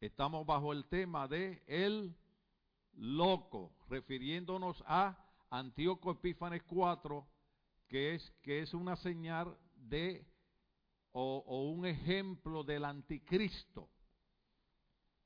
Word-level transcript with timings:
Estamos 0.00 0.46
bajo 0.46 0.72
el 0.72 0.84
tema 0.84 1.26
de 1.26 1.60
el 1.66 2.16
loco, 2.92 3.72
refiriéndonos 3.88 4.84
a 4.86 5.18
Antíoco 5.50 6.12
Epífanes 6.12 6.62
4, 6.68 7.26
que 7.88 8.14
es, 8.14 8.30
que 8.42 8.62
es 8.62 8.74
una 8.74 8.94
señal 8.94 9.58
de 9.74 10.24
o, 11.10 11.72
un 11.76 11.84
ejemplo 11.84 12.62
del 12.62 12.84
anticristo. 12.84 13.90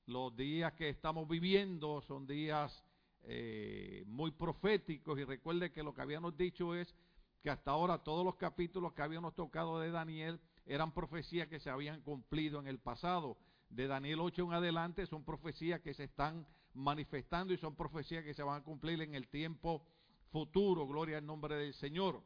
Los 0.07 0.35
días 0.35 0.73
que 0.73 0.89
estamos 0.89 1.29
viviendo 1.29 2.01
son 2.01 2.27
días 2.27 2.83
eh, 3.25 4.05
muy 4.07 4.31
proféticos 4.31 5.19
y 5.19 5.25
recuerde 5.25 5.71
que 5.71 5.83
lo 5.83 5.93
que 5.93 6.01
habíamos 6.01 6.35
dicho 6.35 6.75
es 6.75 6.95
que 7.43 7.51
hasta 7.51 7.73
ahora 7.73 8.03
todos 8.03 8.25
los 8.25 8.37
capítulos 8.37 8.95
que 8.95 9.03
habíamos 9.03 9.35
tocado 9.35 9.81
de 9.81 9.91
Daniel 9.91 10.41
eran 10.65 10.95
profecías 10.95 11.49
que 11.49 11.61
se 11.61 11.69
habían 11.69 12.01
cumplido 12.01 12.59
en 12.59 12.69
el 12.69 12.79
pasado. 12.79 13.37
De 13.73 13.87
Daniel 13.87 14.21
8 14.21 14.43
en 14.43 14.53
adelante 14.53 15.07
son 15.07 15.25
profecías 15.25 15.81
que 15.81 15.95
se 15.95 16.05
están 16.05 16.47
manifestando 16.75 17.55
y 17.55 17.57
son 17.57 17.75
profecías 17.75 18.23
que 18.23 18.35
se 18.35 18.43
van 18.43 18.61
a 18.61 18.65
cumplir 18.65 19.01
en 19.01 19.15
el 19.15 19.29
tiempo 19.29 19.87
futuro. 20.31 20.87
Gloria 20.87 21.17
al 21.17 21.25
nombre 21.25 21.57
del 21.57 21.73
Señor. 21.73 22.23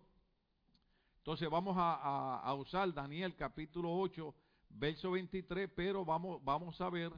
Entonces 1.19 1.49
vamos 1.49 1.77
a, 1.79 2.53
usar 2.59 2.93
Daniel 2.93 3.37
capítulo 3.37 3.97
8, 3.97 4.35
verso 4.71 5.13
23, 5.13 5.71
pero 5.73 6.05
vamos, 6.05 6.43
vamos 6.45 6.81
a 6.81 6.91
ver 6.91 7.13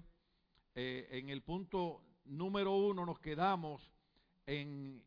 eh, 0.75 1.09
en 1.11 1.31
el 1.31 1.41
punto 1.41 2.03
número 2.27 2.77
uno 2.77 3.07
nos 3.07 3.19
quedamos 3.21 3.91
en, 4.45 5.03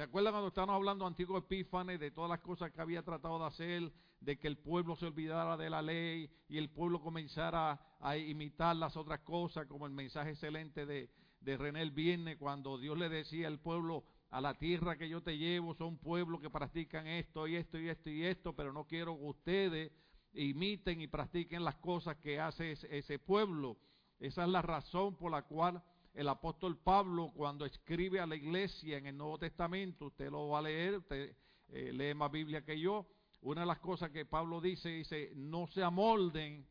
¿se 0.00 0.04
acuerdan 0.04 0.32
cuando 0.32 0.48
estábamos 0.48 0.76
hablando 0.76 1.06
antiguo 1.06 1.36
Epífanes 1.36 2.00
de 2.00 2.10
todas 2.10 2.30
las 2.30 2.40
cosas 2.40 2.72
que 2.72 2.80
había 2.80 3.02
tratado 3.02 3.38
de 3.38 3.44
hacer, 3.44 3.92
de 4.20 4.38
que 4.38 4.48
el 4.48 4.56
pueblo 4.56 4.96
se 4.96 5.04
olvidara 5.04 5.58
de 5.58 5.68
la 5.68 5.82
ley 5.82 6.30
y 6.48 6.56
el 6.56 6.70
pueblo 6.70 7.02
comenzara 7.02 7.78
a 8.00 8.16
imitar 8.16 8.76
las 8.76 8.96
otras 8.96 9.20
cosas, 9.20 9.66
como 9.66 9.84
el 9.84 9.92
mensaje 9.92 10.30
excelente 10.30 10.86
de, 10.86 11.10
de 11.42 11.56
René 11.58 11.82
el 11.82 11.90
Viernes, 11.90 12.38
cuando 12.38 12.78
Dios 12.78 12.96
le 12.96 13.10
decía 13.10 13.46
al 13.46 13.58
pueblo, 13.58 14.04
a 14.30 14.40
la 14.40 14.54
tierra 14.54 14.96
que 14.96 15.06
yo 15.06 15.22
te 15.22 15.36
llevo, 15.36 15.74
son 15.74 15.98
pueblos 15.98 16.40
que 16.40 16.48
practican 16.48 17.06
esto 17.06 17.46
y 17.46 17.56
esto 17.56 17.78
y 17.78 17.90
esto 17.90 18.08
y 18.08 18.24
esto, 18.24 18.56
pero 18.56 18.72
no 18.72 18.86
quiero 18.86 19.18
que 19.18 19.24
ustedes 19.24 19.92
imiten 20.32 21.02
y 21.02 21.08
practiquen 21.08 21.62
las 21.62 21.76
cosas 21.76 22.16
que 22.16 22.40
hace 22.40 22.72
ese 22.72 23.18
pueblo. 23.18 23.76
Esa 24.18 24.44
es 24.44 24.48
la 24.48 24.62
razón 24.62 25.14
por 25.18 25.30
la 25.30 25.42
cual 25.42 25.82
el 26.14 26.28
apóstol 26.28 26.78
Pablo, 26.78 27.30
cuando 27.34 27.64
escribe 27.64 28.20
a 28.20 28.26
la 28.26 28.36
iglesia 28.36 28.98
en 28.98 29.06
el 29.06 29.16
Nuevo 29.16 29.38
Testamento, 29.38 30.06
usted 30.06 30.30
lo 30.30 30.48
va 30.48 30.58
a 30.58 30.62
leer, 30.62 30.98
usted 30.98 31.36
eh, 31.68 31.92
lee 31.92 32.14
más 32.14 32.30
Biblia 32.30 32.64
que 32.64 32.78
yo, 32.78 33.06
una 33.42 33.62
de 33.62 33.66
las 33.66 33.78
cosas 33.78 34.10
que 34.10 34.26
Pablo 34.26 34.60
dice, 34.60 34.88
dice, 34.88 35.32
no 35.34 35.66
se 35.68 35.82
amolden 35.82 36.66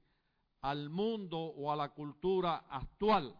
al 0.61 0.89
mundo 0.89 1.39
o 1.39 1.71
a 1.71 1.75
la 1.75 1.89
cultura 1.89 2.65
actual. 2.69 3.35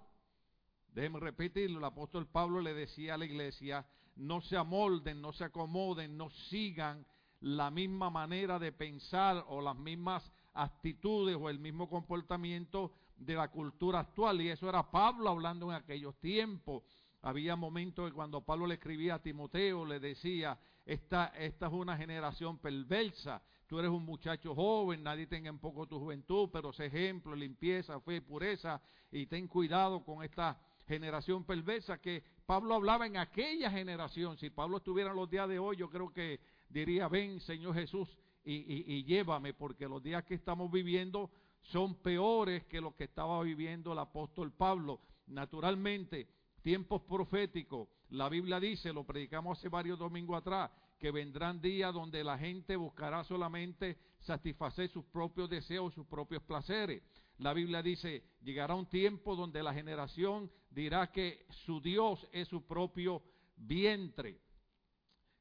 Déjeme 0.94 1.20
repetirlo, 1.20 1.80
el 1.80 1.86
apóstol 1.86 2.28
Pablo 2.28 2.62
le 2.62 2.74
decía 2.74 3.14
a 3.14 3.18
la 3.18 3.26
iglesia, 3.26 3.86
no 4.16 4.42
se 4.42 4.58
amolden, 4.58 5.22
no 5.22 5.32
se 5.34 5.44
acomoden, 5.44 6.18
no 6.18 6.30
sigan 6.30 7.06
la 7.42 7.70
misma 7.70 8.10
manera 8.10 8.58
de 8.58 8.72
pensar 8.72 9.46
o 9.48 9.62
las 9.62 9.78
mismas 9.78 10.30
actitudes 10.54 11.38
o 11.40 11.50
el 11.50 11.60
mismo 11.60 11.90
comportamiento 11.90 12.92
de 13.20 13.36
la 13.36 13.50
cultura 13.50 14.00
actual. 14.00 14.42
Y 14.42 14.50
eso 14.50 14.68
era 14.68 14.90
Pablo 14.90 15.30
hablando 15.30 15.70
en 15.70 15.76
aquellos 15.76 16.18
tiempos. 16.20 16.84
Había 17.22 17.56
momentos 17.56 18.10
que 18.10 18.16
cuando 18.16 18.42
Pablo 18.42 18.66
le 18.66 18.76
escribía 18.76 19.16
a 19.16 19.22
Timoteo, 19.22 19.86
le 19.86 20.00
decía, 20.00 20.58
esta, 20.86 21.28
esta 21.38 21.68
es 21.68 21.74
una 21.74 21.98
generación 21.98 22.58
perversa, 22.58 23.44
tú 23.68 23.78
eres 23.78 23.92
un 23.92 24.06
muchacho 24.06 24.56
joven, 24.56 25.04
nadie 25.04 25.28
tenga 25.28 25.50
en 25.50 25.60
poco 25.60 25.86
tu 25.86 26.00
juventud, 26.00 26.50
pero 26.52 26.72
sé 26.72 26.86
ejemplo, 26.86 27.36
limpieza, 27.36 28.00
fe, 28.00 28.22
pureza, 28.22 28.82
y 29.12 29.26
ten 29.26 29.48
cuidado 29.48 30.04
con 30.04 30.24
esta 30.24 30.58
generación 30.88 31.44
perversa 31.44 32.00
que 32.00 32.24
Pablo 32.46 32.74
hablaba 32.74 33.06
en 33.06 33.18
aquella 33.18 33.70
generación. 33.70 34.38
Si 34.38 34.50
Pablo 34.50 34.78
estuviera 34.78 35.12
en 35.12 35.18
los 35.18 35.30
días 35.30 35.48
de 35.48 35.60
hoy, 35.60 35.76
yo 35.76 35.90
creo 35.90 36.12
que 36.12 36.40
diría, 36.70 37.08
ven 37.10 37.42
Señor 37.42 37.76
Jesús 37.76 38.18
y, 38.44 38.96
y 38.96 39.04
llévame, 39.04 39.54
porque 39.54 39.88
los 39.88 40.02
días 40.02 40.24
que 40.24 40.34
estamos 40.36 40.72
viviendo 40.72 41.30
son 41.62 41.96
peores 41.96 42.66
que 42.66 42.82
los 42.82 42.96
que 42.96 43.06
estaba 43.06 43.42
viviendo 43.44 43.94
el 43.94 44.00
apóstol 44.00 44.52
Pablo. 44.52 45.02
Naturalmente, 45.28 46.28
tiempos 46.62 47.02
proféticos, 47.04 47.88
la 48.10 48.30
Biblia 48.30 48.60
dice, 48.60 48.92
lo 48.92 49.04
predicamos 49.04 49.58
hace 49.58 49.70
varios 49.70 50.00
domingos 50.00 50.38
atrás, 50.38 50.72
que 50.98 51.12
vendrán 51.12 51.62
días 51.62 51.94
donde 51.94 52.24
la 52.24 52.38
gente 52.38 52.76
buscará 52.76 53.24
solamente 53.24 53.98
satisfacer 54.20 54.90
sus 54.90 55.06
propios 55.06 55.50
deseos, 55.50 55.94
sus 55.94 56.06
propios 56.06 56.44
placeres. 56.44 57.02
La 57.38 57.54
Biblia 57.54 57.82
dice, 57.82 58.24
llegará 58.42 58.76
un 58.76 58.88
tiempo 58.88 59.36
donde 59.36 59.64
la 59.64 59.74
generación 59.74 60.52
dirá 60.70 61.12
que 61.12 61.46
su 61.50 61.80
Dios 61.80 62.28
es 62.34 62.48
su 62.50 62.66
propio 62.66 63.24
vientre. 63.56 64.42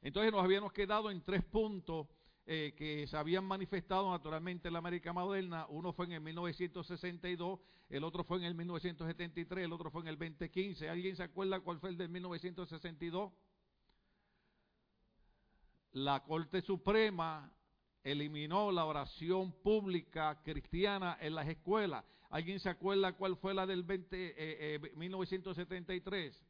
Entonces 0.00 0.30
nos 0.30 0.44
habíamos 0.44 0.72
quedado 0.72 1.10
en 1.10 1.22
tres 1.22 1.44
puntos 1.44 2.06
eh, 2.50 2.72
que 2.78 3.06
se 3.06 3.14
habían 3.14 3.44
manifestado 3.44 4.10
naturalmente 4.10 4.68
en 4.68 4.72
la 4.72 4.78
América 4.78 5.12
moderna. 5.12 5.66
Uno 5.68 5.92
fue 5.92 6.06
en 6.06 6.12
el 6.12 6.22
1962, 6.22 7.60
el 7.90 8.04
otro 8.04 8.24
fue 8.24 8.38
en 8.38 8.44
el 8.44 8.54
1973, 8.54 9.66
el 9.66 9.72
otro 9.74 9.90
fue 9.90 10.00
en 10.00 10.08
el 10.08 10.16
2015. 10.16 10.88
¿Alguien 10.88 11.14
se 11.14 11.24
acuerda 11.24 11.60
cuál 11.60 11.78
fue 11.78 11.90
el 11.90 11.98
del 11.98 12.08
1962? 12.08 13.32
La 15.92 16.24
Corte 16.24 16.62
Suprema 16.62 17.52
eliminó 18.02 18.72
la 18.72 18.86
oración 18.86 19.52
pública 19.52 20.40
cristiana 20.42 21.18
en 21.20 21.34
las 21.34 21.48
escuelas. 21.48 22.02
¿Alguien 22.30 22.60
se 22.60 22.70
acuerda 22.70 23.12
cuál 23.12 23.36
fue 23.36 23.52
la 23.52 23.66
del 23.66 23.82
20, 23.82 24.34
eh, 24.74 24.80
1973? 24.96 26.42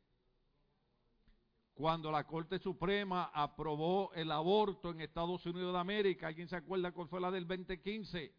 Cuando 1.78 2.10
la 2.10 2.24
Corte 2.24 2.58
Suprema 2.58 3.30
aprobó 3.32 4.12
el 4.14 4.32
aborto 4.32 4.90
en 4.90 5.00
Estados 5.00 5.46
Unidos 5.46 5.72
de 5.72 5.78
América. 5.78 6.26
¿Alguien 6.26 6.48
se 6.48 6.56
acuerda 6.56 6.90
cuál 6.90 7.06
fue 7.06 7.20
la 7.20 7.30
del 7.30 7.46
2015? 7.46 8.34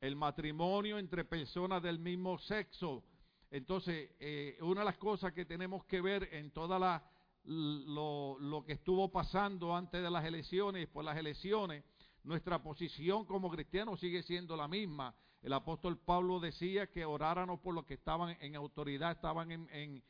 El 0.00 0.16
matrimonio 0.16 0.98
entre 0.98 1.24
personas 1.24 1.84
del 1.84 2.00
mismo 2.00 2.36
sexo. 2.38 3.04
Entonces, 3.48 4.10
eh, 4.18 4.58
una 4.60 4.80
de 4.80 4.86
las 4.86 4.98
cosas 4.98 5.32
que 5.32 5.44
tenemos 5.44 5.84
que 5.84 6.00
ver 6.00 6.34
en 6.34 6.50
toda 6.50 6.80
la 6.80 7.08
lo, 7.44 8.36
lo 8.40 8.64
que 8.64 8.72
estuvo 8.72 9.08
pasando 9.12 9.76
antes 9.76 10.02
de 10.02 10.10
las 10.10 10.24
elecciones 10.24 10.82
y 10.82 10.86
por 10.86 11.04
las 11.04 11.16
elecciones, 11.16 11.84
nuestra 12.24 12.60
posición 12.60 13.24
como 13.24 13.52
cristianos 13.52 14.00
sigue 14.00 14.24
siendo 14.24 14.56
la 14.56 14.66
misma. 14.66 15.14
El 15.42 15.52
apóstol 15.52 15.96
Pablo 15.96 16.40
decía 16.40 16.88
que 16.90 17.04
oráramos 17.04 17.60
por 17.60 17.72
los 17.72 17.86
que 17.86 17.94
estaban 17.94 18.36
en 18.40 18.56
autoridad, 18.56 19.12
estaban 19.12 19.52
en, 19.52 19.68
en 19.70 20.02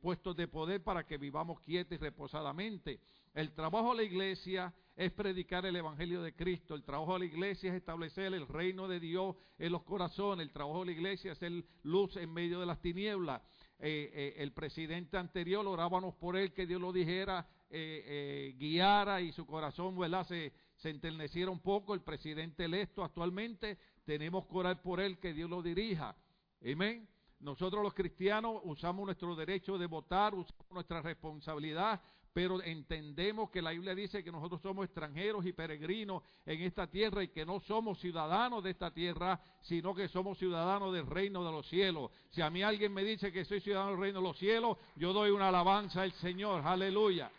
puestos 0.00 0.36
de 0.36 0.48
poder 0.48 0.82
para 0.82 1.06
que 1.06 1.18
vivamos 1.18 1.60
quietos 1.60 1.98
y 1.98 1.98
reposadamente. 1.98 3.00
El 3.34 3.52
trabajo 3.52 3.90
de 3.90 3.98
la 3.98 4.02
iglesia 4.02 4.74
es 4.96 5.12
predicar 5.12 5.64
el 5.64 5.76
Evangelio 5.76 6.20
de 6.22 6.34
Cristo. 6.34 6.74
El 6.74 6.82
trabajo 6.82 7.12
de 7.12 7.20
la 7.20 7.24
iglesia 7.26 7.70
es 7.70 7.76
establecer 7.76 8.34
el 8.34 8.48
reino 8.48 8.88
de 8.88 8.98
Dios 8.98 9.36
en 9.58 9.70
los 9.70 9.84
corazones. 9.84 10.44
El 10.44 10.52
trabajo 10.52 10.80
de 10.80 10.86
la 10.86 10.92
iglesia 10.92 11.32
es 11.32 11.38
ser 11.38 11.64
luz 11.84 12.16
en 12.16 12.32
medio 12.32 12.58
de 12.58 12.66
las 12.66 12.80
tinieblas. 12.80 13.40
Eh, 13.78 14.10
eh, 14.12 14.34
el 14.38 14.50
presidente 14.50 15.16
anterior, 15.16 15.64
orábamos 15.64 16.16
por 16.16 16.36
él, 16.36 16.52
que 16.52 16.66
Dios 16.66 16.80
lo 16.80 16.92
dijera, 16.92 17.46
eh, 17.70 18.56
guiara 18.58 19.20
y 19.20 19.30
su 19.30 19.46
corazón 19.46 19.96
Se, 20.26 20.52
se 20.74 20.90
enterneciera 20.90 21.52
un 21.52 21.60
poco. 21.60 21.94
El 21.94 22.00
presidente 22.00 22.64
electo 22.64 23.04
actualmente, 23.04 23.78
tenemos 24.04 24.46
que 24.46 24.56
orar 24.56 24.82
por 24.82 24.98
él, 24.98 25.18
que 25.18 25.32
Dios 25.32 25.48
lo 25.48 25.62
dirija. 25.62 26.16
Amén. 26.60 27.08
Nosotros 27.40 27.82
los 27.82 27.94
cristianos 27.94 28.60
usamos 28.64 29.06
nuestro 29.06 29.36
derecho 29.36 29.78
de 29.78 29.86
votar, 29.86 30.34
usamos 30.34 30.70
nuestra 30.70 31.00
responsabilidad, 31.00 32.00
pero 32.32 32.62
entendemos 32.62 33.50
que 33.50 33.62
la 33.62 33.70
Biblia 33.70 33.94
dice 33.94 34.22
que 34.22 34.32
nosotros 34.32 34.60
somos 34.60 34.84
extranjeros 34.84 35.46
y 35.46 35.52
peregrinos 35.52 36.22
en 36.46 36.62
esta 36.62 36.86
tierra 36.88 37.22
y 37.22 37.28
que 37.28 37.46
no 37.46 37.60
somos 37.60 37.98
ciudadanos 38.00 38.62
de 38.62 38.70
esta 38.70 38.92
tierra, 38.92 39.40
sino 39.62 39.94
que 39.94 40.08
somos 40.08 40.38
ciudadanos 40.38 40.92
del 40.92 41.06
reino 41.06 41.44
de 41.44 41.52
los 41.52 41.68
cielos. 41.68 42.10
Si 42.30 42.42
a 42.42 42.50
mí 42.50 42.62
alguien 42.62 42.92
me 42.92 43.04
dice 43.04 43.32
que 43.32 43.44
soy 43.44 43.60
ciudadano 43.60 43.92
del 43.92 44.00
reino 44.00 44.20
de 44.20 44.28
los 44.28 44.38
cielos, 44.38 44.76
yo 44.96 45.12
doy 45.12 45.30
una 45.30 45.48
alabanza 45.48 46.02
al 46.02 46.12
Señor, 46.12 46.64
aleluya. 46.64 47.30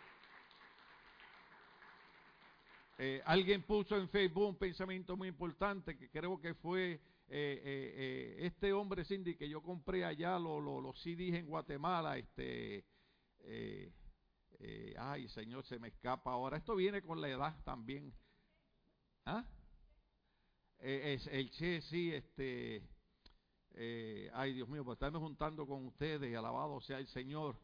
Eh, 2.98 3.22
alguien 3.24 3.62
puso 3.62 3.96
en 3.96 4.10
Facebook 4.10 4.48
un 4.48 4.56
pensamiento 4.56 5.16
muy 5.16 5.28
importante 5.28 5.96
que 5.96 6.10
creo 6.10 6.38
que 6.38 6.52
fue 6.52 7.00
eh, 7.32 7.62
eh, 7.64 7.94
eh, 7.94 8.46
este 8.46 8.72
hombre 8.72 9.04
Cindy 9.04 9.36
que 9.36 9.48
yo 9.48 9.62
compré 9.62 10.04
allá 10.04 10.36
los 10.36 10.60
lo, 10.60 10.80
lo 10.80 10.92
CDs 10.94 11.36
en 11.36 11.46
Guatemala, 11.46 12.18
este, 12.18 12.84
ay 14.98 15.28
Señor, 15.28 15.64
se 15.64 15.78
me 15.78 15.88
escapa 15.88 16.32
ahora. 16.32 16.56
Esto 16.56 16.74
viene 16.74 17.02
con 17.02 17.20
la 17.20 17.28
edad 17.28 17.56
también. 17.64 18.12
¿Ah? 19.26 19.44
es 20.80 21.26
el 21.28 21.50
Che, 21.50 21.82
sí, 21.82 22.12
este, 22.12 22.82
ay 24.32 24.54
Dios 24.54 24.68
mío, 24.68 24.84
pues 24.84 24.96
estarme 24.96 25.20
juntando 25.20 25.68
con 25.68 25.86
ustedes, 25.86 26.36
alabado 26.36 26.80
sea 26.80 26.98
el 26.98 27.06
Señor. 27.06 27.56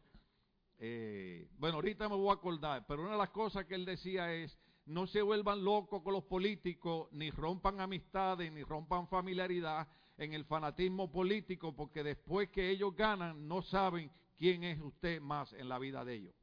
bueno, 1.57 1.75
ahorita 1.75 2.07
me 2.07 2.15
voy 2.15 2.29
a 2.29 2.33
acordar, 2.35 2.85
pero 2.87 3.01
una 3.01 3.11
de 3.11 3.17
las 3.17 3.31
cosas 3.31 3.65
que 3.65 3.75
él 3.75 3.83
decía 3.83 4.33
es, 4.33 4.57
no 4.87 5.05
se 5.05 5.21
vuelvan 5.21 5.63
locos 5.63 6.01
con 6.01 6.13
los 6.13 6.23
políticos, 6.23 7.09
ni 7.11 7.29
rompan 7.29 7.81
amistades, 7.81 8.51
ni 8.51 8.63
rompan 8.63 9.07
familiaridad. 9.07 9.87
en 10.19 10.33
el 10.33 10.45
fanatismo 10.45 11.11
político, 11.11 11.75
porque 11.75 12.03
después 12.03 12.49
que 12.49 12.71
ellos 12.71 12.95
ganan 12.95 13.47
no 13.47 13.61
saben 13.61 14.09
quién 14.35 14.63
es 14.63 14.81
usted 14.81 15.21
más 15.21 15.53
en 15.53 15.69
la 15.69 15.77
vida 15.77 16.03
de 16.03 16.15
ellos. 16.15 16.35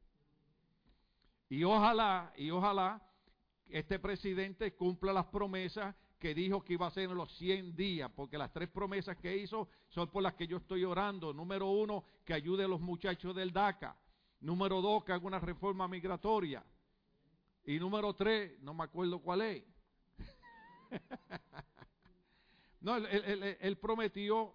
Y 1.49 1.65
ojalá, 1.65 2.31
y 2.37 2.51
ojalá 2.51 3.05
este 3.67 3.99
presidente 3.99 4.73
cumpla 4.75 5.11
las 5.11 5.25
promesas 5.25 5.93
que 6.19 6.33
dijo 6.33 6.63
que 6.63 6.73
iba 6.73 6.85
a 6.85 6.89
hacer 6.89 7.09
en 7.09 7.17
los 7.17 7.35
100 7.37 7.75
días, 7.75 8.09
porque 8.15 8.37
las 8.37 8.53
tres 8.53 8.69
promesas 8.69 9.17
que 9.17 9.35
hizo 9.35 9.67
son 9.89 10.09
por 10.09 10.23
las 10.23 10.35
que 10.35 10.47
yo 10.47 10.57
estoy 10.57 10.85
orando. 10.85 11.33
Número 11.33 11.69
uno, 11.69 12.05
que 12.23 12.33
ayude 12.33 12.63
a 12.63 12.69
los 12.69 12.79
muchachos 12.79 13.35
del 13.35 13.51
DACA. 13.51 13.97
Número 14.39 14.81
dos, 14.81 15.03
que 15.03 15.11
haga 15.11 15.27
una 15.27 15.39
reforma 15.39 15.85
migratoria. 15.87 16.63
Y 17.65 17.79
número 17.79 18.13
tres, 18.13 18.59
no 18.61 18.73
me 18.73 18.83
acuerdo 18.83 19.19
cuál 19.19 19.41
es. 19.41 19.63
no, 22.79 22.97
él, 22.97 23.77
prometió 23.77 24.53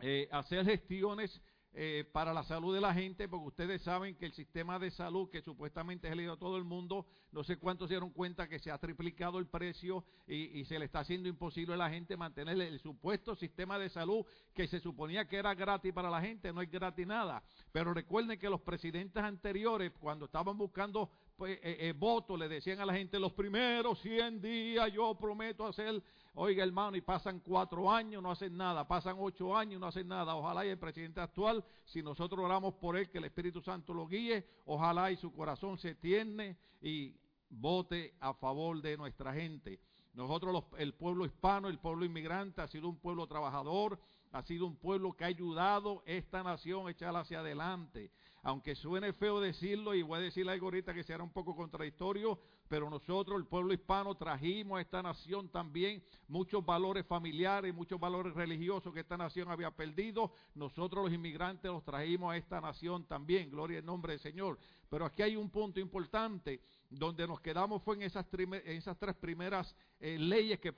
eh, 0.00 0.28
hacer 0.32 0.64
gestiones 0.64 1.40
eh, 1.78 2.04
para 2.10 2.32
la 2.32 2.42
salud 2.42 2.74
de 2.74 2.80
la 2.80 2.94
gente, 2.94 3.28
porque 3.28 3.48
ustedes 3.48 3.82
saben 3.82 4.16
que 4.16 4.24
el 4.24 4.32
sistema 4.32 4.78
de 4.78 4.90
salud, 4.90 5.28
que 5.28 5.42
supuestamente 5.42 6.08
es 6.08 6.12
el 6.14 6.30
a 6.30 6.36
todo 6.38 6.56
el 6.56 6.64
mundo, 6.64 7.04
no 7.32 7.44
sé 7.44 7.58
cuántos 7.58 7.88
se 7.88 7.92
dieron 7.92 8.12
cuenta 8.12 8.48
que 8.48 8.58
se 8.58 8.70
ha 8.70 8.78
triplicado 8.78 9.38
el 9.38 9.46
precio 9.46 10.02
y, 10.26 10.64
se 10.64 10.78
le 10.78 10.86
está 10.86 11.00
haciendo 11.00 11.28
imposible 11.28 11.74
a 11.74 11.76
la 11.76 11.90
gente 11.90 12.16
mantener 12.16 12.58
el, 12.62 12.80
supuesto 12.80 13.36
sistema 13.36 13.78
de 13.78 13.90
salud 13.90 14.24
que 14.54 14.66
se 14.66 14.80
suponía 14.80 15.28
que 15.28 15.36
era 15.36 15.54
gratis 15.54 15.92
para 15.92 16.08
la 16.08 16.22
gente, 16.22 16.50
no 16.50 16.62
es 16.62 16.70
gratis 16.70 17.06
nada. 17.06 17.42
Pero 17.72 17.92
recuerden 17.92 18.38
que 18.38 18.48
los 18.48 18.62
presidentes 18.62 19.22
anteriores, 19.22 19.92
cuando 20.00 20.24
estaban 20.24 20.56
buscando 20.56 21.10
pues, 21.36 21.58
eh, 21.58 21.76
eh, 21.88 21.92
votos, 21.94 22.38
le 22.38 22.48
decían 22.48 22.80
a 22.80 22.86
la 22.86 22.94
gente, 22.94 23.20
los 23.20 23.34
primeros 23.34 24.00
100 24.00 24.40
días 24.40 24.90
yo 24.94 25.14
prometo 25.14 25.66
hacer 25.66 26.02
Oiga, 26.38 26.62
hermano, 26.62 26.98
y 26.98 27.00
pasan 27.00 27.40
cuatro 27.40 27.90
años, 27.90 28.22
no 28.22 28.30
hacen 28.30 28.54
nada, 28.54 28.86
pasan 28.86 29.16
ocho 29.18 29.56
años, 29.56 29.80
no 29.80 29.86
hacen 29.86 30.06
nada. 30.06 30.36
Ojalá 30.36 30.66
y 30.66 30.68
el 30.68 30.78
presidente 30.78 31.18
actual, 31.18 31.64
si 31.86 32.02
nosotros 32.02 32.44
oramos 32.44 32.74
por 32.74 32.94
él, 32.98 33.08
que 33.08 33.16
el 33.16 33.24
Espíritu 33.24 33.62
Santo 33.62 33.94
lo 33.94 34.06
guíe, 34.06 34.46
ojalá 34.66 35.10
y 35.10 35.16
su 35.16 35.32
corazón 35.32 35.78
se 35.78 35.94
tiene 35.94 36.58
y 36.82 37.16
vote 37.48 38.14
a 38.20 38.34
favor 38.34 38.82
de 38.82 38.98
nuestra 38.98 39.32
gente. 39.32 39.80
Nosotros, 40.12 40.64
el 40.76 40.92
pueblo 40.92 41.24
hispano, 41.24 41.68
el 41.68 41.78
pueblo 41.78 42.04
inmigrante, 42.04 42.60
ha 42.60 42.68
sido 42.68 42.90
un 42.90 42.98
pueblo 42.98 43.26
trabajador, 43.26 43.98
ha 44.32 44.42
sido 44.42 44.66
un 44.66 44.76
pueblo 44.76 45.14
que 45.14 45.24
ha 45.24 45.28
ayudado 45.28 46.02
esta 46.04 46.42
nación 46.42 46.86
a 46.86 46.90
echarla 46.90 47.20
hacia 47.20 47.40
adelante 47.40 48.10
aunque 48.46 48.76
suene 48.76 49.12
feo 49.12 49.40
decirlo, 49.40 49.92
y 49.92 50.02
voy 50.02 50.18
a 50.18 50.22
decir 50.22 50.48
algo 50.48 50.66
ahorita 50.66 50.94
que 50.94 51.02
será 51.02 51.20
un 51.24 51.32
poco 51.32 51.56
contradictorio, 51.56 52.38
pero 52.68 52.90
nosotros, 52.90 53.38
el 53.38 53.46
pueblo 53.46 53.72
hispano, 53.72 54.14
trajimos 54.14 54.78
a 54.78 54.80
esta 54.80 55.02
nación 55.02 55.48
también 55.48 56.02
muchos 56.28 56.64
valores 56.64 57.06
familiares, 57.06 57.74
muchos 57.74 58.00
valores 58.00 58.34
religiosos 58.34 58.92
que 58.92 59.00
esta 59.00 59.16
nación 59.16 59.50
había 59.50 59.70
perdido. 59.70 60.32
Nosotros 60.54 61.04
los 61.04 61.12
inmigrantes 61.12 61.70
los 61.70 61.84
trajimos 61.84 62.32
a 62.32 62.36
esta 62.36 62.60
nación 62.60 63.04
también, 63.04 63.50
gloria 63.50 63.78
al 63.78 63.86
nombre 63.86 64.14
del 64.14 64.20
Señor. 64.20 64.58
Pero 64.88 65.04
aquí 65.04 65.22
hay 65.22 65.36
un 65.36 65.50
punto 65.50 65.80
importante, 65.80 66.60
donde 66.90 67.26
nos 67.26 67.40
quedamos 67.40 67.82
fue 67.82 67.96
en 67.96 68.02
esas, 68.02 68.26
esas 68.64 68.98
tres 68.98 69.16
primeras 69.16 69.74
eh, 69.98 70.18
leyes 70.18 70.60
que 70.60 70.72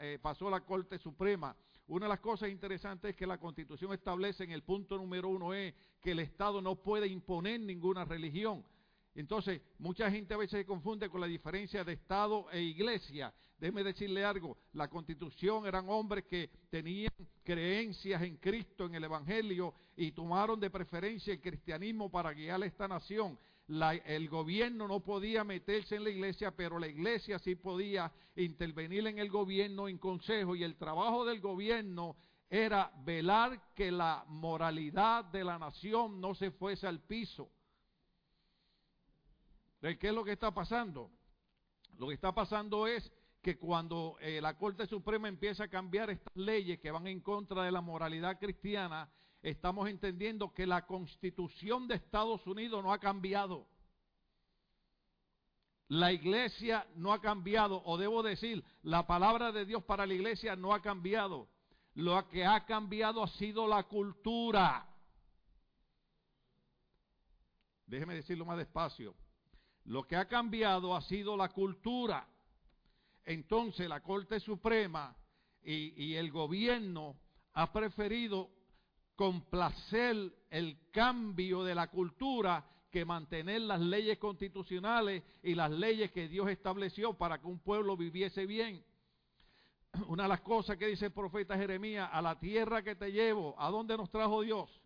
eh, 0.00 0.18
pasó 0.20 0.50
la 0.50 0.60
Corte 0.60 0.98
Suprema. 0.98 1.54
Una 1.88 2.06
de 2.06 2.10
las 2.10 2.20
cosas 2.20 2.48
interesantes 2.48 3.10
es 3.10 3.16
que 3.16 3.26
la 3.26 3.38
Constitución 3.38 3.92
establece 3.92 4.44
en 4.44 4.50
el 4.52 4.62
punto 4.62 4.96
número 4.96 5.28
uno 5.28 5.52
es 5.52 5.74
que 6.00 6.12
el 6.12 6.20
Estado 6.20 6.62
no 6.62 6.76
puede 6.76 7.06
imponer 7.06 7.60
ninguna 7.60 8.04
religión. 8.04 8.64
Entonces, 9.14 9.60
mucha 9.78 10.10
gente 10.10 10.34
a 10.34 10.38
veces 10.38 10.60
se 10.60 10.66
confunde 10.66 11.10
con 11.10 11.20
la 11.20 11.26
diferencia 11.26 11.84
de 11.84 11.92
Estado 11.92 12.50
e 12.50 12.60
Iglesia. 12.62 13.32
Déjeme 13.58 13.84
decirle 13.84 14.24
algo, 14.24 14.56
la 14.72 14.88
Constitución 14.88 15.66
eran 15.66 15.88
hombres 15.88 16.24
que 16.24 16.50
tenían 16.70 17.12
creencias 17.44 18.22
en 18.22 18.36
Cristo, 18.36 18.86
en 18.86 18.94
el 18.94 19.04
Evangelio, 19.04 19.74
y 19.96 20.12
tomaron 20.12 20.58
de 20.58 20.70
preferencia 20.70 21.32
el 21.32 21.40
cristianismo 21.40 22.10
para 22.10 22.32
guiar 22.32 22.62
a 22.62 22.66
esta 22.66 22.88
nación 22.88 23.38
el 24.04 24.28
gobierno 24.28 24.88
no 24.88 25.00
podía 25.00 25.44
meterse 25.44 25.96
en 25.96 26.04
la 26.04 26.10
iglesia, 26.10 26.50
pero 26.50 26.78
la 26.78 26.88
iglesia 26.88 27.38
sí 27.38 27.54
podía 27.54 28.12
intervenir 28.36 29.06
en 29.06 29.18
el 29.18 29.30
gobierno 29.30 29.88
en 29.88 29.98
consejo 29.98 30.54
y 30.54 30.64
el 30.64 30.76
trabajo 30.76 31.24
del 31.24 31.40
gobierno 31.40 32.16
era 32.50 32.92
velar 33.04 33.72
que 33.74 33.90
la 33.90 34.24
moralidad 34.28 35.24
de 35.24 35.44
la 35.44 35.58
nación 35.58 36.20
no 36.20 36.34
se 36.34 36.50
fuese 36.50 36.86
al 36.86 37.00
piso. 37.00 37.48
¿Qué 39.82 40.08
es 40.08 40.14
lo 40.14 40.22
que 40.22 40.32
está 40.32 40.54
pasando? 40.54 41.10
Lo 41.98 42.06
que 42.06 42.14
está 42.14 42.32
pasando 42.32 42.86
es 42.86 43.10
que 43.42 43.58
cuando 43.58 44.16
eh, 44.20 44.40
la 44.40 44.56
Corte 44.56 44.86
Suprema 44.86 45.28
empieza 45.28 45.64
a 45.64 45.68
cambiar 45.68 46.08
estas 46.10 46.36
leyes 46.36 46.78
que 46.78 46.92
van 46.92 47.08
en 47.08 47.20
contra 47.20 47.64
de 47.64 47.72
la 47.72 47.80
moralidad 47.80 48.38
cristiana, 48.38 49.10
estamos 49.42 49.88
entendiendo 49.88 50.54
que 50.54 50.66
la 50.66 50.86
constitución 50.86 51.88
de 51.88 51.96
Estados 51.96 52.46
Unidos 52.46 52.80
no 52.84 52.92
ha 52.92 53.00
cambiado. 53.00 53.66
La 55.88 56.12
iglesia 56.12 56.86
no 56.94 57.12
ha 57.12 57.20
cambiado, 57.20 57.82
o 57.84 57.98
debo 57.98 58.22
decir, 58.22 58.64
la 58.84 59.04
palabra 59.08 59.50
de 59.50 59.66
Dios 59.66 59.82
para 59.82 60.06
la 60.06 60.14
iglesia 60.14 60.54
no 60.54 60.72
ha 60.72 60.80
cambiado. 60.80 61.48
Lo 61.94 62.28
que 62.28 62.46
ha 62.46 62.64
cambiado 62.66 63.20
ha 63.20 63.28
sido 63.28 63.66
la 63.66 63.82
cultura. 63.82 64.88
Déjeme 67.84 68.14
decirlo 68.14 68.46
más 68.46 68.56
despacio. 68.56 69.14
Lo 69.84 70.04
que 70.04 70.16
ha 70.16 70.26
cambiado 70.26 70.94
ha 70.94 71.02
sido 71.02 71.36
la 71.36 71.48
cultura. 71.48 72.26
Entonces 73.24 73.88
la 73.88 74.00
Corte 74.00 74.40
Suprema 74.40 75.16
y, 75.62 76.14
el 76.14 76.30
gobierno 76.30 77.16
ha 77.54 77.72
preferido 77.72 78.50
complacer 79.14 80.16
el 80.50 80.90
cambio 80.90 81.62
de 81.62 81.74
la 81.74 81.88
cultura 81.88 82.64
que 82.90 83.04
mantener 83.04 83.62
las 83.62 83.80
leyes 83.80 84.18
constitucionales 84.18 85.22
y 85.42 85.54
las 85.54 85.70
leyes 85.70 86.10
que 86.10 86.28
Dios 86.28 86.48
estableció 86.48 87.14
para 87.14 87.40
que 87.40 87.46
un 87.46 87.58
pueblo 87.58 87.96
viviese 87.96 88.44
bien. 88.44 88.84
Una 90.08 90.24
de 90.24 90.28
las 90.28 90.40
cosas 90.40 90.76
que 90.76 90.86
dice 90.86 91.06
el 91.06 91.12
profeta 91.12 91.56
Jeremías, 91.56 92.08
a 92.12 92.20
la 92.20 92.38
tierra 92.38 92.82
que 92.82 92.96
te 92.96 93.12
llevo, 93.12 93.54
¿a 93.58 93.70
dónde 93.70 93.96
nos 93.96 94.10
trajo 94.10 94.42
Dios? 94.42 94.82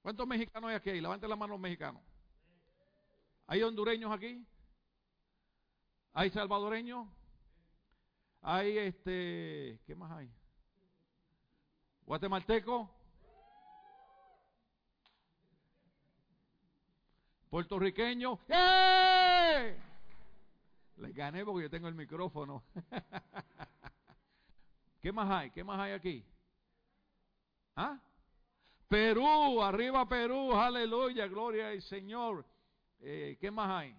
¿Cuántos 0.00 0.26
mexicanos 0.26 0.70
hay 0.70 0.76
aquí? 0.76 1.00
Levanten 1.00 1.28
la 1.28 1.36
mano 1.36 1.54
los 1.54 1.60
mexicanos. 1.60 2.00
¿Hay 3.46 3.62
hondureños 3.62 4.12
aquí? 4.12 4.44
¿Hay 6.12 6.30
salvadoreños? 6.30 7.08
¿Hay 8.42 8.78
este, 8.78 9.80
qué 9.86 9.94
más 9.94 10.12
hay? 10.12 10.30
guatemalteco, 12.06 12.88
puertorriqueño, 17.50 18.38
¡eh! 18.48 19.76
Les 20.98 21.14
gané 21.14 21.44
porque 21.44 21.64
yo 21.64 21.70
tengo 21.70 21.88
el 21.88 21.94
micrófono. 21.94 22.62
¿Qué 25.02 25.12
más 25.12 25.30
hay? 25.30 25.50
¿Qué 25.50 25.64
más 25.64 25.80
hay 25.80 25.92
aquí? 25.92 26.24
¿Ah? 27.74 28.00
Perú, 28.88 29.62
arriba 29.62 30.08
Perú, 30.08 30.54
aleluya, 30.54 31.26
gloria 31.26 31.68
al 31.68 31.82
Señor. 31.82 32.46
Eh, 33.00 33.36
¿Qué 33.40 33.50
más 33.50 33.68
hay? 33.70 33.96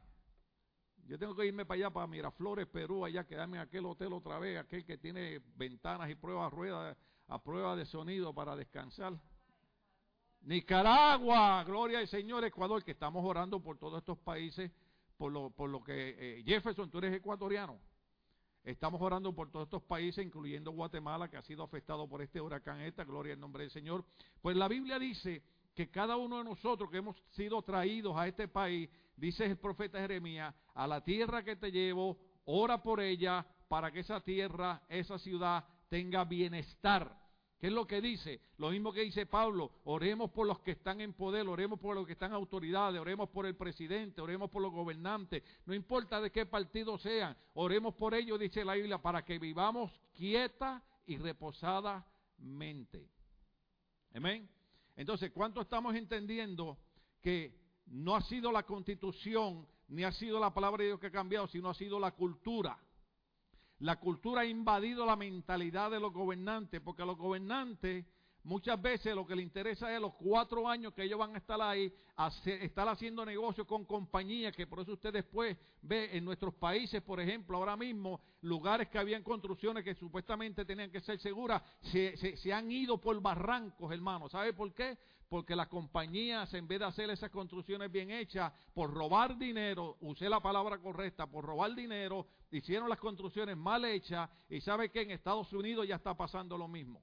Yo 1.05 1.17
tengo 1.17 1.35
que 1.35 1.45
irme 1.45 1.65
para 1.65 1.77
allá, 1.77 1.89
para 1.89 2.07
Miraflores, 2.07 2.67
Perú, 2.67 3.05
allá 3.05 3.25
quedarme 3.25 3.57
en 3.57 3.63
aquel 3.63 3.85
hotel 3.85 4.11
otra 4.11 4.39
vez, 4.39 4.59
aquel 4.59 4.83
que 4.85 4.97
tiene 4.97 5.41
ventanas 5.55 6.09
y 6.09 6.15
pruebas 6.15 6.51
ruedas 6.51 6.97
a 7.27 7.41
prueba 7.41 7.75
de 7.75 7.85
sonido 7.85 8.33
para 8.33 8.55
descansar. 8.55 9.13
Nicaragua, 10.41 11.63
gloria 11.63 11.99
al 11.99 12.07
Señor, 12.07 12.43
Ecuador, 12.43 12.83
que 12.83 12.91
estamos 12.91 13.23
orando 13.23 13.61
por 13.61 13.77
todos 13.77 13.99
estos 13.99 14.17
países, 14.17 14.71
por 15.17 15.31
lo, 15.31 15.49
por 15.49 15.69
lo 15.69 15.83
que 15.83 16.39
eh, 16.39 16.43
Jefferson, 16.45 16.89
tú 16.89 16.97
eres 16.99 17.13
ecuatoriano. 17.13 17.79
Estamos 18.63 19.01
orando 19.01 19.33
por 19.33 19.49
todos 19.49 19.67
estos 19.67 19.83
países, 19.83 20.25
incluyendo 20.25 20.71
Guatemala, 20.71 21.29
que 21.29 21.37
ha 21.37 21.41
sido 21.41 21.63
afectado 21.63 22.07
por 22.07 22.21
este 22.21 22.41
huracán 22.41 22.81
esta, 22.81 23.05
gloria 23.05 23.33
al 23.33 23.39
nombre 23.39 23.63
del 23.63 23.71
Señor. 23.71 24.03
Pues 24.41 24.57
la 24.57 24.67
Biblia 24.67 24.99
dice 24.99 25.41
que 25.77 25.91
cada 25.91 26.17
uno 26.17 26.39
de 26.39 26.43
nosotros 26.43 26.89
que 26.89 26.97
hemos 26.97 27.15
sido 27.29 27.61
traídos 27.61 28.17
a 28.17 28.27
este 28.27 28.47
país, 28.47 28.89
dice 29.15 29.45
el 29.45 29.59
profeta 29.59 29.99
Jeremías, 29.99 30.55
a 30.73 30.87
la 30.87 31.03
tierra 31.03 31.43
que 31.43 31.55
te 31.55 31.71
llevo, 31.71 32.17
ora 32.45 32.81
por 32.81 32.99
ella, 32.99 33.45
para 33.67 33.91
que 33.91 33.99
esa 33.99 34.19
tierra, 34.21 34.81
esa 34.89 35.19
ciudad, 35.19 35.63
tenga 35.87 36.25
bienestar. 36.25 37.15
¿Qué 37.59 37.67
es 37.67 37.73
lo 37.73 37.85
que 37.85 38.01
dice? 38.01 38.41
Lo 38.57 38.71
mismo 38.71 38.91
que 38.91 39.01
dice 39.01 39.27
Pablo, 39.27 39.71
oremos 39.83 40.31
por 40.31 40.47
los 40.47 40.61
que 40.61 40.71
están 40.71 40.99
en 40.99 41.13
poder, 41.13 41.47
oremos 41.47 41.79
por 41.79 41.93
los 41.93 42.07
que 42.07 42.13
están 42.13 42.31
en 42.31 42.37
autoridades, 42.37 42.99
oremos 42.99 43.29
por 43.29 43.45
el 43.45 43.55
presidente, 43.55 44.19
oremos 44.19 44.49
por 44.49 44.63
los 44.63 44.71
gobernantes, 44.71 45.43
no 45.67 45.75
importa 45.75 46.19
de 46.19 46.31
qué 46.31 46.47
partido 46.47 46.97
sean, 46.97 47.37
oremos 47.53 47.93
por 47.93 48.15
ellos, 48.15 48.39
dice 48.39 48.65
la 48.65 48.73
Biblia, 48.73 48.97
para 48.97 49.23
que 49.23 49.37
vivamos 49.37 49.91
quieta 50.15 50.83
y 51.05 51.17
reposadamente. 51.17 53.11
Amén. 54.15 54.56
Entonces, 54.97 55.31
¿cuánto 55.31 55.61
estamos 55.61 55.95
entendiendo 55.95 56.79
que 57.21 57.55
no 57.85 58.15
ha 58.15 58.21
sido 58.21 58.51
la 58.51 58.63
constitución, 58.63 59.67
ni 59.87 60.03
ha 60.03 60.11
sido 60.11 60.39
la 60.39 60.53
palabra 60.53 60.81
de 60.81 60.87
Dios 60.89 60.99
que 60.99 61.07
ha 61.07 61.11
cambiado, 61.11 61.47
sino 61.47 61.69
ha 61.69 61.75
sido 61.75 61.99
la 61.99 62.11
cultura? 62.11 62.77
La 63.79 63.99
cultura 63.99 64.41
ha 64.41 64.45
invadido 64.45 65.05
la 65.05 65.15
mentalidad 65.15 65.91
de 65.91 65.99
los 65.99 66.11
gobernantes, 66.11 66.81
porque 66.81 67.05
los 67.05 67.15
gobernantes 67.15 68.05
muchas 68.43 68.81
veces 68.81 69.15
lo 69.15 69.25
que 69.25 69.35
les 69.35 69.43
interesa 69.43 69.93
es 69.93 69.99
los 69.99 70.13
cuatro 70.13 70.67
años 70.67 70.93
que 70.93 71.03
ellos 71.03 71.19
van 71.19 71.35
a 71.35 71.37
estar 71.37 71.61
ahí, 71.61 71.93
estar 72.45 72.87
haciendo 72.87 73.25
negocios 73.25 73.67
con 73.67 73.85
compañías, 73.85 74.55
que 74.55 74.67
por 74.67 74.79
eso 74.79 74.93
usted 74.93 75.13
después 75.13 75.57
ve 75.81 76.15
en 76.15 76.25
nuestros 76.25 76.53
países, 76.53 77.01
por 77.01 77.19
ejemplo, 77.19 77.57
ahora 77.57 77.75
mismo, 77.75 78.21
lugares 78.41 78.87
que 78.89 78.97
habían 78.97 79.23
construcciones 79.23 79.83
que 79.83 79.95
supuestamente 79.95 80.65
tenían 80.65 80.91
que 80.91 81.01
ser 81.01 81.19
seguras, 81.19 81.61
se, 81.81 82.15
se 82.37 82.53
han 82.53 82.71
ido 82.71 82.99
por 82.99 83.19
barrancos, 83.21 83.91
hermano. 83.91 84.29
¿Sabe 84.29 84.53
por 84.53 84.73
qué? 84.73 84.97
porque 85.29 85.55
las 85.55 85.67
compañías, 85.67 86.53
en 86.53 86.67
vez 86.67 86.79
de 86.79 86.85
hacer 86.85 87.09
esas 87.09 87.29
construcciones 87.29 87.91
bien 87.91 88.11
hechas, 88.11 88.51
por 88.73 88.93
robar 88.93 89.37
dinero, 89.37 89.97
usé 90.01 90.29
la 90.29 90.39
palabra 90.39 90.77
correcta, 90.77 91.27
por 91.27 91.45
robar 91.45 91.75
dinero, 91.75 92.27
hicieron 92.51 92.89
las 92.89 92.99
construcciones 92.99 93.57
mal 93.57 93.83
hechas 93.85 94.29
y 94.49 94.61
sabe 94.61 94.89
que 94.89 95.01
en 95.01 95.11
Estados 95.11 95.51
Unidos 95.53 95.87
ya 95.87 95.95
está 95.95 96.15
pasando 96.15 96.57
lo 96.57 96.67
mismo. 96.67 97.01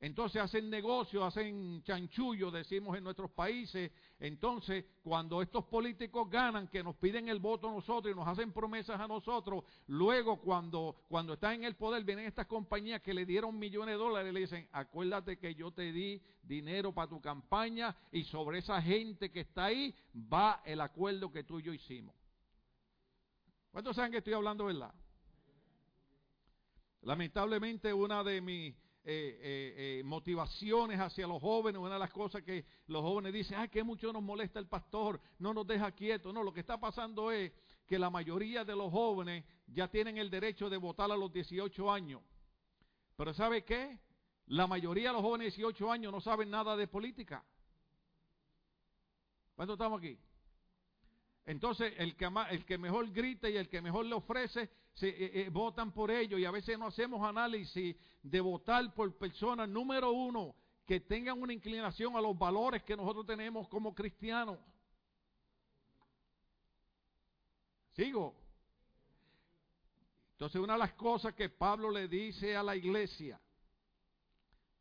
Entonces 0.00 0.40
hacen 0.40 0.70
negocio, 0.70 1.24
hacen 1.24 1.82
chanchullo, 1.82 2.52
decimos 2.52 2.96
en 2.96 3.02
nuestros 3.02 3.32
países. 3.32 3.90
Entonces, 4.20 4.84
cuando 5.02 5.42
estos 5.42 5.64
políticos 5.64 6.30
ganan, 6.30 6.68
que 6.68 6.84
nos 6.84 6.94
piden 6.96 7.28
el 7.28 7.40
voto 7.40 7.68
a 7.68 7.72
nosotros 7.72 8.12
y 8.12 8.16
nos 8.16 8.28
hacen 8.28 8.52
promesas 8.52 9.00
a 9.00 9.08
nosotros, 9.08 9.64
luego 9.88 10.40
cuando, 10.40 11.04
cuando 11.08 11.34
están 11.34 11.54
en 11.54 11.64
el 11.64 11.74
poder, 11.74 12.04
vienen 12.04 12.26
estas 12.26 12.46
compañías 12.46 13.02
que 13.02 13.12
le 13.12 13.26
dieron 13.26 13.58
millones 13.58 13.94
de 13.94 13.98
dólares 13.98 14.30
y 14.30 14.34
le 14.34 14.40
dicen, 14.40 14.68
acuérdate 14.70 15.36
que 15.36 15.56
yo 15.56 15.72
te 15.72 15.90
di 15.90 16.22
dinero 16.44 16.92
para 16.92 17.08
tu 17.08 17.20
campaña 17.20 17.96
y 18.12 18.22
sobre 18.22 18.58
esa 18.58 18.80
gente 18.80 19.32
que 19.32 19.40
está 19.40 19.64
ahí 19.64 19.92
va 20.14 20.62
el 20.64 20.80
acuerdo 20.80 21.32
que 21.32 21.42
tú 21.42 21.58
y 21.58 21.64
yo 21.64 21.72
hicimos. 21.72 22.14
¿Cuántos 23.72 23.96
saben 23.96 24.12
que 24.12 24.18
estoy 24.18 24.34
hablando 24.34 24.66
verdad? 24.66 24.94
Lamentablemente 27.02 27.92
una 27.92 28.22
de 28.22 28.40
mis 28.40 28.74
eh, 29.10 29.40
eh, 29.40 29.74
eh, 30.00 30.02
motivaciones 30.04 31.00
hacia 31.00 31.26
los 31.26 31.40
jóvenes, 31.40 31.80
una 31.80 31.94
de 31.94 31.98
las 31.98 32.10
cosas 32.10 32.42
que 32.42 32.66
los 32.88 33.00
jóvenes 33.00 33.32
dicen, 33.32 33.58
ay, 33.58 33.70
que 33.70 33.82
mucho 33.82 34.12
nos 34.12 34.22
molesta 34.22 34.58
el 34.58 34.66
pastor, 34.66 35.18
no 35.38 35.54
nos 35.54 35.66
deja 35.66 35.90
quietos. 35.92 36.34
No, 36.34 36.42
lo 36.42 36.52
que 36.52 36.60
está 36.60 36.78
pasando 36.78 37.32
es 37.32 37.50
que 37.86 37.98
la 37.98 38.10
mayoría 38.10 38.66
de 38.66 38.76
los 38.76 38.92
jóvenes 38.92 39.46
ya 39.66 39.88
tienen 39.88 40.18
el 40.18 40.28
derecho 40.28 40.68
de 40.68 40.76
votar 40.76 41.10
a 41.10 41.16
los 41.16 41.32
18 41.32 41.90
años. 41.90 42.20
Pero 43.16 43.32
¿sabe 43.32 43.64
qué? 43.64 43.98
La 44.44 44.66
mayoría 44.66 45.08
de 45.08 45.14
los 45.14 45.22
jóvenes 45.22 45.54
de 45.54 45.62
18 45.62 45.90
años 45.90 46.12
no 46.12 46.20
saben 46.20 46.50
nada 46.50 46.76
de 46.76 46.86
política. 46.86 47.42
¿Cuántos 49.54 49.76
estamos 49.76 50.00
aquí? 50.00 50.18
Entonces, 51.48 51.94
el 51.96 52.14
que, 52.14 52.28
el 52.50 52.66
que 52.66 52.76
mejor 52.76 53.10
grita 53.10 53.48
y 53.48 53.56
el 53.56 53.70
que 53.70 53.80
mejor 53.80 54.04
le 54.04 54.14
ofrece, 54.14 54.68
se, 54.92 55.08
eh, 55.08 55.30
eh, 55.46 55.48
votan 55.50 55.92
por 55.92 56.10
ellos. 56.10 56.38
Y 56.38 56.44
a 56.44 56.50
veces 56.50 56.78
no 56.78 56.88
hacemos 56.88 57.26
análisis 57.26 57.96
de 58.22 58.40
votar 58.42 58.92
por 58.92 59.16
personas, 59.16 59.66
número 59.66 60.12
uno, 60.12 60.54
que 60.84 61.00
tengan 61.00 61.40
una 61.40 61.54
inclinación 61.54 62.16
a 62.16 62.20
los 62.20 62.36
valores 62.36 62.82
que 62.82 62.94
nosotros 62.94 63.24
tenemos 63.24 63.66
como 63.68 63.94
cristianos. 63.94 64.58
¿Sigo? 67.92 68.34
Entonces, 70.32 70.60
una 70.60 70.74
de 70.74 70.80
las 70.80 70.92
cosas 70.92 71.32
que 71.32 71.48
Pablo 71.48 71.90
le 71.90 72.08
dice 72.08 72.54
a 72.54 72.62
la 72.62 72.76
iglesia, 72.76 73.40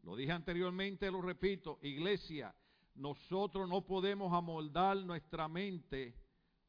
lo 0.03 0.17
dije 0.17 0.33
anteriormente, 0.33 1.09
lo 1.09 1.21
repito, 1.21 1.79
iglesia, 1.81 2.53
nosotros 2.95 3.69
no 3.69 3.85
podemos 3.85 4.33
amoldar 4.33 4.97
nuestra 4.97 5.47
mente 5.47 6.26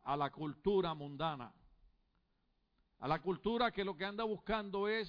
a 0.09 0.17
la 0.17 0.31
cultura 0.31 0.95
mundana. 0.95 1.53
A 3.01 3.07
la 3.07 3.21
cultura 3.21 3.71
que 3.71 3.85
lo 3.85 3.95
que 3.95 4.07
anda 4.07 4.25
buscando 4.25 4.89
es 4.89 5.07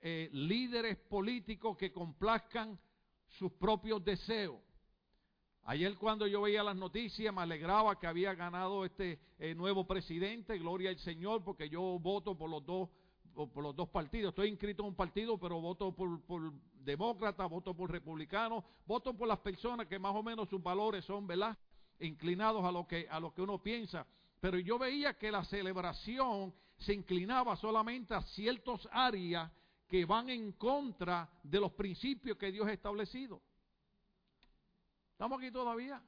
eh, 0.00 0.28
líderes 0.32 0.96
políticos 0.96 1.76
que 1.76 1.92
complazcan 1.92 2.76
sus 3.38 3.52
propios 3.52 4.04
deseos. 4.04 4.60
Ayer 5.62 5.96
cuando 5.96 6.26
yo 6.26 6.42
veía 6.42 6.64
las 6.64 6.74
noticias 6.74 7.32
me 7.32 7.42
alegraba 7.42 7.96
que 8.00 8.08
había 8.08 8.34
ganado 8.34 8.84
este 8.84 9.20
eh, 9.38 9.54
nuevo 9.54 9.86
presidente, 9.86 10.58
gloria 10.58 10.90
al 10.90 10.98
Señor, 10.98 11.44
porque 11.44 11.68
yo 11.68 11.80
voto 12.00 12.36
por 12.36 12.50
los 12.50 12.66
dos 12.66 12.88
por 13.34 13.62
los 13.62 13.74
dos 13.74 13.88
partidos. 13.88 14.30
Estoy 14.30 14.48
inscrito 14.48 14.82
en 14.82 14.88
un 14.88 14.94
partido, 14.94 15.38
pero 15.38 15.60
voto 15.60 15.92
por, 15.92 16.52
demócrata, 16.84 17.46
voto 17.46 17.74
por 17.74 17.90
republicano, 17.90 18.64
voto 18.86 19.14
por 19.14 19.28
las 19.28 19.38
personas 19.38 19.86
que 19.86 19.98
más 19.98 20.14
o 20.14 20.22
menos 20.22 20.48
sus 20.48 20.62
valores 20.62 21.04
son, 21.04 21.26
¿verdad? 21.26 21.56
Inclinados 22.00 22.64
a 22.64 22.72
lo 22.72 22.86
que 22.86 23.08
a 23.08 23.20
lo 23.20 23.32
que 23.32 23.42
uno 23.42 23.62
piensa, 23.62 24.06
pero 24.40 24.58
yo 24.58 24.78
veía 24.78 25.14
que 25.14 25.30
la 25.30 25.44
celebración 25.44 26.54
se 26.78 26.92
inclinaba 26.92 27.56
solamente 27.56 28.14
a 28.14 28.22
ciertas 28.22 28.88
áreas 28.92 29.50
que 29.88 30.04
van 30.04 30.28
en 30.28 30.52
contra 30.52 31.28
de 31.42 31.60
los 31.60 31.72
principios 31.72 32.36
que 32.36 32.50
Dios 32.50 32.66
ha 32.66 32.72
establecido. 32.72 33.40
¿Estamos 35.12 35.38
aquí 35.38 35.50
todavía? 35.50 36.02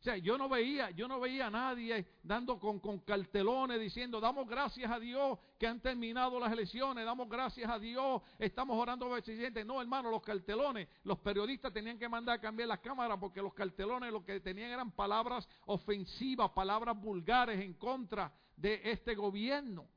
O 0.00 0.02
sea, 0.02 0.16
yo 0.16 0.38
no 0.38 0.48
veía, 0.48 0.90
yo 0.90 1.08
no 1.08 1.18
veía 1.18 1.48
a 1.48 1.50
nadie 1.50 2.06
dando 2.22 2.60
con, 2.60 2.78
cartelones 3.00 3.80
diciendo, 3.80 4.20
damos 4.20 4.48
gracias 4.48 4.88
a 4.88 5.00
Dios 5.00 5.38
que 5.58 5.66
han 5.66 5.80
terminado 5.80 6.38
las 6.38 6.52
elecciones, 6.52 7.04
damos 7.04 7.28
gracias 7.28 7.68
a 7.68 7.80
Dios, 7.80 8.22
estamos 8.38 8.78
orando 8.78 9.06
por 9.06 9.16
el 9.16 9.24
presidente. 9.24 9.64
No, 9.64 9.82
hermano, 9.82 10.08
los 10.08 10.22
cartelones, 10.22 10.86
los 11.02 11.18
periodistas 11.18 11.72
tenían 11.72 11.98
que 11.98 12.08
mandar 12.08 12.36
a 12.36 12.40
cambiar 12.40 12.68
las 12.68 12.78
cámaras 12.78 13.18
porque 13.18 13.42
los 13.42 13.52
cartelones 13.54 14.12
lo 14.12 14.24
que 14.24 14.38
tenían 14.38 14.70
eran 14.70 14.92
palabras 14.92 15.48
ofensivas, 15.66 16.50
palabras 16.50 16.96
vulgares 17.00 17.60
en 17.60 17.74
contra 17.74 18.32
de 18.56 18.80
este 18.84 19.16
gobierno. 19.16 19.88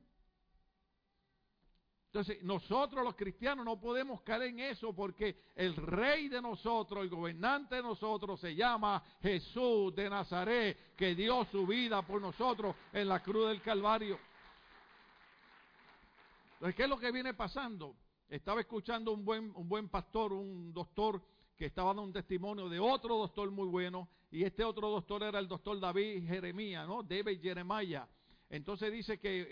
Entonces, 2.12 2.42
nosotros 2.42 3.02
los 3.02 3.14
cristianos 3.14 3.64
no 3.64 3.80
podemos 3.80 4.20
caer 4.20 4.42
en 4.42 4.60
eso 4.60 4.92
porque 4.94 5.34
el 5.56 5.74
rey 5.74 6.28
de 6.28 6.42
nosotros, 6.42 7.02
el 7.02 7.08
gobernante 7.08 7.76
de 7.76 7.82
nosotros 7.82 8.38
se 8.38 8.54
llama 8.54 9.02
Jesús 9.22 9.94
de 9.94 10.10
Nazaret, 10.10 10.94
que 10.94 11.14
dio 11.14 11.46
su 11.46 11.66
vida 11.66 12.02
por 12.02 12.20
nosotros 12.20 12.76
en 12.92 13.08
la 13.08 13.22
cruz 13.22 13.48
del 13.48 13.62
Calvario. 13.62 14.18
Entonces, 16.52 16.76
¿qué 16.76 16.82
es 16.82 16.88
lo 16.90 16.98
que 16.98 17.10
viene 17.10 17.32
pasando? 17.32 17.96
Estaba 18.28 18.60
escuchando 18.60 19.12
un 19.12 19.24
buen, 19.24 19.50
un 19.56 19.66
buen 19.66 19.88
pastor, 19.88 20.34
un 20.34 20.70
doctor 20.74 21.18
que 21.56 21.64
estaba 21.64 21.88
dando 21.88 22.02
un 22.02 22.12
testimonio 22.12 22.68
de 22.68 22.78
otro 22.78 23.16
doctor 23.16 23.50
muy 23.50 23.68
bueno, 23.68 24.06
y 24.30 24.44
este 24.44 24.62
otro 24.64 24.90
doctor 24.90 25.22
era 25.22 25.38
el 25.38 25.48
doctor 25.48 25.80
David 25.80 26.26
Jeremías, 26.26 26.86
¿no? 26.86 27.02
David 27.02 27.40
Jeremiah 27.40 28.06
entonces 28.52 28.92
dice 28.92 29.18
que 29.18 29.40
eh, 29.40 29.46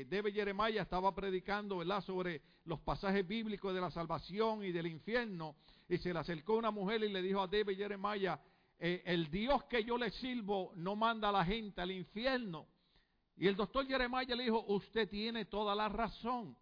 eh 0.00 0.04
Debe 0.08 0.32
Jeremiah 0.32 0.82
estaba 0.82 1.14
predicando 1.14 1.78
¿verdad? 1.78 2.02
sobre 2.02 2.42
los 2.64 2.80
pasajes 2.80 3.24
bíblicos 3.24 3.72
de 3.72 3.80
la 3.80 3.92
salvación 3.92 4.64
y 4.64 4.72
del 4.72 4.88
infierno. 4.88 5.54
Y 5.88 5.98
se 5.98 6.12
le 6.12 6.18
acercó 6.18 6.56
una 6.56 6.72
mujer 6.72 7.04
y 7.04 7.10
le 7.10 7.22
dijo 7.22 7.40
a 7.40 7.46
Debe 7.46 7.76
Jeremiah, 7.76 8.40
eh, 8.76 9.04
el 9.06 9.30
Dios 9.30 9.62
que 9.66 9.84
yo 9.84 9.96
le 9.96 10.10
sirvo 10.10 10.72
no 10.74 10.96
manda 10.96 11.28
a 11.28 11.32
la 11.32 11.44
gente 11.44 11.80
al 11.80 11.92
infierno. 11.92 12.66
Y 13.36 13.46
el 13.46 13.54
doctor 13.54 13.86
Jeremiah 13.86 14.34
le 14.34 14.42
dijo, 14.42 14.64
usted 14.66 15.08
tiene 15.08 15.44
toda 15.44 15.72
la 15.76 15.88
razón. 15.88 16.56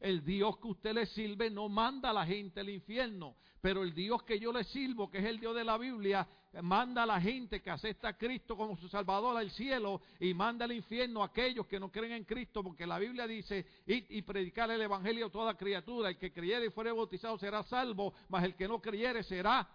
El 0.00 0.24
Dios 0.24 0.58
que 0.58 0.66
usted 0.66 0.94
le 0.94 1.06
sirve 1.06 1.48
no 1.48 1.68
manda 1.68 2.10
a 2.10 2.12
la 2.12 2.26
gente 2.26 2.58
al 2.58 2.70
infierno, 2.70 3.36
pero 3.60 3.82
el 3.82 3.94
Dios 3.94 4.22
que 4.22 4.38
yo 4.38 4.52
le 4.52 4.64
sirvo, 4.64 5.10
que 5.10 5.18
es 5.18 5.24
el 5.24 5.38
Dios 5.38 5.54
de 5.54 5.64
la 5.64 5.76
Biblia, 5.76 6.26
manda 6.62 7.02
a 7.02 7.06
la 7.06 7.20
gente 7.20 7.60
que 7.60 7.70
acepta 7.70 8.08
a 8.08 8.16
Cristo 8.16 8.56
como 8.56 8.76
su 8.76 8.88
Salvador 8.88 9.36
al 9.36 9.50
cielo 9.50 10.00
y 10.18 10.32
manda 10.34 10.64
al 10.64 10.72
infierno 10.72 11.22
a 11.22 11.26
aquellos 11.26 11.66
que 11.66 11.78
no 11.78 11.90
creen 11.90 12.12
en 12.12 12.24
Cristo, 12.24 12.62
porque 12.62 12.86
la 12.86 12.98
Biblia 12.98 13.26
dice, 13.26 13.66
y 13.86 14.22
predicar 14.22 14.70
el 14.70 14.80
Evangelio 14.80 15.26
a 15.26 15.30
toda 15.30 15.56
criatura, 15.56 16.08
el 16.08 16.18
que 16.18 16.32
creyere 16.32 16.66
y 16.66 16.70
fuere 16.70 16.90
bautizado 16.92 17.38
será 17.38 17.62
salvo, 17.64 18.14
mas 18.28 18.44
el 18.44 18.54
que 18.54 18.66
no 18.66 18.80
creyere 18.80 19.22
será 19.22 19.68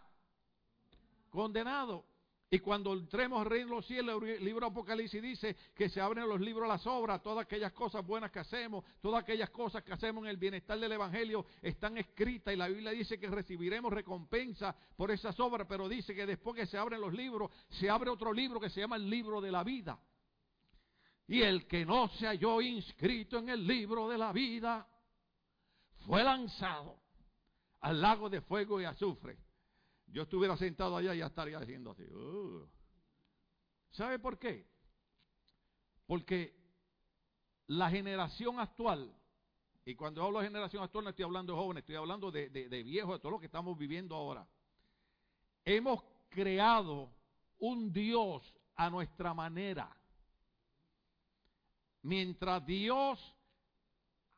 condenado. 1.29 2.14
Y 2.55 2.59
cuando 2.59 2.93
entremos 2.93 3.41
al 3.41 3.47
reino 3.47 3.67
de 3.67 3.75
los 3.75 3.85
cielos, 3.85 4.23
el 4.23 4.41
libro 4.41 4.67
Apocalipsis 4.67 5.21
dice 5.21 5.57
que 5.75 5.89
se 5.89 5.99
abren 5.99 6.25
los 6.25 6.39
libros 6.39 6.65
las 6.69 6.87
obras, 6.87 7.21
todas 7.21 7.43
aquellas 7.43 7.73
cosas 7.73 8.07
buenas 8.07 8.31
que 8.31 8.39
hacemos, 8.39 8.85
todas 9.01 9.23
aquellas 9.23 9.49
cosas 9.49 9.83
que 9.83 9.91
hacemos 9.91 10.23
en 10.23 10.29
el 10.29 10.37
bienestar 10.37 10.79
del 10.79 10.93
Evangelio 10.93 11.47
están 11.61 11.97
escritas 11.97 12.53
y 12.53 12.57
la 12.57 12.69
Biblia 12.69 12.91
dice 12.91 13.19
que 13.19 13.27
recibiremos 13.27 13.91
recompensa 13.91 14.73
por 14.95 15.11
esas 15.11 15.37
obras, 15.41 15.67
pero 15.67 15.89
dice 15.89 16.15
que 16.15 16.25
después 16.25 16.55
que 16.55 16.65
se 16.65 16.77
abren 16.77 17.01
los 17.01 17.13
libros, 17.13 17.51
se 17.71 17.89
abre 17.89 18.09
otro 18.09 18.31
libro 18.31 18.57
que 18.57 18.69
se 18.69 18.79
llama 18.79 18.95
el 18.95 19.09
libro 19.09 19.41
de 19.41 19.51
la 19.51 19.65
vida. 19.65 19.99
Y 21.27 21.41
el 21.41 21.67
que 21.67 21.85
no 21.85 22.07
se 22.07 22.25
halló 22.25 22.61
inscrito 22.61 23.37
en 23.37 23.49
el 23.49 23.67
libro 23.67 24.07
de 24.07 24.17
la 24.17 24.31
vida 24.31 24.87
fue 26.05 26.23
lanzado 26.23 27.01
al 27.81 27.99
lago 27.99 28.29
de 28.29 28.39
fuego 28.39 28.79
y 28.79 28.85
azufre 28.85 29.44
yo 30.07 30.23
estuviera 30.23 30.55
sentado 30.57 30.95
allá 30.97 31.13
y 31.13 31.19
ya 31.19 31.27
estaría 31.27 31.57
haciendo 31.57 31.91
así. 31.91 32.03
Uh. 32.03 32.67
¿Sabe 33.91 34.19
por 34.19 34.37
qué? 34.37 34.67
Porque 36.05 36.53
la 37.67 37.89
generación 37.89 38.59
actual, 38.59 39.13
y 39.85 39.95
cuando 39.95 40.23
hablo 40.23 40.39
de 40.39 40.47
generación 40.47 40.83
actual 40.83 41.03
no 41.03 41.09
estoy 41.09 41.25
hablando 41.25 41.53
de 41.53 41.59
jóvenes, 41.59 41.81
estoy 41.81 41.95
hablando 41.95 42.31
de, 42.31 42.49
de 42.49 42.83
viejos, 42.83 43.13
de 43.15 43.19
todo 43.19 43.31
lo 43.31 43.39
que 43.39 43.47
estamos 43.47 43.77
viviendo 43.77 44.15
ahora. 44.15 44.47
Hemos 45.63 46.03
creado 46.29 47.11
un 47.59 47.91
Dios 47.91 48.53
a 48.75 48.89
nuestra 48.89 49.33
manera. 49.33 49.89
mientras 52.05 52.63
Dios 52.65 53.33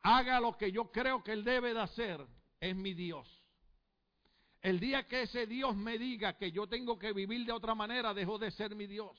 haga 0.02 0.40
lo 0.40 0.58
que 0.58 0.72
yo 0.72 0.90
creo 0.92 1.22
que 1.22 1.34
Él 1.34 1.44
debe 1.44 1.74
de 1.74 1.82
hacer, 1.82 2.26
es 2.60 2.76
mi 2.76 2.94
Dios. 2.94 3.28
El 4.68 4.82
día 4.82 5.08
que 5.08 5.22
ese 5.22 5.48
Dios 5.48 5.78
me 5.78 5.98
diga 5.98 6.34
que 6.34 6.52
yo 6.52 6.68
tengo 6.68 7.00
que 7.00 7.14
vivir 7.14 7.46
de 7.46 7.54
otra 7.54 7.74
manera, 7.74 8.14
dejó 8.14 8.38
de 8.38 8.52
ser 8.52 8.76
mi 8.76 8.86
Dios. 8.86 9.18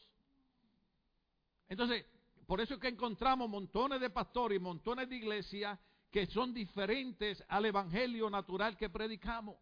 Entonces, 1.71 2.05
por 2.47 2.61
eso 2.61 2.75
es 2.75 2.81
que 2.81 2.88
encontramos 2.88 3.49
montones 3.49 3.99
de 3.99 4.11
pastores 4.11 4.57
y 4.57 4.61
montones 4.61 5.09
de 5.09 5.17
iglesias 5.17 5.78
que 6.11 6.26
son 6.26 6.52
diferentes 6.52 7.43
al 7.49 7.64
evangelio 7.64 8.28
natural 8.28 8.76
que 8.76 8.90
predicamos. 8.90 9.57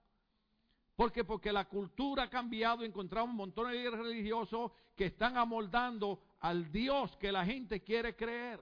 ¿Por 0.97 1.13
qué? 1.13 1.23
Porque 1.23 1.53
la 1.53 1.67
cultura 1.67 2.25
ha 2.25 2.31
cambiado, 2.31 2.83
encontramos 2.83 3.33
montones 3.33 3.81
de 3.81 3.89
religiosos 3.89 4.73
que 4.97 5.05
están 5.05 5.37
amoldando 5.37 6.21
al 6.41 6.73
Dios 6.73 7.17
que 7.19 7.31
la 7.31 7.45
gente 7.45 7.85
quiere 7.85 8.17
creer. 8.17 8.61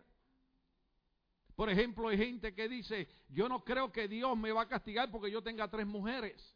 Por 1.56 1.70
ejemplo, 1.70 2.08
hay 2.08 2.18
gente 2.18 2.54
que 2.54 2.68
dice, 2.68 3.08
yo 3.30 3.48
no 3.48 3.64
creo 3.64 3.90
que 3.90 4.08
Dios 4.08 4.36
me 4.36 4.52
va 4.52 4.60
a 4.60 4.68
castigar 4.68 5.10
porque 5.10 5.30
yo 5.30 5.42
tenga 5.42 5.70
tres 5.70 5.86
mujeres. 5.86 6.53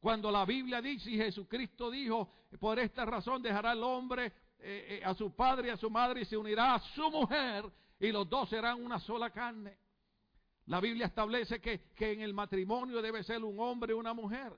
Cuando 0.00 0.30
la 0.30 0.46
Biblia 0.46 0.80
dice 0.80 1.10
y 1.10 1.16
Jesucristo 1.16 1.90
dijo, 1.90 2.32
por 2.58 2.78
esta 2.78 3.04
razón 3.04 3.42
dejará 3.42 3.72
el 3.72 3.82
hombre 3.82 4.26
eh, 4.58 4.98
eh, 4.98 5.02
a 5.04 5.14
su 5.14 5.34
padre 5.34 5.68
y 5.68 5.70
a 5.70 5.76
su 5.76 5.90
madre 5.90 6.22
y 6.22 6.24
se 6.24 6.38
unirá 6.38 6.74
a 6.74 6.80
su 6.80 7.10
mujer 7.10 7.70
y 7.98 8.10
los 8.10 8.28
dos 8.28 8.48
serán 8.48 8.82
una 8.82 8.98
sola 8.98 9.30
carne. 9.30 9.76
La 10.66 10.80
Biblia 10.80 11.06
establece 11.06 11.60
que, 11.60 11.82
en 11.98 12.22
el 12.22 12.32
matrimonio 12.32 13.02
debe 13.02 13.22
ser 13.24 13.44
un 13.44 13.60
hombre 13.60 13.92
y 13.92 13.96
una 13.96 14.14
mujer. 14.14 14.56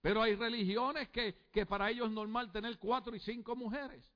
Pero 0.00 0.22
hay 0.22 0.36
religiones 0.36 1.08
que, 1.10 1.48
que 1.52 1.66
para 1.66 1.90
ellos 1.90 2.06
es 2.08 2.14
normal 2.14 2.50
tener 2.52 2.78
cuatro 2.78 3.14
y 3.14 3.20
cinco 3.20 3.54
mujeres. 3.56 4.08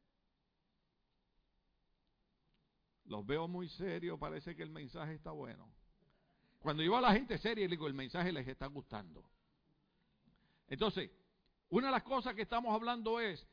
Los 3.05 3.27
veo 3.27 3.49
muy 3.49 3.69
serios, 3.69 4.19
parece 4.19 4.55
que 4.55 4.63
el 4.63 4.71
mensaje 4.71 5.15
está 5.15 5.33
bueno. 5.33 5.69
Cuando 6.61 6.83
yo 6.83 6.97
a 6.97 7.01
la 7.01 7.13
gente 7.13 7.37
seria, 7.39 7.65
le 7.65 7.71
digo, 7.71 7.89
el 7.89 7.95
mensaje 7.95 8.33
les 8.33 8.47
está 8.47 8.67
gustando. 8.67 9.29
Entonces, 10.71 11.11
una 11.69 11.89
de 11.89 11.93
las 11.93 12.05
cosas 12.05 12.35
que 12.35 12.43
estamos 12.43 12.73
hablando 12.73 13.21
es, 13.21 13.47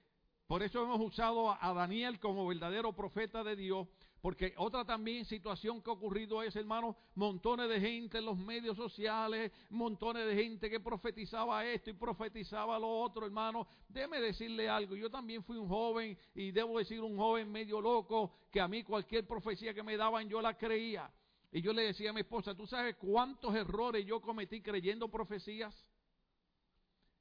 por 0.45 0.63
eso 0.63 0.83
hemos 0.83 1.01
usado 1.01 1.51
a 1.59 1.73
Daniel 1.73 2.19
como 2.19 2.47
verdadero 2.47 2.93
profeta 2.93 3.43
de 3.43 3.55
Dios, 3.55 3.87
porque 4.21 4.53
otra 4.57 4.85
también 4.85 5.25
situación 5.25 5.81
que 5.81 5.89
ha 5.89 5.93
ocurrido 5.93 6.41
es, 6.41 6.55
hermano, 6.55 6.95
montones 7.15 7.69
de 7.69 7.79
gente 7.79 8.19
en 8.19 8.25
los 8.25 8.37
medios 8.37 8.77
sociales, 8.77 9.51
montones 9.69 10.25
de 10.25 10.35
gente 10.35 10.69
que 10.69 10.79
profetizaba 10.79 11.65
esto 11.65 11.89
y 11.89 11.93
profetizaba 11.93 12.79
lo 12.79 12.87
otro, 12.87 13.25
hermano. 13.25 13.67
Déjeme 13.89 14.21
decirle 14.21 14.69
algo, 14.69 14.95
yo 14.95 15.09
también 15.09 15.43
fui 15.43 15.57
un 15.57 15.67
joven 15.67 16.17
y 16.33 16.51
debo 16.51 16.79
decir 16.79 17.01
un 17.01 17.17
joven 17.17 17.51
medio 17.51 17.81
loco, 17.81 18.31
que 18.51 18.61
a 18.61 18.67
mí 18.67 18.83
cualquier 18.83 19.27
profecía 19.27 19.73
que 19.73 19.83
me 19.83 19.97
daban 19.97 20.29
yo 20.29 20.41
la 20.41 20.57
creía. 20.57 21.11
Y 21.51 21.61
yo 21.61 21.73
le 21.73 21.83
decía 21.83 22.11
a 22.11 22.13
mi 22.13 22.21
esposa, 22.21 22.55
¿tú 22.55 22.67
sabes 22.67 22.95
cuántos 22.95 23.55
errores 23.55 24.05
yo 24.05 24.21
cometí 24.21 24.61
creyendo 24.61 25.09
profecías? 25.09 25.85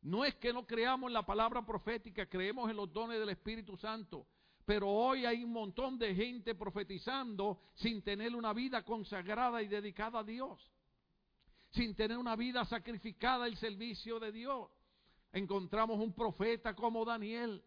No 0.03 0.25
es 0.25 0.35
que 0.37 0.53
no 0.53 0.67
creamos 0.67 1.09
en 1.09 1.15
la 1.15 1.27
palabra 1.27 1.65
profética, 1.65 2.27
creemos 2.27 2.71
en 2.71 2.77
los 2.77 2.93
dones 2.93 3.19
del 3.19 3.29
Espíritu 3.31 3.77
Santo. 3.77 4.27
Pero 4.65 4.91
hoy 4.91 5.25
hay 5.25 5.45
un 5.45 5.53
montón 5.53 5.99
de 5.99 6.15
gente 6.15 6.55
profetizando 6.55 7.61
sin 7.75 8.03
tener 8.03 8.35
una 8.35 8.53
vida 8.53 8.85
consagrada 8.85 9.63
y 9.63 9.69
dedicada 9.69 10.21
a 10.21 10.25
Dios. 10.25 10.71
Sin 11.71 11.95
tener 11.95 12.19
una 12.19 12.37
vida 12.37 12.65
sacrificada 12.65 13.45
al 13.45 13.57
servicio 13.57 14.19
de 14.19 14.33
Dios. 14.33 14.69
Encontramos 15.33 16.01
un 16.01 16.13
profeta 16.15 16.75
como 16.75 17.05
Daniel 17.05 17.63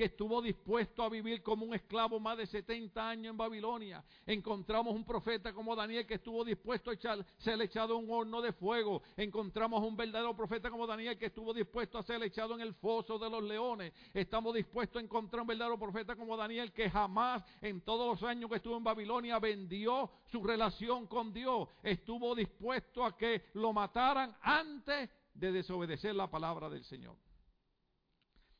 que 0.00 0.06
estuvo 0.06 0.40
dispuesto 0.40 1.02
a 1.02 1.10
vivir 1.10 1.42
como 1.42 1.66
un 1.66 1.74
esclavo 1.74 2.18
más 2.18 2.38
de 2.38 2.46
70 2.46 3.06
años 3.06 3.32
en 3.32 3.36
Babilonia. 3.36 4.02
Encontramos 4.24 4.94
un 4.94 5.04
profeta 5.04 5.52
como 5.52 5.76
Daniel 5.76 6.06
que 6.06 6.14
estuvo 6.14 6.42
dispuesto 6.42 6.90
a 6.90 6.96
ser 7.36 7.60
echado 7.60 7.98
en 7.98 8.04
un 8.04 8.10
horno 8.10 8.40
de 8.40 8.54
fuego. 8.54 9.02
Encontramos 9.14 9.84
un 9.84 9.98
verdadero 9.98 10.34
profeta 10.34 10.70
como 10.70 10.86
Daniel 10.86 11.18
que 11.18 11.26
estuvo 11.26 11.52
dispuesto 11.52 11.98
a 11.98 12.02
ser 12.02 12.22
echado 12.22 12.54
en 12.54 12.62
el 12.62 12.72
foso 12.72 13.18
de 13.18 13.28
los 13.28 13.42
leones. 13.42 13.92
Estamos 14.14 14.54
dispuestos 14.54 15.02
a 15.02 15.04
encontrar 15.04 15.42
un 15.42 15.48
verdadero 15.48 15.78
profeta 15.78 16.16
como 16.16 16.34
Daniel 16.34 16.72
que 16.72 16.88
jamás 16.88 17.44
en 17.60 17.82
todos 17.82 18.06
los 18.06 18.22
años 18.22 18.48
que 18.48 18.56
estuvo 18.56 18.78
en 18.78 18.84
Babilonia 18.84 19.38
vendió 19.38 20.10
su 20.32 20.42
relación 20.42 21.08
con 21.08 21.30
Dios. 21.30 21.68
Estuvo 21.82 22.34
dispuesto 22.34 23.04
a 23.04 23.18
que 23.18 23.50
lo 23.52 23.74
mataran 23.74 24.34
antes 24.40 25.10
de 25.34 25.52
desobedecer 25.52 26.14
la 26.14 26.30
palabra 26.30 26.70
del 26.70 26.84
Señor. 26.84 27.16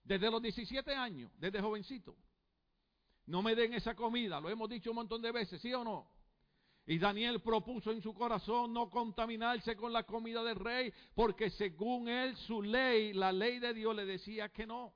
Desde 0.04 0.30
los 0.30 0.42
17 0.42 0.94
años, 0.94 1.30
desde 1.38 1.60
jovencito. 1.60 2.16
No 3.26 3.42
me 3.42 3.54
den 3.54 3.74
esa 3.74 3.94
comida, 3.94 4.40
lo 4.40 4.48
hemos 4.48 4.68
dicho 4.68 4.90
un 4.90 4.96
montón 4.96 5.22
de 5.22 5.30
veces, 5.30 5.60
¿sí 5.60 5.72
o 5.72 5.84
no? 5.84 6.10
Y 6.86 6.98
Daniel 6.98 7.40
propuso 7.40 7.92
en 7.92 8.02
su 8.02 8.12
corazón 8.12 8.72
no 8.72 8.90
contaminarse 8.90 9.76
con 9.76 9.92
la 9.92 10.02
comida 10.02 10.42
del 10.42 10.56
rey, 10.56 10.92
porque 11.14 11.50
según 11.50 12.08
él, 12.08 12.36
su 12.36 12.62
ley, 12.62 13.12
la 13.12 13.30
ley 13.30 13.60
de 13.60 13.72
Dios 13.72 13.94
le 13.94 14.04
decía 14.04 14.48
que 14.48 14.66
no. 14.66 14.92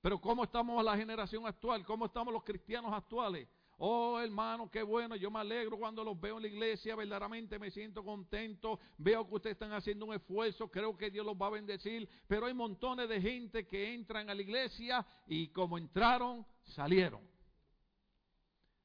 Pero 0.00 0.20
¿cómo 0.20 0.44
estamos 0.44 0.82
la 0.82 0.96
generación 0.96 1.46
actual? 1.46 1.84
¿Cómo 1.84 2.06
estamos 2.06 2.32
los 2.32 2.44
cristianos 2.44 2.92
actuales? 2.92 3.48
Oh, 3.80 4.18
hermano, 4.18 4.68
qué 4.68 4.82
bueno. 4.82 5.14
Yo 5.14 5.30
me 5.30 5.38
alegro 5.38 5.78
cuando 5.78 6.02
los 6.02 6.20
veo 6.20 6.36
en 6.36 6.42
la 6.42 6.48
iglesia. 6.48 6.96
Verdaderamente 6.96 7.60
me 7.60 7.70
siento 7.70 8.04
contento. 8.04 8.80
Veo 8.98 9.26
que 9.28 9.36
ustedes 9.36 9.54
están 9.54 9.72
haciendo 9.72 10.06
un 10.06 10.14
esfuerzo. 10.14 10.68
Creo 10.68 10.96
que 10.96 11.10
Dios 11.10 11.24
los 11.24 11.36
va 11.36 11.46
a 11.46 11.50
bendecir. 11.50 12.08
Pero 12.26 12.46
hay 12.46 12.54
montones 12.54 13.08
de 13.08 13.20
gente 13.20 13.68
que 13.68 13.94
entran 13.94 14.28
a 14.28 14.34
la 14.34 14.42
iglesia 14.42 15.06
y 15.28 15.48
como 15.48 15.78
entraron, 15.78 16.44
salieron. 16.64 17.20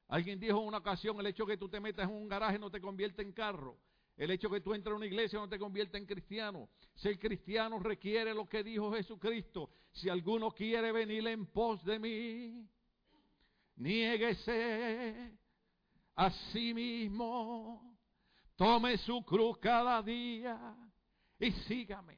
Alguien 0.06 0.38
dijo 0.38 0.60
en 0.60 0.68
una 0.68 0.78
ocasión, 0.78 1.18
el 1.18 1.26
hecho 1.26 1.44
de 1.44 1.54
que 1.54 1.58
tú 1.58 1.68
te 1.68 1.80
metas 1.80 2.08
en 2.08 2.14
un 2.14 2.28
garaje 2.28 2.56
no 2.56 2.70
te 2.70 2.80
convierte 2.80 3.22
en 3.22 3.32
carro. 3.32 3.76
El 4.16 4.30
hecho 4.30 4.48
de 4.48 4.58
que 4.58 4.60
tú 4.60 4.74
entres 4.74 4.92
a 4.92 4.96
una 4.96 5.06
iglesia 5.06 5.40
no 5.40 5.48
te 5.48 5.58
convierte 5.58 5.98
en 5.98 6.06
cristiano. 6.06 6.68
Ser 6.94 7.18
cristiano 7.18 7.80
requiere 7.80 8.32
lo 8.32 8.48
que 8.48 8.62
dijo 8.62 8.92
Jesucristo. 8.92 9.70
Si 9.90 10.08
alguno 10.08 10.52
quiere 10.52 10.92
venir 10.92 11.26
en 11.26 11.46
pos 11.46 11.84
de 11.84 11.98
mí, 11.98 12.68
niéguese 13.76 15.36
a 16.16 16.30
sí 16.52 16.72
mismo, 16.74 17.98
tome 18.56 18.96
su 18.98 19.22
cruz 19.24 19.58
cada 19.58 20.02
día 20.02 20.76
y 21.38 21.50
sígame. 21.52 22.14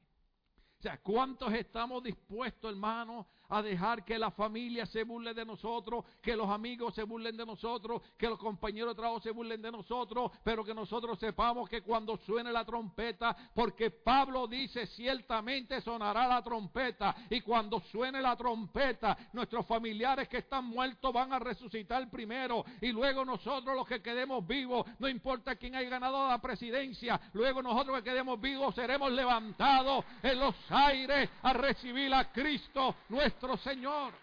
O 0.79 0.83
sea, 0.83 0.99
¿cuántos 0.99 1.53
estamos 1.55 2.03
dispuestos, 2.03 2.71
hermanos, 2.71 3.27
a 3.49 3.63
dejar 3.63 4.05
que 4.05 4.19
la 4.19 4.31
familia 4.31 4.87
se 4.87 5.05
burle 5.05 5.35
de 5.35 5.45
nosotros, 5.45 6.05
que 6.23 6.37
los 6.37 6.49
amigos 6.49 6.95
se 6.95 7.05
burlen 7.05 7.37
de 7.37 7.47
nosotros, 7.47 8.03
que 8.17 8.29
los 8.29 8.39
compañeros 8.39 8.91
de 8.91 9.01
trabajo 9.01 9.21
se 9.21 9.31
burlen 9.31 9.63
de 9.63 9.71
nosotros, 9.71 10.33
pero 10.43 10.65
que 10.65 10.75
nosotros 10.75 11.19
sepamos 11.19 11.69
que 11.69 11.83
cuando 11.83 12.17
suene 12.19 12.53
la 12.53 12.65
trompeta, 12.65 13.37
porque 13.55 13.91
Pablo 13.91 14.47
dice, 14.47 14.87
ciertamente 14.87 15.81
sonará 15.81 16.27
la 16.27 16.43
trompeta, 16.43 17.15
y 17.31 17.41
cuando 17.41 17.81
suene 17.81 18.21
la 18.21 18.37
trompeta, 18.37 19.17
nuestros 19.33 19.67
familiares 19.67 20.29
que 20.29 20.39
están 20.39 20.65
muertos 20.65 21.13
van 21.13 21.33
a 21.33 21.39
resucitar 21.39 22.09
primero, 22.11 22.65
y 22.81 22.93
luego 22.93 23.25
nosotros 23.25 23.77
los 23.77 23.87
que 23.87 24.03
quedemos 24.03 24.47
vivos, 24.47 24.87
no 24.99 25.09
importa 25.09 25.57
quién 25.57 25.75
haya 25.75 25.89
ganado 25.89 26.29
la 26.29 26.41
presidencia, 26.41 27.21
luego 27.33 27.63
nosotros 27.63 27.99
que 27.99 28.11
quedemos 28.11 28.41
vivos 28.41 28.75
seremos 28.75 29.13
levantados 29.13 30.05
en 30.23 30.41
los 30.41 30.55
aires 30.71 31.31
a 31.43 31.53
recibir 31.53 32.13
a 32.13 32.33
Cristo 32.33 32.97
nuestro 33.09 33.36
nuestro 33.37 33.57
Señor. 33.59 34.15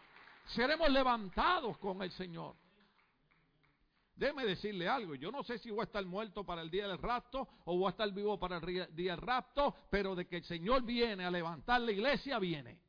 Seremos 0.47 0.89
levantados 0.89 1.77
con 1.77 2.01
el 2.01 2.11
Señor. 2.11 2.55
Déjeme 4.15 4.45
decirle 4.45 4.87
algo, 4.87 5.15
yo 5.15 5.31
no 5.31 5.43
sé 5.43 5.57
si 5.57 5.71
voy 5.71 5.81
a 5.81 5.83
estar 5.83 6.05
muerto 6.05 6.43
para 6.43 6.61
el 6.61 6.69
día 6.69 6.87
del 6.87 6.97
rapto 6.97 7.47
o 7.65 7.77
voy 7.77 7.87
a 7.87 7.89
estar 7.91 8.11
vivo 8.11 8.39
para 8.39 8.57
el 8.57 8.95
día 8.95 9.15
del 9.15 9.17
rapto, 9.17 9.75
pero 9.89 10.15
de 10.15 10.27
que 10.27 10.37
el 10.37 10.43
Señor 10.43 10.83
viene 10.83 11.25
a 11.25 11.31
levantar 11.31 11.81
la 11.81 11.91
iglesia, 11.91 12.37
viene. 12.39 12.79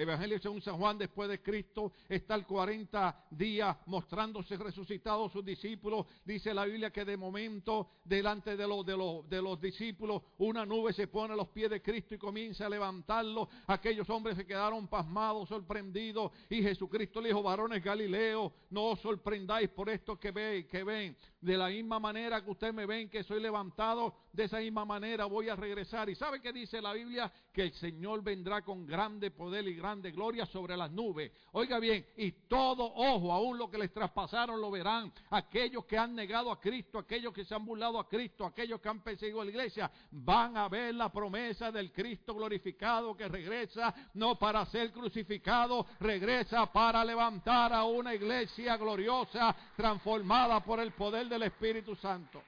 Evangelio 0.00 0.38
según 0.38 0.62
San 0.62 0.78
Juan, 0.78 0.96
después 0.96 1.28
de 1.28 1.42
Cristo, 1.42 1.92
está 2.08 2.34
el 2.34 2.46
40 2.46 3.26
días 3.30 3.76
mostrándose 3.86 4.56
resucitado 4.56 5.28
sus 5.28 5.44
discípulos. 5.44 6.06
Dice 6.24 6.54
la 6.54 6.64
Biblia 6.64 6.90
que 6.90 7.04
de 7.04 7.18
momento, 7.18 7.90
delante 8.04 8.56
de 8.56 8.66
los, 8.66 8.84
de, 8.86 8.96
los, 8.96 9.28
de 9.28 9.42
los 9.42 9.60
discípulos, 9.60 10.22
una 10.38 10.64
nube 10.64 10.94
se 10.94 11.06
pone 11.06 11.34
a 11.34 11.36
los 11.36 11.48
pies 11.48 11.68
de 11.68 11.82
Cristo 11.82 12.14
y 12.14 12.18
comienza 12.18 12.64
a 12.64 12.70
levantarlo. 12.70 13.48
Aquellos 13.66 14.08
hombres 14.08 14.36
se 14.36 14.46
quedaron 14.46 14.88
pasmados, 14.88 15.48
sorprendidos. 15.50 16.32
Y 16.48 16.62
Jesucristo 16.62 17.20
le 17.20 17.28
dijo, 17.28 17.42
varones 17.42 17.84
Galileo, 17.84 18.52
no 18.70 18.84
os 18.84 19.00
sorprendáis 19.00 19.68
por 19.68 19.90
esto 19.90 20.18
que, 20.18 20.30
ve, 20.30 20.66
que 20.66 20.82
ven 20.82 21.14
De 21.40 21.56
la 21.56 21.68
misma 21.68 21.98
manera 21.98 22.44
que 22.44 22.50
ustedes 22.50 22.74
me 22.74 22.84
ven 22.84 23.08
que 23.08 23.24
soy 23.24 23.40
levantado, 23.40 24.14
de 24.30 24.44
esa 24.44 24.58
misma 24.58 24.84
manera 24.84 25.24
voy 25.24 25.48
a 25.48 25.56
regresar. 25.56 26.10
¿Y 26.10 26.14
sabe 26.14 26.40
qué 26.40 26.52
dice 26.52 26.82
la 26.82 26.92
Biblia? 26.92 27.32
Que 27.50 27.62
el 27.62 27.72
Señor 27.72 28.22
vendrá 28.22 28.60
con 28.60 28.86
grande 28.86 29.30
poder 29.30 29.66
y 29.66 29.74
grande 29.74 30.10
gloria 30.10 30.44
sobre 30.44 30.76
las 30.76 30.90
nubes. 30.90 31.32
Oiga 31.52 31.78
bien, 31.78 32.04
y 32.18 32.32
todo 32.46 32.84
ojo, 32.84 33.32
aún 33.32 33.56
lo 33.56 33.70
que 33.70 33.78
les 33.78 33.90
traspasaron 33.90 34.60
lo 34.60 34.70
verán. 34.70 35.10
Aquellos 35.30 35.86
que 35.86 35.96
han 35.96 36.14
negado 36.14 36.52
a 36.52 36.60
Cristo, 36.60 36.98
aquellos 36.98 37.32
que 37.32 37.46
se 37.46 37.54
han 37.54 37.64
burlado 37.64 37.98
a 37.98 38.06
Cristo, 38.06 38.44
aquellos 38.44 38.78
que 38.78 38.88
han 38.90 39.02
perseguido 39.02 39.40
a 39.40 39.44
la 39.44 39.50
iglesia, 39.50 39.90
van 40.10 40.58
a 40.58 40.68
ver 40.68 40.94
la 40.94 41.10
promesa 41.10 41.72
del 41.72 41.90
Cristo 41.90 42.34
glorificado 42.34 43.16
que 43.16 43.28
regresa 43.28 43.94
no 44.14 44.38
para 44.38 44.66
ser 44.66 44.92
crucificado, 44.92 45.86
regresa 46.00 46.70
para 46.70 47.02
levantar 47.02 47.72
a 47.72 47.84
una 47.84 48.14
iglesia 48.14 48.76
gloriosa, 48.76 49.56
transformada 49.74 50.62
por 50.62 50.80
el 50.80 50.92
poder 50.92 51.29
del 51.30 51.44
Espíritu 51.44 51.94
Santo. 51.96 52.42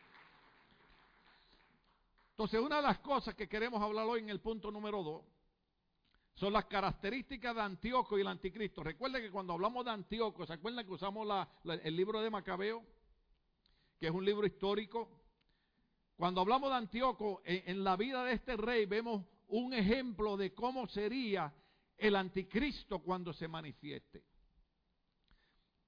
Entonces, 2.31 2.61
una 2.61 2.77
de 2.77 2.83
las 2.83 2.99
cosas 2.99 3.35
que 3.35 3.49
queremos 3.49 3.81
hablar 3.81 4.07
hoy 4.07 4.21
en 4.21 4.29
el 4.29 4.41
punto 4.41 4.71
número 4.71 5.03
dos 5.03 5.23
son 6.35 6.53
las 6.53 6.65
características 6.65 7.55
de 7.55 7.61
Antíoco 7.61 8.19
y 8.19 8.23
el 8.23 8.27
anticristo. 8.27 8.83
Recuerden 8.83 9.23
que 9.23 9.31
cuando 9.31 9.53
hablamos 9.53 9.85
de 9.85 9.93
Antíoco, 9.93 10.45
¿se 10.47 10.55
acuerdan 10.55 10.85
que 10.85 10.93
usamos 10.93 11.29
el 11.65 11.97
libro 11.97 12.21
de 12.21 12.31
Macabeo? 12.31 12.83
Que 14.01 14.07
es 14.09 14.13
un 14.13 14.25
libro 14.25 14.47
histórico. 14.47 15.09
Cuando 16.17 16.41
hablamos 16.41 16.71
de 16.71 16.77
Antíoco, 16.77 17.43
en 17.45 17.85
la 17.85 17.97
vida 17.97 18.25
de 18.25 18.33
este 18.33 18.57
rey 18.57 18.87
vemos 18.87 19.25
un 19.49 19.75
ejemplo 19.75 20.37
de 20.37 20.53
cómo 20.53 20.89
sería 20.89 21.55
el 21.97 22.17
anticristo 22.17 22.99
cuando 23.01 23.33
se 23.33 23.47
manifieste. 23.47 24.25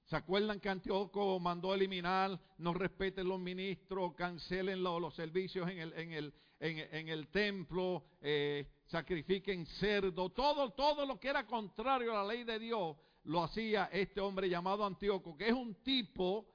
¿Se 0.07 0.17
acuerdan 0.17 0.61
que 0.61 0.69
Antíoco 0.69 1.41
mandó 1.41 1.75
eliminar, 1.75 2.39
no 2.59 2.75
respeten 2.75 3.27
los 3.27 3.41
ministros, 3.41 4.15
cancelen 4.15 4.83
los, 4.83 5.15
servicios 5.15 5.69
en 5.71 5.79
el, 5.79 5.93
en 5.95 6.13
el, 6.13 6.35
en, 6.61 7.09
el 7.09 7.29
templo, 7.29 8.05
eh, 8.21 8.67
sacrifiquen 8.87 9.65
cerdo, 9.65 10.29
todo, 10.29 10.71
todo 10.71 11.07
lo 11.07 11.19
que 11.19 11.29
era 11.29 11.47
contrario 11.47 12.13
a 12.13 12.23
la 12.23 12.35
ley 12.35 12.45
de 12.45 12.59
Dios, 12.59 12.97
lo 13.25 13.43
hacía 13.43 13.89
este 13.93 14.21
hombre 14.21 14.51
llamado 14.51 14.85
Antíoco, 14.85 15.39
que 15.39 15.49
es 15.49 15.55
un 15.55 15.75
tipo, 15.77 16.47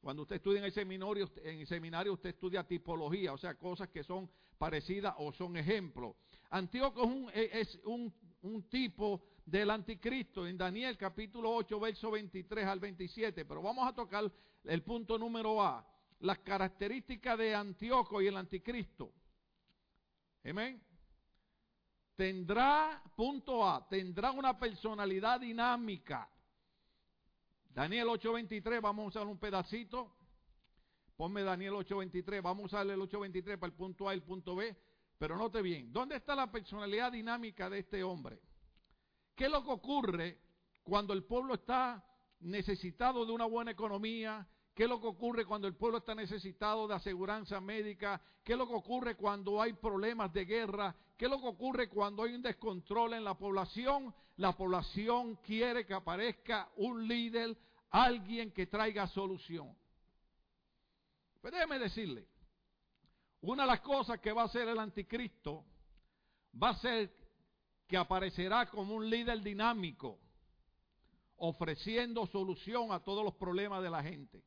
cuando 0.00 0.22
usted 0.22 0.36
estudia 0.36 0.60
en 0.60 0.66
el 0.66 0.72
seminario, 0.72 1.28
en 1.42 1.60
el 1.60 1.66
seminario 1.66 2.12
usted 2.12 2.30
estudia 2.30 2.62
tipología, 2.62 3.32
o 3.32 3.38
sea, 3.38 3.56
cosas 3.56 3.88
que 3.88 4.04
son 4.04 4.30
parecidas 4.58 5.14
o 5.18 5.32
son 5.32 5.56
ejemplos. 5.56 6.14
Antíoco 6.50 7.02
es 7.02 7.08
un, 7.08 7.30
es 7.34 7.80
un, 7.84 8.14
un 8.42 8.62
tipo 8.68 9.24
del 9.44 9.70
anticristo 9.70 10.46
en 10.46 10.56
Daniel 10.56 10.96
capítulo 10.96 11.54
8, 11.54 11.80
verso 11.80 12.10
23 12.10 12.66
al 12.66 12.80
27. 12.80 13.44
Pero 13.44 13.62
vamos 13.62 13.88
a 13.88 13.94
tocar 13.94 14.30
el 14.64 14.82
punto 14.82 15.18
número 15.18 15.62
A, 15.62 15.86
las 16.20 16.38
características 16.38 17.38
de 17.38 17.54
Antíoco 17.54 18.22
y 18.22 18.28
el 18.28 18.36
anticristo. 18.36 19.12
Amén. 20.44 20.82
Tendrá, 22.14 23.02
punto 23.16 23.66
A, 23.66 23.88
tendrá 23.88 24.30
una 24.30 24.58
personalidad 24.58 25.40
dinámica. 25.40 26.28
Daniel 27.70 28.08
8:23, 28.08 28.80
vamos 28.80 29.04
a 29.04 29.08
usar 29.08 29.26
un 29.26 29.38
pedacito. 29.38 30.14
Ponme 31.16 31.42
Daniel 31.42 31.74
8:23, 31.74 32.42
vamos 32.42 32.64
a 32.64 32.66
usarle 32.66 32.94
el 32.94 33.00
8:23 33.00 33.58
para 33.58 33.70
el 33.70 33.76
punto 33.76 34.08
A 34.08 34.14
y 34.14 34.18
el 34.18 34.22
punto 34.22 34.54
B. 34.54 34.76
Pero 35.18 35.36
note 35.36 35.62
bien, 35.62 35.92
¿dónde 35.92 36.16
está 36.16 36.34
la 36.34 36.50
personalidad 36.50 37.12
dinámica 37.12 37.70
de 37.70 37.78
este 37.78 38.02
hombre? 38.02 38.40
¿Qué 39.42 39.46
es 39.46 39.52
lo 39.52 39.64
que 39.64 39.72
ocurre 39.72 40.38
cuando 40.84 41.12
el 41.12 41.24
pueblo 41.24 41.54
está 41.54 42.00
necesitado 42.42 43.26
de 43.26 43.32
una 43.32 43.44
buena 43.44 43.72
economía? 43.72 44.46
¿Qué 44.72 44.84
es 44.84 44.88
lo 44.88 45.00
que 45.00 45.08
ocurre 45.08 45.44
cuando 45.44 45.66
el 45.66 45.74
pueblo 45.74 45.98
está 45.98 46.14
necesitado 46.14 46.86
de 46.86 46.94
aseguranza 46.94 47.60
médica? 47.60 48.22
¿Qué 48.44 48.52
es 48.52 48.58
lo 48.60 48.68
que 48.68 48.74
ocurre 48.74 49.16
cuando 49.16 49.60
hay 49.60 49.72
problemas 49.72 50.32
de 50.32 50.44
guerra? 50.44 50.94
¿Qué 51.16 51.24
es 51.24 51.30
lo 51.32 51.40
que 51.40 51.48
ocurre 51.48 51.88
cuando 51.88 52.22
hay 52.22 52.34
un 52.34 52.42
descontrol 52.42 53.14
en 53.14 53.24
la 53.24 53.36
población? 53.36 54.14
La 54.36 54.56
población 54.56 55.34
quiere 55.42 55.84
que 55.84 55.94
aparezca 55.94 56.70
un 56.76 57.08
líder, 57.08 57.58
alguien 57.90 58.52
que 58.52 58.68
traiga 58.68 59.08
solución. 59.08 59.76
Pues 61.40 61.52
déjeme 61.52 61.80
decirle, 61.80 62.28
una 63.40 63.64
de 63.64 63.70
las 63.70 63.80
cosas 63.80 64.20
que 64.20 64.32
va 64.32 64.42
a 64.42 64.44
hacer 64.44 64.68
el 64.68 64.78
anticristo 64.78 65.64
va 66.62 66.68
a 66.68 66.78
ser 66.78 67.21
que 67.92 67.98
aparecerá 67.98 68.70
como 68.70 68.94
un 68.94 69.10
líder 69.10 69.42
dinámico, 69.42 70.18
ofreciendo 71.36 72.26
solución 72.26 72.90
a 72.90 73.00
todos 73.00 73.22
los 73.22 73.34
problemas 73.34 73.82
de 73.82 73.90
la 73.90 74.02
gente. 74.02 74.42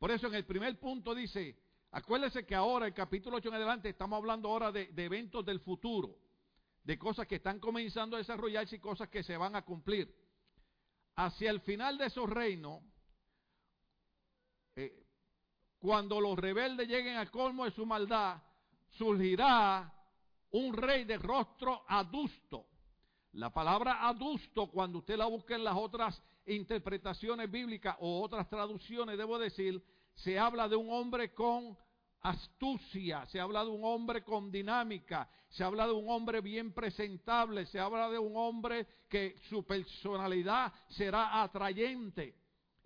Por 0.00 0.10
eso 0.10 0.26
en 0.26 0.34
el 0.34 0.44
primer 0.44 0.80
punto 0.80 1.14
dice, 1.14 1.56
acuérdese 1.92 2.44
que 2.44 2.56
ahora, 2.56 2.86
el 2.86 2.92
capítulo 2.92 3.36
8 3.36 3.50
en 3.50 3.54
adelante, 3.54 3.88
estamos 3.90 4.16
hablando 4.16 4.48
ahora 4.48 4.72
de, 4.72 4.92
eventos 4.96 5.46
del 5.46 5.60
futuro, 5.60 6.18
de 6.82 6.98
cosas 6.98 7.28
que 7.28 7.36
están 7.36 7.60
comenzando 7.60 8.16
a 8.16 8.18
desarrollarse 8.18 8.74
y 8.74 8.80
cosas 8.80 9.08
que 9.08 9.22
se 9.22 9.36
van 9.36 9.54
a 9.54 9.62
cumplir. 9.62 10.12
Hacia 11.14 11.52
el 11.52 11.60
final 11.60 11.98
de 11.98 12.06
esos 12.06 12.28
reinos, 12.28 12.82
eh, 14.74 15.06
cuando 15.78 16.20
los 16.20 16.36
rebeldes 16.36 16.88
lleguen 16.88 17.14
al 17.14 17.30
colmo 17.30 17.64
de 17.64 17.70
su 17.70 17.86
maldad, 17.86 18.42
surgirá 18.88 19.94
un 20.52 20.72
rey 20.72 21.04
de 21.04 21.18
rostro 21.18 21.84
adusto. 21.88 22.66
La 23.32 23.50
palabra 23.50 24.08
adusto, 24.08 24.68
cuando 24.68 24.98
usted 24.98 25.16
la 25.16 25.26
busca 25.26 25.54
en 25.54 25.64
las 25.64 25.76
otras 25.76 26.20
interpretaciones 26.46 27.50
bíblicas 27.50 27.96
o 28.00 28.22
otras 28.22 28.48
traducciones, 28.48 29.18
debo 29.18 29.38
decir, 29.38 29.82
se 30.14 30.38
habla 30.38 30.68
de 30.68 30.76
un 30.76 30.90
hombre 30.90 31.34
con 31.34 31.76
astucia, 32.22 33.26
se 33.26 33.38
habla 33.38 33.64
de 33.64 33.70
un 33.70 33.84
hombre 33.84 34.24
con 34.24 34.50
dinámica, 34.50 35.28
se 35.50 35.62
habla 35.62 35.86
de 35.86 35.92
un 35.92 36.08
hombre 36.10 36.40
bien 36.40 36.72
presentable, 36.72 37.66
se 37.66 37.78
habla 37.78 38.10
de 38.10 38.18
un 38.18 38.36
hombre 38.36 38.86
que 39.08 39.36
su 39.48 39.64
personalidad 39.64 40.72
será 40.88 41.42
atrayente. 41.42 42.34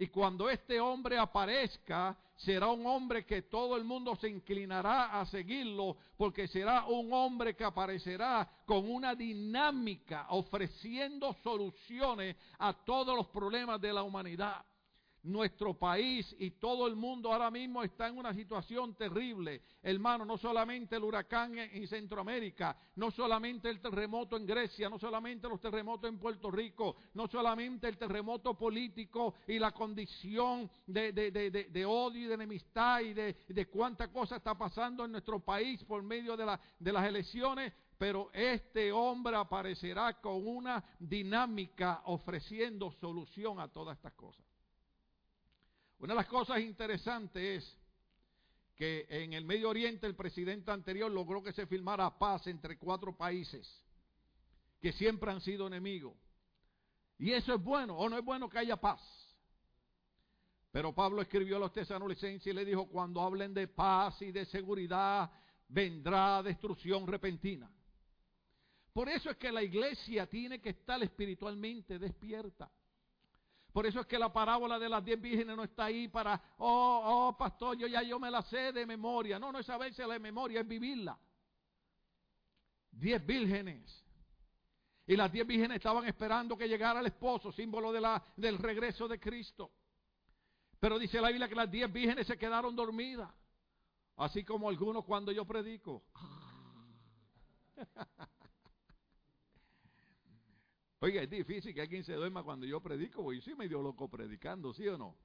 Y 0.02 0.08
cuando 0.08 0.50
este 0.50 0.80
hombre 0.80 1.16
aparezca, 1.16 2.18
será 2.34 2.66
un 2.66 2.84
hombre 2.86 3.24
que 3.24 3.42
todo 3.42 3.76
el 3.76 3.84
mundo 3.84 4.16
se 4.16 4.28
inclinará 4.28 5.20
a 5.20 5.24
seguirlo, 5.26 5.96
porque 6.16 6.48
será 6.48 6.86
un 6.86 7.12
hombre 7.12 7.54
que 7.54 7.62
aparecerá 7.62 8.50
con 8.66 8.90
una 8.90 9.14
dinámica, 9.14 10.26
ofreciendo 10.30 11.32
soluciones 11.44 12.34
a 12.58 12.72
todos 12.72 13.16
los 13.16 13.28
problemas 13.28 13.80
de 13.80 13.92
la 13.92 14.02
humanidad. 14.02 14.64
Nuestro 15.24 15.74
país 15.74 16.34
y 16.40 16.50
todo 16.52 16.88
el 16.88 16.96
mundo 16.96 17.32
ahora 17.32 17.48
mismo 17.48 17.84
está 17.84 18.08
en 18.08 18.18
una 18.18 18.34
situación 18.34 18.94
terrible. 18.94 19.62
Hermano, 19.80 20.24
no 20.24 20.36
solamente 20.36 20.96
el 20.96 21.04
huracán 21.04 21.56
en 21.56 21.86
Centroamérica, 21.86 22.76
no 22.96 23.10
solamente 23.12 23.70
el 23.70 23.80
terremoto 23.80 24.36
en 24.36 24.46
Grecia, 24.46 24.88
no 24.88 24.98
solamente 24.98 25.48
los 25.48 25.60
terremotos 25.60 26.10
en 26.10 26.18
Puerto 26.18 26.50
Rico, 26.50 26.96
no 27.14 27.28
solamente 27.28 27.86
el 27.86 27.98
terremoto 27.98 28.54
político 28.54 29.36
y 29.46 29.60
la 29.60 29.70
condición 29.70 30.68
de, 30.86 31.84
odio 31.86 32.22
y 32.22 32.26
de 32.26 32.34
enemistad 32.34 33.00
y 33.00 33.14
de, 33.14 33.68
cuánta 33.70 34.08
cosa 34.10 34.36
está 34.36 34.58
pasando 34.58 35.04
en 35.04 35.12
nuestro 35.12 35.38
país 35.38 35.84
por 35.84 36.02
medio 36.02 36.36
de, 36.36 36.58
de 36.80 36.92
las 36.92 37.06
elecciones, 37.06 37.72
pero 37.96 38.30
este 38.32 38.90
hombre 38.90 39.36
aparecerá 39.36 40.20
con 40.20 40.44
una 40.44 40.82
dinámica 40.98 42.02
ofreciendo 42.06 42.90
solución 42.90 43.60
a 43.60 43.68
todas 43.68 43.96
estas 43.96 44.14
cosas. 44.14 44.51
Una 46.02 46.14
de 46.14 46.16
las 46.16 46.26
cosas 46.26 46.58
interesantes 46.58 47.62
es 47.62 47.78
que 48.74 49.06
en 49.08 49.34
el 49.34 49.44
Medio 49.44 49.70
Oriente 49.70 50.04
el 50.04 50.16
presidente 50.16 50.72
anterior 50.72 51.08
logró 51.08 51.44
que 51.44 51.52
se 51.52 51.64
firmara 51.64 52.18
paz 52.18 52.44
entre 52.48 52.76
cuatro 52.76 53.16
países 53.16 53.80
que 54.80 54.90
siempre 54.90 55.30
han 55.30 55.40
sido 55.40 55.68
enemigos. 55.68 56.14
Y 57.18 57.30
eso 57.30 57.54
es 57.54 57.62
bueno, 57.62 57.96
o 57.96 58.08
no 58.08 58.18
es 58.18 58.24
bueno 58.24 58.48
que 58.48 58.58
haya 58.58 58.76
paz. 58.76 59.00
Pero 60.72 60.92
Pablo 60.92 61.22
escribió 61.22 61.54
a 61.58 61.60
los 61.60 61.72
tesanolicenses 61.72 62.48
y 62.48 62.52
le 62.52 62.64
dijo, 62.64 62.88
cuando 62.88 63.20
hablen 63.20 63.54
de 63.54 63.68
paz 63.68 64.20
y 64.22 64.32
de 64.32 64.44
seguridad, 64.46 65.30
vendrá 65.68 66.42
destrucción 66.42 67.06
repentina. 67.06 67.70
Por 68.92 69.08
eso 69.08 69.30
es 69.30 69.36
que 69.36 69.52
la 69.52 69.62
iglesia 69.62 70.26
tiene 70.26 70.60
que 70.60 70.70
estar 70.70 71.00
espiritualmente 71.00 71.96
despierta. 71.96 72.68
Por 73.72 73.86
eso 73.86 74.00
es 74.00 74.06
que 74.06 74.18
la 74.18 74.30
parábola 74.30 74.78
de 74.78 74.88
las 74.88 75.02
diez 75.02 75.18
vírgenes 75.20 75.56
no 75.56 75.64
está 75.64 75.86
ahí 75.86 76.06
para, 76.08 76.40
oh, 76.58 77.28
oh, 77.28 77.36
pastor, 77.38 77.76
yo 77.78 77.86
ya 77.86 78.02
yo 78.02 78.20
me 78.20 78.30
la 78.30 78.42
sé 78.42 78.70
de 78.70 78.84
memoria. 78.84 79.38
No, 79.38 79.50
no 79.50 79.58
es 79.58 79.66
saberse 79.66 80.06
la 80.06 80.14
de 80.14 80.20
memoria, 80.20 80.60
es 80.60 80.68
vivirla. 80.68 81.18
Diez 82.90 83.24
vírgenes. 83.24 84.04
Y 85.06 85.16
las 85.16 85.32
diez 85.32 85.46
vírgenes 85.46 85.76
estaban 85.76 86.06
esperando 86.06 86.56
que 86.56 86.68
llegara 86.68 87.00
el 87.00 87.06
esposo, 87.06 87.50
símbolo 87.50 87.92
de 87.92 88.00
la, 88.02 88.22
del 88.36 88.58
regreso 88.58 89.08
de 89.08 89.18
Cristo. 89.18 89.72
Pero 90.78 90.98
dice 90.98 91.20
la 91.20 91.28
Biblia 91.28 91.48
que 91.48 91.54
las 91.54 91.70
diez 91.70 91.90
vírgenes 91.90 92.26
se 92.26 92.36
quedaron 92.36 92.76
dormidas. 92.76 93.30
Así 94.16 94.44
como 94.44 94.68
algunos 94.68 95.04
cuando 95.04 95.32
yo 95.32 95.46
predico. 95.46 96.04
Oiga, 101.04 101.20
es 101.20 101.28
difícil 101.28 101.74
que 101.74 101.80
alguien 101.80 102.04
se 102.04 102.14
duerma 102.14 102.44
cuando 102.44 102.64
yo 102.64 102.80
predico, 102.80 103.24
porque 103.24 103.40
yo 103.40 103.42
soy 103.42 103.56
medio 103.56 103.82
loco 103.82 104.08
predicando, 104.08 104.72
¿sí 104.72 104.86
o 104.86 104.96
no? 104.96 105.16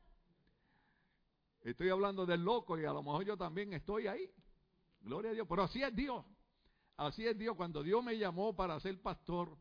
Estoy 1.62 1.90
hablando 1.90 2.26
del 2.26 2.44
loco 2.44 2.80
y 2.80 2.86
a 2.86 2.92
lo 2.92 3.04
mejor 3.04 3.24
yo 3.24 3.38
también 3.38 3.72
estoy 3.74 4.08
ahí. 4.08 4.28
Gloria 5.02 5.30
a 5.30 5.34
Dios. 5.36 5.46
Pero 5.48 5.62
así 5.62 5.84
es 5.84 5.96
Dios. 5.96 6.26
Así 6.96 7.28
es 7.28 7.38
Dios. 7.38 7.56
Cuando 7.56 7.84
Dios 7.84 8.04
me 8.04 8.18
llamó 8.18 8.56
para 8.56 8.80
ser 8.80 9.00
pastor, 9.00 9.56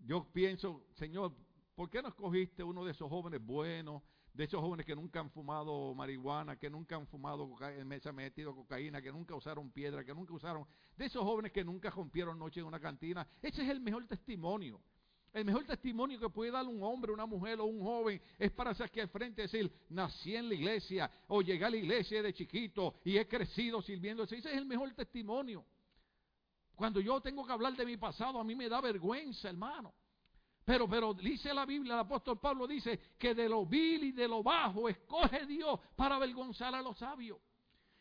yo 0.00 0.30
pienso, 0.30 0.84
Señor, 0.96 1.34
¿por 1.74 1.88
qué 1.88 2.02
no 2.02 2.08
escogiste 2.08 2.62
uno 2.62 2.84
de 2.84 2.90
esos 2.90 3.08
jóvenes 3.08 3.42
buenos? 3.42 4.02
De 4.34 4.44
esos 4.44 4.60
jóvenes 4.60 4.84
que 4.84 4.94
nunca 4.94 5.20
han 5.20 5.30
fumado 5.30 5.94
marihuana, 5.94 6.58
que 6.58 6.68
nunca 6.68 6.96
han 6.96 7.06
fumado, 7.06 7.48
han 7.62 8.14
metido 8.14 8.54
cocaína, 8.54 9.00
que 9.00 9.10
nunca 9.10 9.34
usaron 9.34 9.70
piedra, 9.70 10.04
que 10.04 10.14
nunca 10.14 10.34
usaron. 10.34 10.66
De 10.98 11.06
esos 11.06 11.22
jóvenes 11.22 11.50
que 11.50 11.64
nunca 11.64 11.88
rompieron 11.88 12.38
noche 12.38 12.60
en 12.60 12.66
una 12.66 12.78
cantina. 12.78 13.26
Ese 13.40 13.62
es 13.62 13.70
el 13.70 13.80
mejor 13.80 14.06
testimonio. 14.06 14.82
El 15.32 15.44
mejor 15.44 15.64
testimonio 15.64 16.18
que 16.18 16.28
puede 16.28 16.50
dar 16.50 16.66
un 16.66 16.82
hombre, 16.82 17.12
una 17.12 17.26
mujer 17.26 17.60
o 17.60 17.64
un 17.64 17.80
joven 17.80 18.20
es 18.36 18.50
para 18.50 18.74
ser 18.74 18.86
aquí 18.86 18.98
al 18.98 19.08
frente 19.08 19.42
decir, 19.42 19.72
nací 19.88 20.34
en 20.34 20.48
la 20.48 20.54
iglesia 20.54 21.10
o 21.28 21.40
llegué 21.40 21.64
a 21.64 21.70
la 21.70 21.76
iglesia 21.76 22.22
de 22.22 22.32
chiquito 22.32 22.94
y 23.04 23.16
he 23.16 23.28
crecido 23.28 23.80
sirviendo. 23.80 24.24
Ese 24.24 24.38
es 24.38 24.46
el 24.46 24.66
mejor 24.66 24.92
testimonio. 24.92 25.64
Cuando 26.74 27.00
yo 27.00 27.20
tengo 27.20 27.46
que 27.46 27.52
hablar 27.52 27.76
de 27.76 27.86
mi 27.86 27.96
pasado, 27.96 28.40
a 28.40 28.44
mí 28.44 28.56
me 28.56 28.68
da 28.68 28.80
vergüenza, 28.80 29.48
hermano. 29.48 29.94
Pero, 30.64 30.88
pero 30.88 31.14
dice 31.14 31.54
la 31.54 31.64
Biblia, 31.64 31.94
el 31.94 32.00
apóstol 32.00 32.40
Pablo 32.40 32.66
dice 32.66 32.98
que 33.18 33.34
de 33.34 33.48
lo 33.48 33.66
vil 33.66 34.04
y 34.04 34.12
de 34.12 34.26
lo 34.26 34.42
bajo 34.42 34.88
escoge 34.88 35.46
Dios 35.46 35.78
para 35.94 36.16
avergonzar 36.16 36.74
a 36.74 36.82
los 36.82 36.98
sabios. 36.98 37.38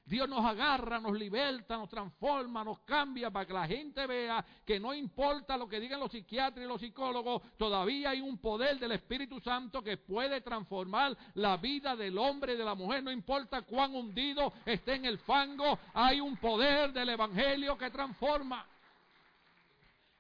Dios 0.10 0.28
nos 0.28 0.44
agarra, 0.44 1.00
nos 1.00 1.18
liberta, 1.18 1.78
nos 1.78 1.88
transforma, 1.88 2.64
nos 2.64 2.80
cambia 2.80 3.30
para 3.30 3.46
que 3.46 3.54
la 3.54 3.68
gente 3.68 4.08
vea 4.08 4.44
que 4.66 4.80
no 4.80 4.92
importa 4.92 5.56
lo 5.56 5.70
que 5.70 5.80
digan 5.80 6.00
los 6.00 6.12
psiquiatras 6.12 6.66
y 6.66 6.68
los 6.68 6.82
psicólogos, 6.82 7.44
todavía 7.58 8.10
hay 8.10 8.20
un 8.20 8.40
poder 8.40 8.80
del 8.80 8.94
Espíritu 8.94 9.40
Santo 9.40 9.84
que 9.84 9.98
puede 9.98 10.42
transformar 10.42 11.16
la 11.36 11.58
vida 11.58 11.96
del 11.96 12.18
hombre 12.18 12.56
y 12.56 12.58
de 12.58 12.66
la 12.66 12.74
mujer. 12.74 13.04
No 13.04 13.12
importa 13.12 13.62
cuán 13.62 13.94
hundido 13.94 14.52
esté 14.66 14.96
en 14.96 15.06
el 15.06 15.20
fango, 15.20 15.78
hay 15.94 16.20
un 16.20 16.38
poder 16.38 16.92
del 16.92 17.10
Evangelio 17.10 17.78
que 17.78 17.92
transforma. 17.92 18.66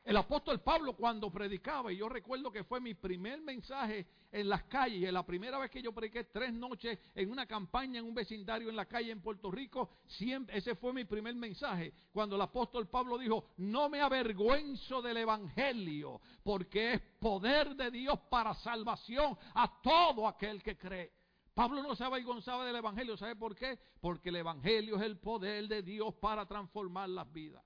El 0.03 0.17
apóstol 0.17 0.61
Pablo 0.61 0.93
cuando 0.93 1.29
predicaba, 1.29 1.91
y 1.91 1.97
yo 1.97 2.09
recuerdo 2.09 2.51
que 2.51 2.63
fue 2.63 2.79
mi 2.79 2.93
primer 2.93 3.41
mensaje 3.41 4.07
en 4.31 4.47
las 4.47 4.63
calles, 4.63 5.11
la 5.11 5.25
primera 5.25 5.59
vez 5.59 5.69
que 5.69 5.81
yo 5.81 5.93
prediqué 5.93 6.23
tres 6.23 6.53
noches 6.53 6.97
en 7.13 7.29
una 7.29 7.45
campaña 7.45 7.99
en 7.99 8.05
un 8.05 8.15
vecindario 8.15 8.69
en 8.69 8.75
la 8.75 8.85
calle 8.85 9.11
en 9.11 9.21
Puerto 9.21 9.51
Rico, 9.51 9.89
siempre, 10.07 10.57
ese 10.57 10.75
fue 10.75 10.93
mi 10.93 11.03
primer 11.03 11.35
mensaje, 11.35 11.93
cuando 12.11 12.37
el 12.37 12.41
apóstol 12.41 12.87
Pablo 12.87 13.17
dijo, 13.17 13.49
no 13.57 13.89
me 13.89 14.01
avergüenzo 14.01 15.01
del 15.01 15.17
Evangelio, 15.17 16.21
porque 16.43 16.93
es 16.93 17.01
poder 17.19 17.75
de 17.75 17.91
Dios 17.91 18.17
para 18.29 18.53
salvación 18.55 19.37
a 19.53 19.81
todo 19.81 20.27
aquel 20.27 20.63
que 20.63 20.77
cree. 20.77 21.11
Pablo 21.53 21.83
no 21.83 21.93
se 21.95 22.05
avergonzaba 22.05 22.65
del 22.65 22.77
Evangelio, 22.77 23.17
¿sabe 23.17 23.35
por 23.35 23.53
qué? 23.53 23.77
Porque 23.99 24.29
el 24.29 24.37
Evangelio 24.37 24.95
es 24.95 25.01
el 25.01 25.17
poder 25.17 25.67
de 25.67 25.83
Dios 25.83 26.15
para 26.15 26.45
transformar 26.45 27.09
las 27.09 27.31
vidas. 27.33 27.63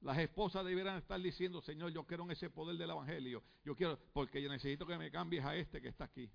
Las 0.00 0.18
esposas 0.18 0.64
debieran 0.64 0.98
estar 0.98 1.20
diciendo, 1.20 1.60
Señor, 1.62 1.90
yo 1.90 2.04
quiero 2.04 2.24
en 2.24 2.30
ese 2.32 2.50
poder 2.50 2.76
del 2.76 2.90
Evangelio. 2.90 3.42
Yo 3.64 3.74
quiero, 3.74 3.98
porque 4.12 4.42
yo 4.42 4.48
necesito 4.48 4.86
que 4.86 4.98
me 4.98 5.10
cambies 5.10 5.44
a 5.44 5.56
este 5.56 5.80
que 5.80 5.88
está 5.88 6.04
aquí. 6.04 6.30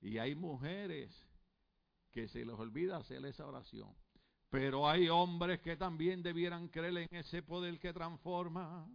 Y 0.00 0.18
hay 0.18 0.34
mujeres 0.34 1.12
que 2.12 2.28
se 2.28 2.44
les 2.44 2.54
olvida 2.54 2.96
hacer 2.96 3.24
esa 3.26 3.46
oración. 3.46 3.94
Pero 4.50 4.88
hay 4.88 5.08
hombres 5.08 5.60
que 5.60 5.76
también 5.76 6.22
debieran 6.22 6.68
creer 6.68 7.08
en 7.10 7.18
ese 7.18 7.42
poder 7.42 7.78
que 7.78 7.92
transforma. 7.92 8.88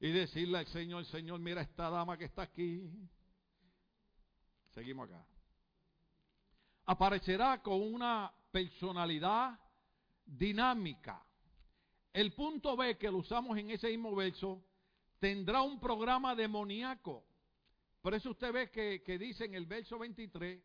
Y 0.00 0.10
decirle 0.10 0.58
al 0.58 0.66
Señor, 0.66 1.04
Señor, 1.06 1.38
mira 1.38 1.62
esta 1.62 1.88
dama 1.88 2.18
que 2.18 2.24
está 2.24 2.42
aquí. 2.42 2.90
Seguimos 4.74 5.08
acá. 5.08 5.24
Aparecerá 6.86 7.62
con 7.62 7.80
una 7.80 8.32
personalidad 8.50 9.58
dinámica. 10.24 11.24
El 12.12 12.32
punto 12.32 12.76
B 12.76 12.98
que 12.98 13.10
lo 13.10 13.18
usamos 13.18 13.56
en 13.58 13.70
ese 13.70 13.88
mismo 13.88 14.14
verso 14.14 14.62
tendrá 15.18 15.62
un 15.62 15.80
programa 15.80 16.34
demoníaco. 16.34 17.24
Por 18.00 18.14
eso 18.14 18.30
usted 18.30 18.52
ve 18.52 18.70
que, 18.70 19.18
dice 19.18 19.44
en 19.44 19.54
el 19.54 19.66
verso 19.66 19.98
23, 19.98 20.60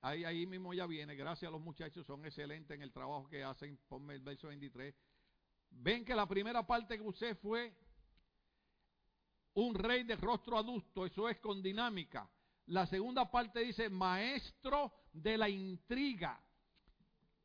ahí, 0.00 0.24
ahí 0.24 0.46
mismo 0.46 0.72
ya 0.72 0.86
viene, 0.86 1.14
gracias 1.14 1.48
a 1.48 1.52
los 1.52 1.60
muchachos, 1.60 2.06
son 2.06 2.24
excelentes 2.24 2.74
en 2.74 2.82
el 2.82 2.92
trabajo 2.92 3.28
que 3.28 3.44
hacen, 3.44 3.78
ponme 3.88 4.14
el 4.14 4.22
verso 4.22 4.48
23. 4.48 4.94
Ven 5.70 6.04
que 6.04 6.14
la 6.14 6.26
primera 6.26 6.66
parte 6.66 6.96
que 6.96 7.02
usé 7.02 7.34
fue 7.34 7.72
un 9.54 9.74
rey 9.74 10.04
de 10.04 10.16
rostro 10.16 10.56
adusto, 10.56 11.06
eso 11.06 11.28
es 11.28 11.38
con 11.38 11.62
dinámica. 11.62 12.28
La 12.66 12.86
segunda 12.86 13.30
parte 13.30 13.60
dice 13.60 13.90
maestro 13.90 14.92
de 15.12 15.36
la 15.36 15.48
intriga. 15.48 16.40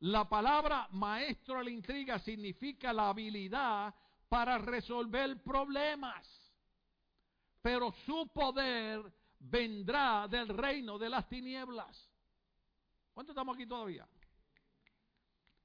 La 0.00 0.28
palabra 0.28 0.88
maestro 0.90 1.58
de 1.58 1.64
la 1.64 1.70
intriga 1.70 2.18
significa 2.18 2.92
la 2.92 3.08
habilidad 3.08 3.94
para 4.28 4.58
resolver 4.58 5.42
problemas. 5.42 6.26
Pero 7.62 7.92
su 8.04 8.28
poder 8.32 9.02
vendrá 9.38 10.28
del 10.28 10.48
reino 10.48 10.98
de 10.98 11.08
las 11.08 11.28
tinieblas. 11.28 12.10
¿Cuánto 13.14 13.32
estamos 13.32 13.54
aquí 13.54 13.66
todavía? 13.66 14.06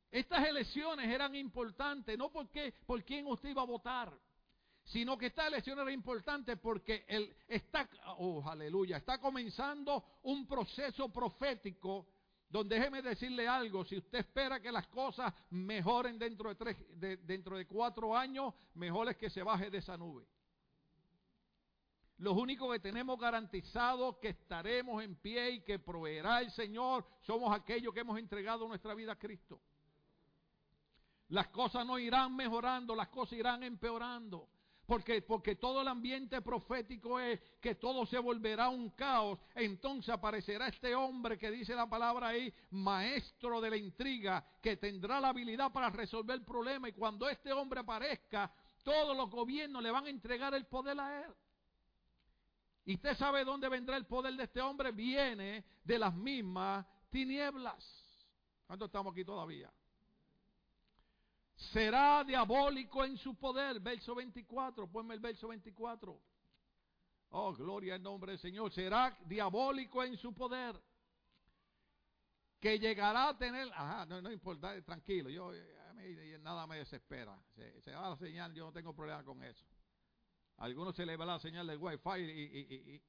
Estas 0.09 0.47
elecciones 0.47 1.09
eran 1.09 1.35
importantes, 1.35 2.17
no 2.17 2.31
porque 2.31 2.73
por 2.85 3.03
quién 3.03 3.27
usted 3.27 3.49
iba 3.49 3.61
a 3.61 3.65
votar, 3.65 4.11
sino 4.83 5.17
que 5.17 5.27
esta 5.27 5.47
elección 5.47 5.79
era 5.79 5.91
importante 5.91 6.57
porque 6.57 7.05
él 7.07 7.33
está, 7.47 7.89
oh 8.17 8.43
aleluya, 8.49 8.97
está 8.97 9.19
comenzando 9.19 10.03
un 10.23 10.47
proceso 10.47 11.09
profético 11.09 12.07
donde 12.51 12.75
déjeme 12.75 13.01
decirle 13.01 13.47
algo, 13.47 13.85
si 13.85 13.97
usted 13.97 14.19
espera 14.19 14.59
que 14.59 14.71
las 14.71 14.85
cosas 14.87 15.33
mejoren 15.51 16.19
dentro 16.19 16.49
de, 16.49 16.55
tres, 16.55 16.77
dentro 17.25 17.57
de 17.57 17.65
cuatro 17.65 18.15
años, 18.15 18.53
mejor 18.73 19.09
es 19.09 19.15
que 19.15 19.29
se 19.29 19.41
baje 19.41 19.69
de 19.69 19.77
esa 19.77 19.97
nube. 19.97 20.27
Los 22.17 22.35
únicos 22.35 22.71
que 22.73 22.79
tenemos 22.79 23.17
garantizado 23.17 24.19
que 24.19 24.29
estaremos 24.29 25.01
en 25.01 25.15
pie 25.15 25.51
y 25.51 25.61
que 25.61 25.79
proveerá 25.79 26.41
el 26.41 26.51
Señor 26.51 27.07
somos 27.21 27.55
aquellos 27.55 27.93
que 27.93 28.01
hemos 28.01 28.19
entregado 28.19 28.67
nuestra 28.67 28.93
vida 28.93 29.13
a 29.13 29.17
Cristo. 29.17 29.59
Las 31.29 31.47
cosas 31.47 31.85
no 31.85 31.97
irán 31.97 32.35
mejorando, 32.35 32.93
las 32.93 33.07
cosas 33.07 33.39
irán 33.39 33.63
empeorando. 33.63 34.49
Porque, 34.91 35.21
porque 35.21 35.55
todo 35.55 35.83
el 35.83 35.87
ambiente 35.87 36.41
profético 36.41 37.17
es 37.17 37.39
que 37.61 37.75
todo 37.75 38.05
se 38.05 38.19
volverá 38.19 38.67
un 38.67 38.89
caos. 38.89 39.39
Entonces 39.55 40.13
aparecerá 40.13 40.67
este 40.67 40.93
hombre 40.93 41.37
que 41.37 41.49
dice 41.49 41.73
la 41.73 41.89
palabra 41.89 42.27
ahí, 42.27 42.53
maestro 42.71 43.61
de 43.61 43.69
la 43.69 43.77
intriga, 43.77 44.45
que 44.61 44.75
tendrá 44.75 45.21
la 45.21 45.29
habilidad 45.29 45.71
para 45.71 45.89
resolver 45.91 46.35
el 46.35 46.43
problema. 46.43 46.89
Y 46.89 46.91
cuando 46.91 47.29
este 47.29 47.53
hombre 47.53 47.79
aparezca, 47.79 48.53
todos 48.83 49.15
los 49.15 49.29
gobiernos 49.29 49.81
le 49.81 49.91
van 49.91 50.07
a 50.07 50.09
entregar 50.09 50.53
el 50.55 50.65
poder 50.65 50.99
a 50.99 51.23
él. 51.23 51.33
¿Y 52.83 52.95
usted 52.95 53.15
sabe 53.15 53.45
dónde 53.45 53.69
vendrá 53.69 53.95
el 53.95 54.05
poder 54.05 54.33
de 54.33 54.43
este 54.43 54.59
hombre? 54.59 54.91
Viene 54.91 55.63
de 55.85 55.99
las 55.99 56.13
mismas 56.13 56.85
tinieblas. 57.09 57.81
¿Cuánto 58.67 58.87
estamos 58.87 59.13
aquí 59.13 59.23
todavía? 59.23 59.71
Será 61.71 62.23
diabólico 62.23 63.05
en 63.05 63.17
su 63.17 63.35
poder. 63.35 63.79
Verso 63.79 64.15
24, 64.15 64.87
ponme 64.87 65.13
el 65.13 65.19
verso 65.19 65.47
24. 65.47 66.21
Oh, 67.29 67.53
gloria 67.53 67.95
al 67.95 68.03
nombre 68.03 68.31
del 68.31 68.39
Señor. 68.39 68.71
Será 68.71 69.17
diabólico 69.25 70.03
en 70.03 70.17
su 70.17 70.33
poder. 70.33 70.81
Que 72.59 72.77
llegará 72.77 73.29
a 73.29 73.37
tener, 73.37 73.69
ajá, 73.73 74.05
no, 74.05 74.31
importa, 74.31 74.79
tranquilo, 74.83 75.29
yo 75.29 75.51
nada 76.41 76.67
me 76.67 76.77
desespera. 76.77 77.39
Se, 77.55 77.81
se, 77.81 77.91
va 77.91 78.09
la 78.09 78.17
señal, 78.17 78.53
yo 78.53 78.65
no 78.65 78.71
tengo 78.71 78.93
problema 78.93 79.23
con 79.23 79.41
eso. 79.43 79.65
A 80.57 80.65
algunos 80.65 80.95
se 80.95 81.05
le 81.05 81.17
va 81.17 81.25
la 81.25 81.39
señal 81.39 81.65
del 81.65 81.79
wifi 81.79 82.19
y, 82.19 83.01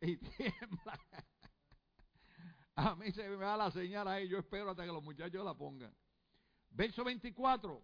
y 0.00 0.16
tiembla. 0.16 1.00
A 2.74 2.94
mí 2.94 3.10
se 3.12 3.28
me 3.28 3.36
va 3.36 3.56
la 3.56 3.70
señal 3.70 4.06
ahí, 4.08 4.28
yo 4.28 4.38
espero 4.38 4.70
hasta 4.70 4.84
que 4.84 4.92
los 4.92 5.02
muchachos 5.02 5.44
la 5.44 5.54
pongan. 5.54 5.94
Verso 6.70 7.04
24. 7.04 7.82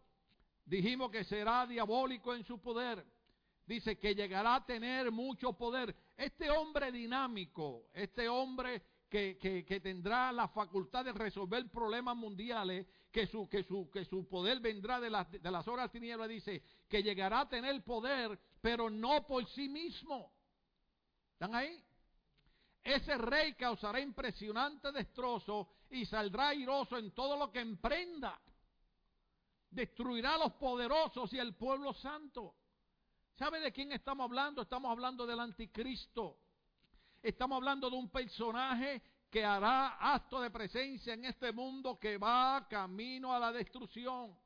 Dijimos 0.64 1.10
que 1.10 1.24
será 1.24 1.66
diabólico 1.66 2.34
en 2.34 2.44
su 2.44 2.60
poder. 2.60 3.04
Dice 3.66 3.98
que 3.98 4.14
llegará 4.14 4.56
a 4.56 4.66
tener 4.66 5.10
mucho 5.10 5.52
poder. 5.54 5.94
Este 6.16 6.50
hombre 6.50 6.92
dinámico, 6.92 7.88
este 7.92 8.28
hombre 8.28 8.82
que, 9.08 9.80
tendrá 9.82 10.32
la 10.32 10.48
facultad 10.48 11.04
de 11.04 11.12
resolver 11.12 11.70
problemas 11.70 12.16
mundiales, 12.16 12.86
que 13.10 13.26
su, 13.26 13.48
que 13.48 13.62
su, 13.62 13.88
que 13.90 14.04
su 14.04 14.28
poder 14.28 14.60
vendrá 14.60 15.00
de 15.00 15.08
las, 15.08 15.30
de 15.30 15.50
las 15.50 15.66
horas 15.68 15.90
tinieblas, 15.90 16.28
dice 16.28 16.62
que 16.88 17.02
llegará 17.02 17.40
a 17.40 17.48
tener 17.48 17.82
poder, 17.84 18.38
pero 18.60 18.90
no 18.90 19.26
por 19.26 19.46
sí 19.50 19.68
mismo. 19.68 20.32
¿Están 21.32 21.54
ahí? 21.54 21.82
Ese 22.82 23.16
rey 23.16 23.54
causará 23.54 24.00
impresionante 24.00 24.92
destrozo 24.92 25.68
y 25.90 26.04
saldrá 26.04 26.48
airoso 26.48 26.98
en 26.98 27.12
todo 27.12 27.36
lo 27.36 27.50
que 27.50 27.60
emprenda 27.60 28.38
destruirá 29.74 30.34
a 30.34 30.38
los 30.38 30.52
poderosos 30.54 31.32
y 31.32 31.38
el 31.38 31.54
pueblo 31.54 31.92
santo. 31.94 32.54
¿Sabe 33.34 33.60
de 33.60 33.72
quién 33.72 33.92
estamos 33.92 34.24
hablando? 34.24 34.62
Estamos 34.62 34.90
hablando 34.90 35.26
del 35.26 35.40
anticristo. 35.40 36.38
Estamos 37.20 37.56
hablando 37.56 37.90
de 37.90 37.96
un 37.96 38.08
personaje 38.10 39.02
que 39.30 39.44
hará 39.44 40.14
acto 40.14 40.40
de 40.40 40.50
presencia 40.50 41.14
en 41.14 41.24
este 41.24 41.50
mundo 41.50 41.98
que 41.98 42.18
va 42.18 42.66
camino 42.68 43.32
a 43.32 43.38
la 43.40 43.50
destrucción. 43.50 44.38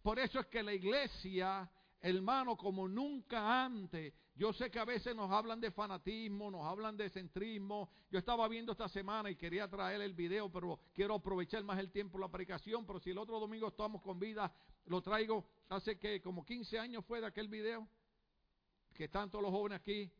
Por 0.00 0.18
eso 0.18 0.40
es 0.40 0.46
que 0.46 0.62
la 0.62 0.72
iglesia, 0.72 1.70
hermano, 2.00 2.56
como 2.56 2.88
nunca 2.88 3.64
antes, 3.64 4.14
yo 4.34 4.52
sé 4.52 4.70
que 4.70 4.78
a 4.78 4.84
veces 4.84 5.14
nos 5.14 5.30
hablan 5.30 5.60
de 5.60 5.70
fanatismo, 5.70 6.50
nos 6.50 6.64
hablan 6.64 6.96
de 6.96 7.10
centrismo. 7.10 7.90
Yo 8.10 8.18
estaba 8.18 8.48
viendo 8.48 8.72
esta 8.72 8.88
semana 8.88 9.30
y 9.30 9.36
quería 9.36 9.68
traer 9.68 10.00
el 10.00 10.14
video, 10.14 10.50
pero 10.50 10.80
quiero 10.94 11.16
aprovechar 11.16 11.62
más 11.64 11.78
el 11.78 11.90
tiempo 11.90 12.18
la 12.18 12.30
predicación. 12.30 12.86
Pero 12.86 12.98
si 12.98 13.10
el 13.10 13.18
otro 13.18 13.38
domingo 13.38 13.68
estamos 13.68 14.00
con 14.00 14.18
vida, 14.18 14.50
lo 14.86 15.02
traigo. 15.02 15.46
Hace 15.68 15.98
que 15.98 16.22
como 16.22 16.44
15 16.44 16.78
años 16.78 17.04
fue 17.04 17.20
de 17.20 17.26
aquel 17.26 17.48
video, 17.48 17.86
que 18.94 19.04
están 19.04 19.30
todos 19.30 19.42
los 19.42 19.52
jóvenes 19.52 19.80
aquí. 19.80 20.10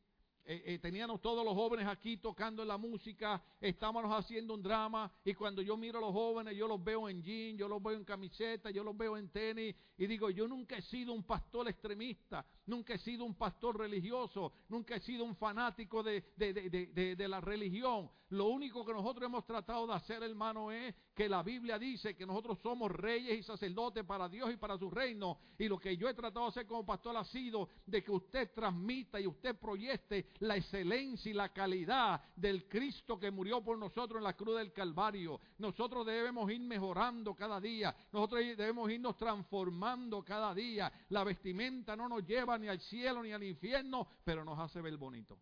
Eh, 0.44 0.62
eh, 0.66 0.78
teníamos 0.80 1.20
todos 1.20 1.44
los 1.44 1.54
jóvenes 1.54 1.86
aquí 1.86 2.16
tocando 2.16 2.64
la 2.64 2.76
música, 2.76 3.40
estábamos 3.60 4.04
haciendo 4.12 4.54
un 4.54 4.62
drama 4.62 5.12
y 5.24 5.34
cuando 5.34 5.62
yo 5.62 5.76
miro 5.76 5.98
a 5.98 6.00
los 6.00 6.10
jóvenes 6.10 6.56
yo 6.56 6.66
los 6.66 6.82
veo 6.82 7.08
en 7.08 7.22
jean, 7.22 7.56
yo 7.56 7.68
los 7.68 7.80
veo 7.80 7.96
en 7.96 8.04
camiseta, 8.04 8.70
yo 8.70 8.82
los 8.82 8.96
veo 8.96 9.16
en 9.16 9.28
tenis 9.28 9.76
y 9.96 10.06
digo, 10.06 10.30
yo 10.30 10.48
nunca 10.48 10.76
he 10.76 10.82
sido 10.82 11.12
un 11.12 11.22
pastor 11.22 11.68
extremista, 11.68 12.44
nunca 12.66 12.94
he 12.94 12.98
sido 12.98 13.24
un 13.24 13.36
pastor 13.36 13.78
religioso, 13.78 14.52
nunca 14.68 14.96
he 14.96 15.00
sido 15.00 15.24
un 15.24 15.36
fanático 15.36 16.02
de 16.02 17.26
la 17.28 17.40
religión. 17.40 18.10
Lo 18.32 18.46
único 18.46 18.82
que 18.82 18.94
nosotros 18.94 19.26
hemos 19.26 19.44
tratado 19.44 19.86
de 19.86 19.92
hacer, 19.92 20.22
hermano, 20.22 20.72
es 20.72 20.94
que 21.14 21.28
la 21.28 21.42
Biblia 21.42 21.78
dice 21.78 22.16
que 22.16 22.24
nosotros 22.24 22.58
somos 22.62 22.90
reyes 22.90 23.38
y 23.38 23.42
sacerdotes 23.42 24.06
para 24.06 24.26
Dios 24.26 24.50
y 24.50 24.56
para 24.56 24.78
su 24.78 24.90
reino. 24.90 25.38
Y 25.58 25.68
lo 25.68 25.78
que 25.78 25.98
yo 25.98 26.08
he 26.08 26.14
tratado 26.14 26.46
de 26.46 26.48
hacer 26.48 26.66
como 26.66 26.86
pastor 26.86 27.14
ha 27.14 27.24
sido 27.24 27.68
de 27.84 28.02
que 28.02 28.10
usted 28.10 28.50
transmita 28.54 29.20
y 29.20 29.26
usted 29.26 29.54
proyecte 29.60 30.30
la 30.38 30.56
excelencia 30.56 31.30
y 31.30 31.34
la 31.34 31.52
calidad 31.52 32.22
del 32.34 32.66
Cristo 32.66 33.18
que 33.18 33.30
murió 33.30 33.62
por 33.62 33.76
nosotros 33.76 34.16
en 34.16 34.24
la 34.24 34.34
cruz 34.34 34.56
del 34.56 34.72
Calvario. 34.72 35.38
Nosotros 35.58 36.06
debemos 36.06 36.50
ir 36.50 36.60
mejorando 36.60 37.34
cada 37.34 37.60
día. 37.60 37.94
Nosotros 38.12 38.40
debemos 38.40 38.90
irnos 38.90 39.14
transformando 39.18 40.24
cada 40.24 40.54
día. 40.54 40.90
La 41.10 41.22
vestimenta 41.22 41.94
no 41.94 42.08
nos 42.08 42.24
lleva 42.24 42.56
ni 42.56 42.68
al 42.68 42.80
cielo 42.80 43.22
ni 43.22 43.32
al 43.32 43.42
infierno, 43.42 44.08
pero 44.24 44.42
nos 44.42 44.58
hace 44.58 44.80
ver 44.80 44.96
bonito. 44.96 45.38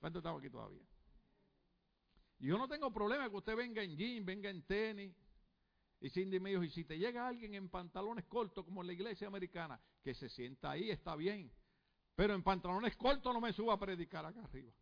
¿Cuánto 0.00 0.18
estamos 0.18 0.40
aquí 0.40 0.50
todavía? 0.50 0.97
Yo 2.38 2.56
no 2.56 2.68
tengo 2.68 2.92
problema 2.92 3.28
que 3.28 3.36
usted 3.36 3.56
venga 3.56 3.82
en 3.82 3.96
jean, 3.96 4.24
venga 4.24 4.48
en 4.48 4.62
tenis. 4.62 5.14
Y 6.00 6.10
Cindy 6.10 6.38
me 6.38 6.50
dijo, 6.50 6.62
y 6.62 6.70
si 6.70 6.84
te 6.84 6.96
llega 6.96 7.26
alguien 7.26 7.54
en 7.54 7.68
pantalones 7.68 8.24
cortos 8.26 8.64
como 8.64 8.82
en 8.82 8.86
la 8.86 8.92
iglesia 8.92 9.26
americana, 9.26 9.80
que 10.02 10.14
se 10.14 10.28
sienta 10.28 10.70
ahí, 10.70 10.90
está 10.90 11.16
bien. 11.16 11.50
Pero 12.14 12.34
en 12.34 12.42
pantalones 12.42 12.96
cortos 12.96 13.34
no 13.34 13.40
me 13.40 13.52
suba 13.52 13.74
a 13.74 13.78
predicar 13.78 14.24
acá 14.24 14.42
arriba. 14.44 14.72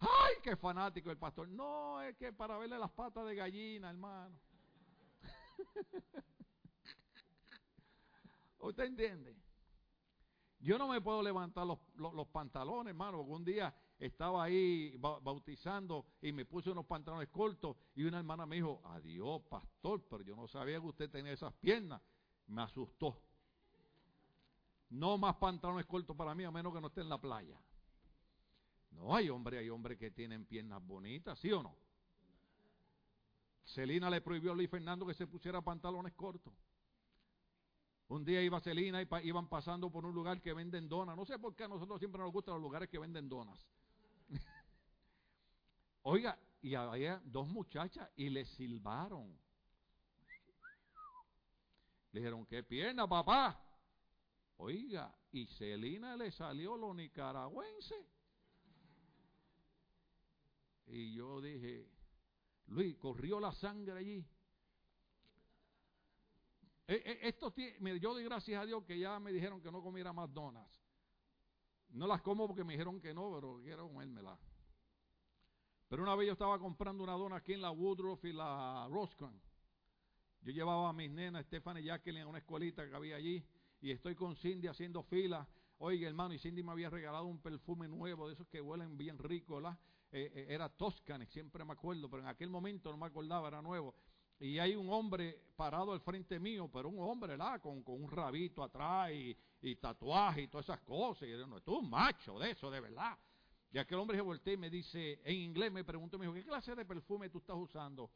¡Ay, 0.00 0.34
qué 0.42 0.56
fanático 0.56 1.10
el 1.10 1.16
pastor! 1.16 1.48
No, 1.48 2.02
es 2.02 2.16
que 2.16 2.32
para 2.32 2.58
verle 2.58 2.78
las 2.78 2.90
patas 2.90 3.24
de 3.26 3.34
gallina, 3.36 3.90
hermano. 3.90 4.36
¿Usted 8.58 8.84
entiende? 8.84 9.36
Yo 10.58 10.76
no 10.76 10.88
me 10.88 11.00
puedo 11.00 11.22
levantar 11.22 11.66
los, 11.66 11.78
los 11.94 12.26
pantalones, 12.28 12.90
hermano, 12.90 13.18
porque 13.18 13.32
un 13.32 13.44
día 13.44 13.74
estaba 14.00 14.42
ahí 14.42 14.96
bautizando 14.96 16.06
y 16.22 16.32
me 16.32 16.46
puse 16.46 16.70
unos 16.70 16.86
pantalones 16.86 17.28
cortos 17.28 17.76
y 17.94 18.02
una 18.04 18.18
hermana 18.18 18.46
me 18.46 18.56
dijo, 18.56 18.80
adiós 18.86 19.42
pastor, 19.42 20.02
pero 20.08 20.24
yo 20.24 20.34
no 20.34 20.48
sabía 20.48 20.80
que 20.80 20.86
usted 20.86 21.10
tenía 21.10 21.32
esas 21.32 21.52
piernas. 21.54 22.00
Me 22.46 22.62
asustó. 22.62 23.20
No 24.88 25.18
más 25.18 25.36
pantalones 25.36 25.86
cortos 25.86 26.16
para 26.16 26.34
mí 26.34 26.44
a 26.44 26.50
menos 26.50 26.72
que 26.72 26.80
no 26.80 26.86
esté 26.88 27.02
en 27.02 27.10
la 27.10 27.20
playa. 27.20 27.60
No, 28.92 29.14
hay 29.14 29.28
hombres, 29.28 29.60
hay 29.60 29.68
hombres 29.68 29.98
que 29.98 30.10
tienen 30.10 30.46
piernas 30.46 30.84
bonitas, 30.84 31.38
¿sí 31.38 31.52
o 31.52 31.62
no? 31.62 31.76
Celina 33.64 34.10
le 34.10 34.20
prohibió 34.20 34.52
a 34.52 34.54
Luis 34.54 34.68
Fernando 34.68 35.06
que 35.06 35.14
se 35.14 35.26
pusiera 35.26 35.60
pantalones 35.60 36.14
cortos. 36.14 36.54
Un 38.08 38.24
día 38.24 38.42
iba 38.42 38.60
Celina 38.60 39.02
y 39.02 39.08
iban 39.22 39.46
pasando 39.48 39.90
por 39.90 40.04
un 40.04 40.12
lugar 40.12 40.40
que 40.40 40.52
venden 40.52 40.88
donas. 40.88 41.16
No 41.16 41.24
sé 41.24 41.38
por 41.38 41.54
qué 41.54 41.64
a 41.64 41.68
nosotros 41.68 42.00
siempre 42.00 42.20
nos 42.20 42.32
gustan 42.32 42.54
los 42.54 42.62
lugares 42.62 42.88
que 42.88 42.98
venden 42.98 43.28
donas. 43.28 43.64
Oiga, 46.02 46.38
y 46.62 46.74
había 46.74 47.20
dos 47.24 47.48
muchachas 47.48 48.08
y 48.16 48.30
le 48.30 48.44
silbaron. 48.44 49.38
Le 52.12 52.20
dijeron, 52.20 52.46
¿qué 52.46 52.62
pierna, 52.62 53.08
papá? 53.08 53.60
Oiga, 54.56 55.14
y 55.32 55.46
Celina 55.46 56.16
le 56.16 56.30
salió 56.32 56.76
lo 56.76 56.92
nicaragüense. 56.92 57.94
Y 60.86 61.14
yo 61.14 61.40
dije, 61.40 61.88
Luis, 62.66 62.96
corrió 62.96 63.38
la 63.38 63.52
sangre 63.52 63.92
allí. 63.92 64.26
E, 66.88 66.94
e, 66.94 67.28
esto 67.28 67.54
yo 67.54 68.12
doy 68.12 68.24
gracias 68.24 68.60
a 68.60 68.66
Dios 68.66 68.84
que 68.84 68.98
ya 68.98 69.20
me 69.20 69.32
dijeron 69.32 69.62
que 69.62 69.70
no 69.70 69.80
comiera 69.80 70.12
más 70.12 70.32
donas. 70.34 70.68
No 71.90 72.06
las 72.06 72.20
como 72.22 72.46
porque 72.48 72.64
me 72.64 72.72
dijeron 72.72 73.00
que 73.00 73.14
no, 73.14 73.32
pero 73.32 73.60
quiero 73.62 73.88
comérmelas. 73.88 74.38
Pero 75.90 76.04
una 76.04 76.14
vez 76.14 76.28
yo 76.28 76.34
estaba 76.34 76.56
comprando 76.60 77.02
una 77.02 77.14
dona 77.14 77.36
aquí 77.36 77.52
en 77.52 77.62
la 77.62 77.72
Woodruff 77.72 78.24
y 78.24 78.32
la 78.32 78.86
Roscon. 78.88 79.34
Yo 80.42 80.52
llevaba 80.52 80.88
a 80.88 80.92
mis 80.92 81.10
nenas, 81.10 81.44
Stephanie 81.46 81.82
y 81.82 81.86
Jacqueline, 81.86 82.22
a 82.22 82.28
una 82.28 82.38
escuelita 82.38 82.88
que 82.88 82.94
había 82.94 83.16
allí. 83.16 83.44
Y 83.80 83.90
estoy 83.90 84.14
con 84.14 84.36
Cindy 84.36 84.68
haciendo 84.68 85.02
fila. 85.02 85.48
Oiga, 85.78 86.06
hermano, 86.06 86.32
y 86.32 86.38
Cindy 86.38 86.62
me 86.62 86.70
había 86.70 86.90
regalado 86.90 87.24
un 87.24 87.40
perfume 87.40 87.88
nuevo, 87.88 88.28
de 88.28 88.34
esos 88.34 88.46
que 88.46 88.60
huelen 88.60 88.96
bien 88.96 89.18
rico, 89.18 89.56
¿verdad? 89.56 89.76
Eh, 90.12 90.30
eh, 90.32 90.46
era 90.50 90.68
Toscane, 90.68 91.26
siempre 91.26 91.64
me 91.64 91.72
acuerdo, 91.72 92.08
pero 92.08 92.22
en 92.22 92.28
aquel 92.28 92.50
momento 92.50 92.92
no 92.92 92.96
me 92.96 93.06
acordaba, 93.06 93.48
era 93.48 93.60
nuevo. 93.60 93.92
Y 94.38 94.60
hay 94.60 94.76
un 94.76 94.90
hombre 94.90 95.42
parado 95.56 95.92
al 95.92 96.00
frente 96.00 96.38
mío, 96.38 96.70
pero 96.72 96.88
un 96.88 97.00
hombre, 97.00 97.30
¿verdad? 97.30 97.60
Con, 97.60 97.82
con 97.82 98.00
un 98.00 98.08
rabito 98.08 98.62
atrás 98.62 99.10
y, 99.10 99.36
y 99.60 99.74
tatuaje 99.74 100.42
y 100.42 100.46
todas 100.46 100.66
esas 100.66 100.82
cosas. 100.82 101.26
Y 101.26 101.32
yo, 101.32 101.46
no, 101.48 101.60
tú 101.60 101.78
un 101.78 101.90
macho 101.90 102.38
de 102.38 102.52
eso, 102.52 102.70
de 102.70 102.78
verdad. 102.78 103.18
Y 103.72 103.78
aquel 103.78 103.98
hombre 103.98 104.16
se 104.16 104.22
voltea 104.22 104.54
y 104.54 104.56
me 104.56 104.68
dice, 104.68 105.20
en 105.24 105.36
inglés 105.36 105.70
me 105.70 105.84
preguntó, 105.84 106.18
me 106.18 106.26
dijo, 106.26 106.34
¿qué 106.34 106.44
clase 106.44 106.74
de 106.74 106.84
perfume 106.84 107.30
tú 107.30 107.38
estás 107.38 107.56
usando? 107.56 108.10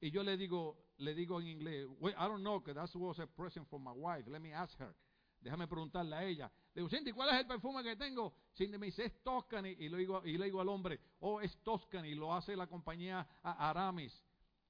Y 0.00 0.10
yo 0.10 0.22
le 0.22 0.36
digo, 0.36 0.76
le 0.98 1.14
digo 1.14 1.40
en 1.40 1.48
inglés, 1.48 1.88
I 2.00 2.12
don't 2.14 2.40
know, 2.40 2.60
because 2.60 2.74
that 2.74 3.00
was 3.00 3.18
a 3.18 3.26
present 3.26 3.68
for 3.68 3.80
my 3.80 3.92
wife. 3.92 4.28
Let 4.28 4.40
me 4.40 4.52
ask 4.52 4.78
her. 4.80 4.94
Déjame 5.40 5.66
preguntarle 5.66 6.14
a 6.14 6.24
ella. 6.24 6.52
Le 6.74 6.82
digo, 6.82 6.88
Cindy, 6.88 7.12
¿cuál 7.12 7.30
es 7.30 7.40
el 7.40 7.46
perfume 7.46 7.82
que 7.82 7.96
tengo? 7.96 8.32
Cindy 8.56 8.78
me 8.78 8.86
dice, 8.86 9.04
es 9.04 9.22
Toscany. 9.22 9.70
Y 9.78 9.88
le 9.88 9.98
digo, 9.98 10.22
y 10.24 10.38
le 10.38 10.44
digo 10.44 10.60
al 10.60 10.68
hombre, 10.68 11.00
oh, 11.20 11.40
es 11.40 11.56
Toscany. 11.64 12.14
Lo 12.14 12.32
hace 12.32 12.54
la 12.54 12.68
compañía 12.68 13.26
Aramis. 13.42 14.24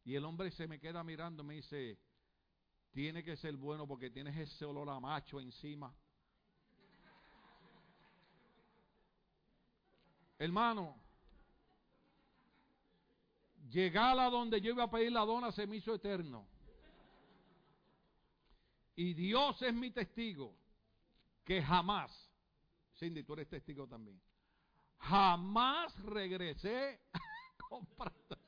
Y 0.05 0.15
el 0.15 0.25
hombre 0.25 0.51
se 0.51 0.67
me 0.67 0.81
queda 0.81 1.05
mirando 1.05 1.43
y 1.43 1.47
me 1.47 1.55
dice, 1.55 1.99
tiene 2.91 3.23
que 3.23 3.37
ser 3.37 3.57
bueno 3.57 3.87
porque 3.87 4.11
tienes 4.11 4.37
ese 4.37 4.65
olor 4.65 4.89
a 4.89 4.99
macho 4.99 5.41
encima. 5.41 5.95
Hermano, 10.43 11.01
llegar 13.71 14.19
a 14.19 14.29
donde 14.29 14.61
yo 14.61 14.73
iba 14.73 14.83
a 14.83 14.91
pedir 14.91 15.13
la 15.13 15.21
dona 15.21 15.53
se 15.53 15.69
me 15.69 15.77
hizo 15.77 15.95
eterno. 15.95 16.49
Y 18.97 19.15
Dios 19.15 19.63
es 19.63 19.73
mi 19.73 19.93
testigo 19.93 20.53
que 21.45 21.63
jamás, 21.63 22.11
Cindy, 22.99 23.23
tú 23.23 23.35
eres 23.35 23.49
testigo 23.51 23.87
también, 23.87 24.21
jamás 24.99 25.97
regresé. 26.01 27.01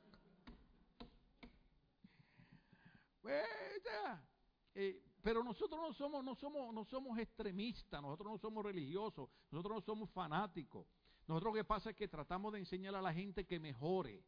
Eh, 4.76 5.00
pero 5.22 5.44
nosotros 5.44 5.80
no 5.80 5.94
somos, 5.94 6.24
no 6.24 6.34
somos, 6.34 6.74
no 6.74 6.84
somos 6.84 7.16
extremistas, 7.18 8.02
nosotros 8.02 8.32
no 8.32 8.38
somos 8.38 8.64
religiosos, 8.64 9.30
nosotros 9.52 9.76
no 9.76 9.80
somos 9.80 10.10
fanáticos. 10.10 10.84
Nosotros 11.26 11.54
lo 11.54 11.56
que 11.58 11.64
pasa 11.64 11.90
es 11.90 11.96
que 11.96 12.08
tratamos 12.08 12.52
de 12.52 12.58
enseñar 12.58 12.94
a 12.94 13.02
la 13.02 13.12
gente 13.12 13.46
que 13.46 13.58
mejore, 13.58 14.22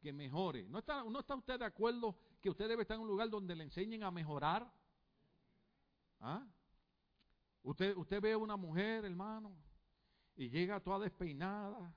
que 0.00 0.12
mejore. 0.12 0.68
¿No 0.68 0.80
está, 0.80 1.04
¿No 1.04 1.20
está 1.20 1.36
usted 1.36 1.58
de 1.58 1.64
acuerdo 1.64 2.16
que 2.40 2.50
usted 2.50 2.68
debe 2.68 2.82
estar 2.82 2.96
en 2.96 3.02
un 3.02 3.08
lugar 3.08 3.30
donde 3.30 3.54
le 3.54 3.64
enseñen 3.64 4.02
a 4.02 4.10
mejorar? 4.10 4.68
¿Ah? 6.18 6.44
Usted, 7.62 7.96
usted 7.96 8.20
ve 8.20 8.32
a 8.32 8.38
una 8.38 8.56
mujer, 8.56 9.04
hermano, 9.04 9.56
y 10.34 10.48
llega 10.48 10.80
toda 10.80 10.98
despeinada, 10.98 11.94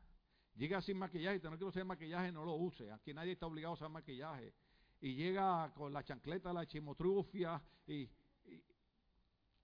llega 0.55 0.79
sin 0.81 0.97
maquillaje, 0.97 1.37
usted 1.37 1.49
no 1.49 1.57
quiere 1.57 1.69
usar 1.69 1.85
maquillaje, 1.85 2.31
no 2.31 2.45
lo 2.45 2.53
use. 2.53 2.91
Aquí 2.91 3.13
nadie 3.13 3.31
está 3.31 3.47
obligado 3.47 3.71
a 3.71 3.75
usar 3.75 3.89
maquillaje. 3.89 4.53
Y 5.01 5.15
llega 5.15 5.73
con 5.73 5.91
la 5.91 6.03
chancleta, 6.03 6.53
la 6.53 6.67
chimotrufia, 6.67 7.61
y, 7.87 8.07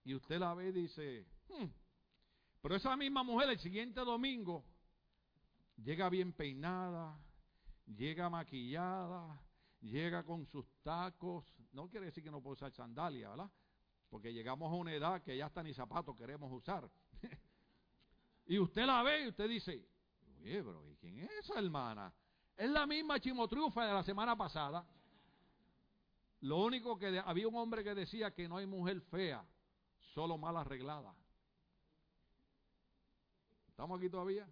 y, 0.04 0.16
usted 0.16 0.40
la 0.40 0.56
ve 0.56 0.70
y 0.70 0.72
dice, 0.72 1.26
hmm". 1.50 1.66
pero 2.62 2.76
esa 2.76 2.98
misma 2.98 3.24
mujer 3.24 3.50
el 3.50 3.60
siguiente 3.60 4.02
domingo 4.02 4.66
llega 5.78 6.10
bien 6.10 6.34
peinada, 6.34 7.20
llega 7.86 8.30
maquillada, 8.30 9.42
llega 9.82 10.24
con 10.24 10.46
sus 10.46 10.66
tacos. 10.82 11.46
No 11.72 11.90
quiere 11.90 12.08
decir 12.08 12.24
que 12.24 12.32
no 12.32 12.42
puede 12.42 12.54
usar 12.54 12.72
sandalia, 12.72 13.30
¿verdad? 13.30 13.52
Porque 14.10 14.34
llegamos 14.34 14.72
a 14.72 14.76
una 14.76 14.94
edad 14.94 15.22
que 15.22 15.38
ya 15.38 15.46
hasta 15.46 15.64
ni 15.64 15.74
zapatos 15.74 16.16
queremos 16.18 16.52
usar. 16.52 16.90
y 18.46 18.60
usted 18.60 18.86
la 18.86 19.04
ve 19.04 19.26
y 19.26 19.28
usted 19.30 19.48
dice, 19.48 19.88
Oye, 20.42 20.62
bro, 20.62 20.90
¿y 20.90 20.96
quién 20.96 21.20
es 21.20 21.30
esa 21.40 21.60
hermana? 21.60 22.14
Es 22.58 22.70
la 22.70 22.88
misma 22.88 23.20
chimotriufa 23.20 23.86
de 23.86 23.94
la 23.94 24.04
semana 24.04 24.36
pasada. 24.36 24.86
Lo 26.42 26.58
único 26.58 26.98
que 26.98 27.20
había 27.24 27.48
un 27.48 27.56
hombre 27.56 27.84
que 27.84 27.94
decía 27.94 28.34
que 28.34 28.50
no 28.50 28.58
hay 28.58 28.66
mujer 28.66 29.02
fea, 29.02 29.46
solo 30.14 30.38
mal 30.38 30.58
arreglada. 30.58 31.16
¿Estamos 33.68 34.00
aquí 34.00 34.10
todavía? 34.10 34.48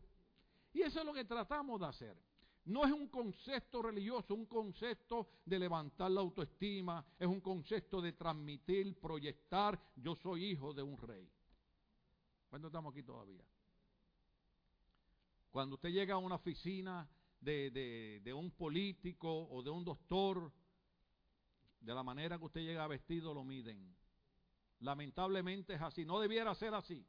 Y 0.79 0.83
eso 0.83 0.99
es 1.01 1.05
lo 1.05 1.13
que 1.13 1.25
tratamos 1.25 1.77
de 1.77 1.87
hacer. 1.87 2.17
No 2.63 2.85
es 2.85 2.91
un 2.93 3.09
concepto 3.09 3.81
religioso, 3.81 4.33
un 4.33 4.45
concepto 4.45 5.27
de 5.43 5.59
levantar 5.59 6.09
la 6.09 6.21
autoestima, 6.21 7.05
es 7.19 7.27
un 7.27 7.41
concepto 7.41 8.01
de 8.01 8.13
transmitir, 8.13 8.97
proyectar, 8.97 9.77
yo 9.97 10.15
soy 10.15 10.45
hijo 10.45 10.73
de 10.73 10.81
un 10.81 10.97
rey. 10.97 11.29
¿Cuándo 12.47 12.69
estamos 12.69 12.93
aquí 12.93 13.03
todavía? 13.03 13.43
Cuando 15.51 15.75
usted 15.75 15.89
llega 15.89 16.13
a 16.13 16.17
una 16.17 16.35
oficina 16.35 17.09
de, 17.41 18.21
de, 18.23 18.33
un 18.33 18.51
político 18.51 19.49
o 19.49 19.61
de 19.61 19.71
un 19.71 19.83
doctor, 19.83 20.49
de 21.81 21.93
la 21.93 22.03
manera 22.03 22.37
que 22.37 22.45
usted 22.45 22.61
llega 22.61 22.87
vestido 22.87 23.33
lo 23.33 23.43
miden. 23.43 23.97
Lamentablemente 24.79 25.73
es 25.73 25.81
así, 25.81 26.05
no 26.05 26.21
debiera 26.21 26.55
ser 26.55 26.73
así. 26.73 27.05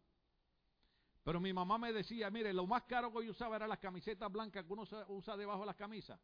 Pero 1.22 1.40
mi 1.40 1.52
mamá 1.52 1.78
me 1.78 1.92
decía, 1.92 2.30
mire, 2.30 2.52
lo 2.52 2.66
más 2.66 2.82
caro 2.84 3.12
que 3.12 3.24
yo 3.24 3.32
usaba 3.32 3.56
era 3.56 3.66
las 3.66 3.78
camisetas 3.78 4.30
blancas 4.30 4.64
que 4.64 4.72
uno 4.72 4.84
usa 5.08 5.36
debajo 5.36 5.60
de 5.60 5.66
las 5.66 5.76
camisas. 5.76 6.18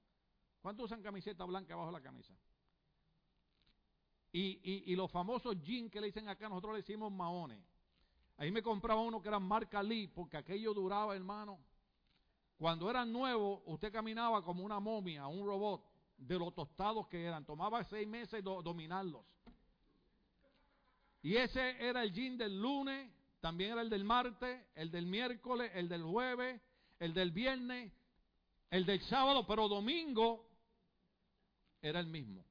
¿Cuántos 0.61 0.87
usan 0.87 1.03
camisetas 1.03 1.47
blancas 1.47 1.69
debajo 1.69 1.89
de 1.89 1.93
la 1.93 2.01
camisa? 2.01 2.35
Y, 4.33 4.91
y, 4.93 4.97
los 4.97 5.11
famosos 5.11 5.59
jeans 5.63 5.91
que 5.91 6.01
le 6.01 6.09
dicen 6.09 6.29
acá, 6.29 6.49
nosotros 6.49 6.75
le 6.75 6.79
decimos 6.81 7.11
maones. 7.11 7.63
Ahí 8.37 8.51
me 8.51 8.63
compraba 8.63 9.01
uno 9.01 9.23
que 9.23 9.29
era 9.29 9.39
marca 9.39 9.83
Lee, 9.83 10.09
porque 10.09 10.37
aquello 10.37 10.75
duraba, 10.75 11.17
hermano. 11.17 11.59
Cuando 12.59 12.91
eran 12.91 13.11
nuevos, 13.13 13.63
usted 13.65 13.91
caminaba 13.91 14.43
como 14.43 14.63
una 14.63 14.79
momia, 14.79 15.27
un 15.27 15.47
robot, 15.47 15.83
de 16.19 16.39
los 16.39 16.55
tostados 16.55 17.07
que 17.09 17.25
eran. 17.25 17.45
Tomaba 17.45 17.85
seis 17.85 18.07
meses 18.07 18.43
dominarlos. 18.43 19.25
Y 21.23 21.37
ese 21.37 21.85
era 21.85 22.03
el 22.03 22.13
jean 22.13 22.37
del 22.37 22.61
lunes, 22.61 23.11
también 23.47 23.71
era 23.71 23.83
el 23.83 23.91
del 23.91 24.03
martes, 24.03 24.61
el 24.75 24.91
del 24.91 25.07
miércoles, 25.07 25.71
el 25.77 25.89
del 25.89 26.03
jueves, 26.03 26.61
el 26.99 27.15
del 27.15 27.31
viernes, 27.31 27.93
el 28.71 28.85
del 28.85 29.01
sábado, 29.03 29.47
pero 29.47 29.69
domingo 29.69 30.51
era 31.81 32.01
el 32.01 32.09
mismo. 32.09 32.45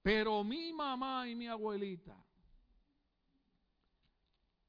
Pero 0.00 0.44
mi 0.44 0.72
mamá 0.72 1.26
y 1.26 1.34
mi 1.34 1.48
abuelita 1.48 2.16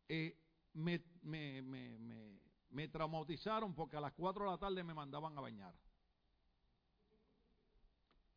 eh, 0.08 0.36
me, 0.74 1.00
me, 1.22 2.88
traumatizaron 2.88 3.76
porque 3.76 3.98
a 3.98 4.02
las 4.02 4.14
4 4.14 4.44
de 4.44 4.50
la 4.50 4.58
tarde 4.58 4.84
me 4.84 4.96
mandaban 4.96 5.38
a 5.38 5.42
bañar. 5.42 5.76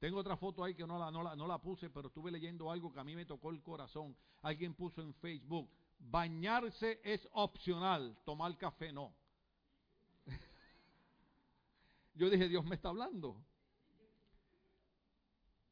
Tengo 0.03 0.19
otra 0.19 0.37
foto 0.37 0.65
ahí 0.65 0.75
que 0.75 0.85
no 0.85 0.99
la, 0.99 1.13
no, 1.13 1.47
la, 1.47 1.59
puse, 1.59 1.89
pero 1.89 2.09
estuve 2.09 2.33
leyendo 2.33 2.69
algo 2.73 2.93
que 2.93 2.99
a 2.99 3.05
mí 3.05 3.15
me 3.15 3.25
tocó 3.25 3.51
el 3.51 3.63
corazón. 3.63 4.17
Alguien 4.41 4.75
puso 4.75 5.01
en 5.01 5.15
Facebook, 5.15 5.71
bañarse 6.01 7.01
es 7.05 7.29
opcional, 7.31 8.19
tomar 8.25 8.59
café 8.59 8.93
no. 8.93 9.15
Yo 12.17 12.29
dije, 12.29 12.49
Dios 12.49 12.65
me 12.65 12.75
está 12.75 12.89
hablando. 12.89 13.41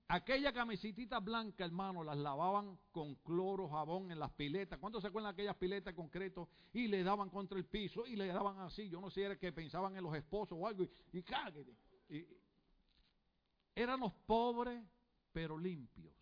Aquella 0.07 0.53
camisitita 0.53 1.19
blanca, 1.19 1.65
hermano, 1.65 2.05
las 2.05 2.17
lavaban 2.17 2.79
con 2.93 3.17
cloro, 3.17 3.69
jabón 3.69 4.13
en 4.13 4.21
las 4.21 4.31
piletas. 4.31 4.79
¿Cuántos 4.79 5.03
se 5.03 5.09
acuerdan 5.09 5.35
de 5.35 5.43
aquellas 5.43 5.57
piletas 5.57 5.93
concreto? 5.93 6.49
Y 6.73 6.87
le 6.87 7.03
daban 7.03 7.31
contra 7.31 7.59
el 7.59 7.65
piso 7.65 8.07
y 8.07 8.15
le 8.15 8.29
daban 8.29 8.61
así. 8.61 8.89
Yo 8.89 9.01
no 9.01 9.11
sé 9.11 9.23
era 9.23 9.37
que 9.37 9.51
pensaban 9.51 9.97
en 9.97 10.05
los 10.05 10.15
esposos 10.15 10.57
o 10.57 10.69
algo. 10.69 10.85
Y, 10.85 11.19
y 11.19 11.25
Y, 12.11 12.27
Éramos 13.75 14.13
pobres, 14.27 14.83
pero 15.33 15.59
limpios. 15.59 16.15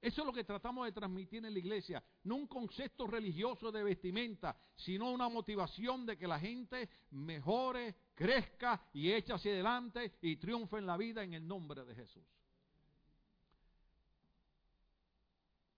Eso 0.00 0.22
es 0.22 0.26
lo 0.26 0.32
que 0.32 0.44
tratamos 0.44 0.86
de 0.86 0.92
transmitir 0.92 1.44
en 1.44 1.52
la 1.52 1.58
iglesia. 1.58 2.02
No 2.24 2.36
un 2.36 2.46
concepto 2.46 3.06
religioso 3.06 3.70
de 3.70 3.82
vestimenta, 3.82 4.56
sino 4.74 5.10
una 5.10 5.28
motivación 5.28 6.06
de 6.06 6.16
que 6.16 6.26
la 6.26 6.40
gente 6.40 6.88
mejore, 7.10 7.96
crezca 8.14 8.88
y 8.94 9.12
eche 9.12 9.34
hacia 9.34 9.52
adelante 9.52 10.16
y 10.22 10.36
triunfe 10.36 10.78
en 10.78 10.86
la 10.86 10.96
vida 10.96 11.22
en 11.22 11.34
el 11.34 11.46
nombre 11.46 11.84
de 11.84 11.94
Jesús. 11.94 12.24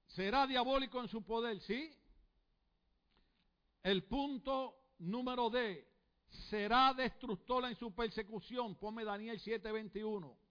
¿Será 0.06 0.46
diabólico 0.46 1.00
en 1.00 1.08
su 1.08 1.24
poder? 1.24 1.60
Sí. 1.60 1.92
El 3.82 4.04
punto 4.04 4.92
número 4.98 5.50
D. 5.50 5.88
¿Será 6.48 6.94
destructora 6.94 7.68
en 7.68 7.76
su 7.76 7.92
persecución? 7.92 8.76
Ponme 8.76 9.04
Daniel 9.04 9.40
7:21. 9.40 10.41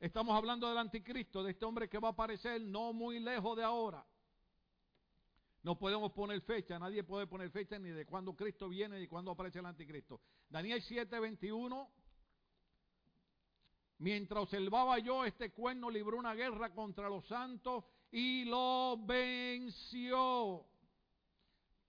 Estamos 0.00 0.36
hablando 0.36 0.68
del 0.68 0.78
anticristo, 0.78 1.42
de 1.42 1.52
este 1.52 1.64
hombre 1.64 1.88
que 1.88 1.98
va 1.98 2.08
a 2.08 2.12
aparecer 2.12 2.60
no 2.60 2.92
muy 2.92 3.20
lejos 3.20 3.56
de 3.56 3.62
ahora. 3.62 4.04
No 5.62 5.78
podemos 5.78 6.12
poner 6.12 6.42
fecha, 6.42 6.78
nadie 6.78 7.04
puede 7.04 7.26
poner 7.26 7.50
fecha 7.50 7.78
ni 7.78 7.88
de 7.88 8.04
cuándo 8.04 8.36
Cristo 8.36 8.68
viene 8.68 9.00
ni 9.00 9.06
cuándo 9.06 9.30
aparece 9.30 9.60
el 9.60 9.66
anticristo. 9.66 10.20
Daniel 10.50 10.82
7:21. 10.82 11.88
Mientras 13.98 14.42
observaba 14.42 14.98
yo, 14.98 15.24
este 15.24 15.52
cuerno 15.52 15.88
libró 15.88 16.18
una 16.18 16.34
guerra 16.34 16.74
contra 16.74 17.08
los 17.08 17.26
santos 17.26 17.84
y 18.10 18.44
lo 18.44 18.98
venció. 19.06 20.66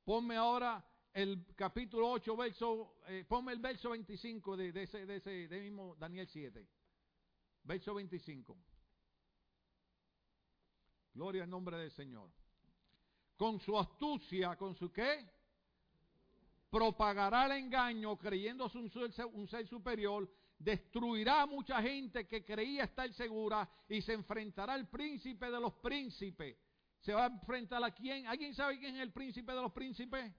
Ponme 0.05 0.37
ahora 0.37 0.85
el 1.11 1.45
capítulo 1.55 2.11
8, 2.11 2.37
verso, 2.37 2.95
eh, 3.07 3.25
ponme 3.27 3.51
el 3.51 3.59
verso 3.59 3.89
25 3.89 4.55
de, 4.55 4.83
ese, 4.83 5.05
de 5.05 5.15
ese 5.17 5.47
mismo 5.59 5.95
Daniel 5.97 6.27
7. 6.27 6.65
Verso 7.65 7.95
25. 7.95 8.55
Gloria 11.13 11.43
al 11.43 11.49
nombre 11.49 11.77
del 11.77 11.91
Señor. 11.91 12.29
Con 13.35 13.59
su 13.59 13.77
astucia, 13.77 14.55
con 14.55 14.75
su 14.75 14.91
qué? 14.91 15.25
Propagará 16.69 17.45
el 17.45 17.63
engaño 17.63 18.17
creyéndose 18.17 18.77
un 18.77 18.91
un 19.33 19.47
ser 19.47 19.67
superior, 19.67 20.29
destruirá 20.59 21.41
a 21.41 21.45
mucha 21.45 21.81
gente 21.81 22.27
que 22.27 22.45
creía 22.45 22.83
estar 22.83 23.11
segura 23.13 23.69
y 23.89 24.01
se 24.01 24.13
enfrentará 24.13 24.73
al 24.73 24.87
príncipe 24.89 25.49
de 25.49 25.59
los 25.59 25.73
príncipes. 25.75 26.57
¿Se 26.99 27.13
va 27.13 27.25
a 27.25 27.27
enfrentar 27.27 27.83
a 27.83 27.91
quién? 27.91 28.27
¿Alguien 28.27 28.53
sabe 28.53 28.79
quién 28.79 28.95
es 28.95 29.01
el 29.01 29.11
príncipe 29.11 29.51
de 29.53 29.61
los 29.61 29.71
príncipes? 29.71 30.31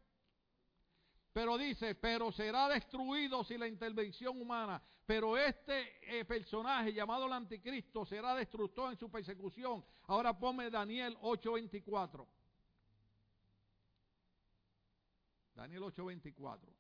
Pero 1.37 1.59
dice, 1.59 1.95
pero 1.95 2.32
será 2.32 2.66
destruido 2.66 3.45
si 3.45 3.59
la 3.59 3.68
intervención 3.68 4.41
humana. 4.41 4.82
Pero 5.05 5.37
este 5.37 6.18
eh, 6.18 6.24
personaje 6.24 6.95
llamado 6.95 7.26
el 7.26 7.32
anticristo 7.34 8.07
será 8.07 8.34
destructor 8.34 8.91
en 8.91 8.99
su 8.99 9.11
persecución. 9.11 9.84
Ahora 10.07 10.32
ponme 10.32 10.70
Daniel 10.70 11.14
8:24. 11.20 12.26
Daniel 15.55 15.82
8:24 15.82 16.76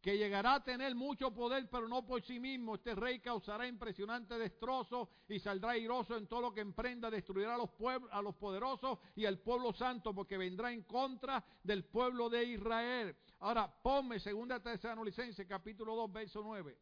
que 0.00 0.16
llegará 0.16 0.54
a 0.54 0.64
tener 0.64 0.94
mucho 0.94 1.30
poder, 1.32 1.68
pero 1.68 1.86
no 1.86 2.06
por 2.06 2.22
sí 2.22 2.40
mismo. 2.40 2.76
Este 2.76 2.94
rey 2.94 3.20
causará 3.20 3.66
impresionante 3.66 4.38
destrozo 4.38 5.10
y 5.28 5.38
saldrá 5.38 5.72
airoso 5.72 6.16
en 6.16 6.26
todo 6.26 6.40
lo 6.40 6.54
que 6.54 6.62
emprenda, 6.62 7.10
destruirá 7.10 7.54
a 7.54 7.58
los, 7.58 7.70
pueblos, 7.70 8.10
a 8.12 8.22
los 8.22 8.34
poderosos 8.36 8.98
y 9.14 9.26
al 9.26 9.38
pueblo 9.40 9.72
santo, 9.74 10.14
porque 10.14 10.38
vendrá 10.38 10.72
en 10.72 10.84
contra 10.84 11.44
del 11.62 11.84
pueblo 11.84 12.30
de 12.30 12.44
Israel. 12.44 13.14
Ahora, 13.40 13.70
ponme 13.70 14.18
segunda 14.18 14.62
Tesalonicense, 14.62 15.46
capítulo 15.46 15.94
2, 15.94 16.12
verso 16.12 16.40
9. 16.42 16.78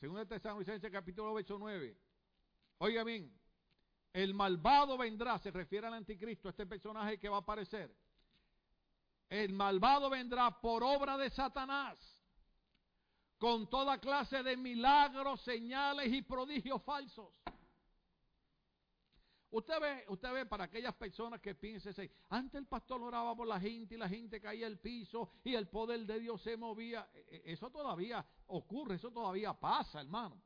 Segunda 0.00 0.26
Tesalonicense, 0.26 0.90
capítulo 0.90 1.28
2, 1.28 1.36
verso 1.36 1.56
9. 1.58 1.96
Oiga 2.78 3.04
bien, 3.04 3.32
el 4.12 4.34
malvado 4.34 4.98
vendrá, 4.98 5.38
se 5.38 5.52
refiere 5.52 5.86
al 5.86 5.94
anticristo, 5.94 6.48
este 6.48 6.66
personaje 6.66 7.18
que 7.18 7.28
va 7.28 7.36
a 7.36 7.40
aparecer 7.40 7.94
el 9.28 9.52
malvado 9.52 10.10
vendrá 10.10 10.60
por 10.60 10.82
obra 10.84 11.16
de 11.16 11.30
Satanás 11.30 11.98
con 13.38 13.68
toda 13.68 13.98
clase 13.98 14.42
de 14.42 14.56
milagros, 14.56 15.40
señales 15.42 16.12
y 16.12 16.22
prodigios 16.22 16.82
falsos. 16.82 17.34
Usted 19.50 19.80
ve, 19.80 20.04
usted 20.08 20.32
ve 20.32 20.46
para 20.46 20.64
aquellas 20.64 20.94
personas 20.94 21.40
que 21.40 21.54
piensen, 21.54 21.94
antes 22.28 22.58
el 22.60 22.66
pastor 22.66 23.00
oraba 23.02 23.34
por 23.34 23.46
la 23.46 23.60
gente 23.60 23.94
y 23.94 23.98
la 23.98 24.08
gente 24.08 24.40
caía 24.40 24.66
al 24.66 24.78
piso 24.78 25.30
y 25.44 25.54
el 25.54 25.68
poder 25.68 26.04
de 26.04 26.18
Dios 26.20 26.42
se 26.42 26.56
movía. 26.56 27.08
E, 27.14 27.42
e, 27.44 27.52
eso 27.52 27.70
todavía 27.70 28.24
ocurre, 28.48 28.96
eso 28.96 29.10
todavía 29.10 29.54
pasa, 29.54 30.00
hermano. 30.00 30.42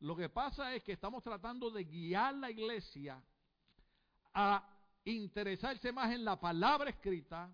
Lo 0.00 0.16
que 0.16 0.28
pasa 0.28 0.74
es 0.74 0.82
que 0.82 0.92
estamos 0.92 1.22
tratando 1.22 1.70
de 1.70 1.84
guiar 1.84 2.34
la 2.34 2.50
iglesia 2.50 3.22
a 4.34 4.68
interesarse 5.04 5.92
más 5.92 6.12
en 6.12 6.24
la 6.24 6.38
palabra 6.38 6.90
escrita, 6.90 7.52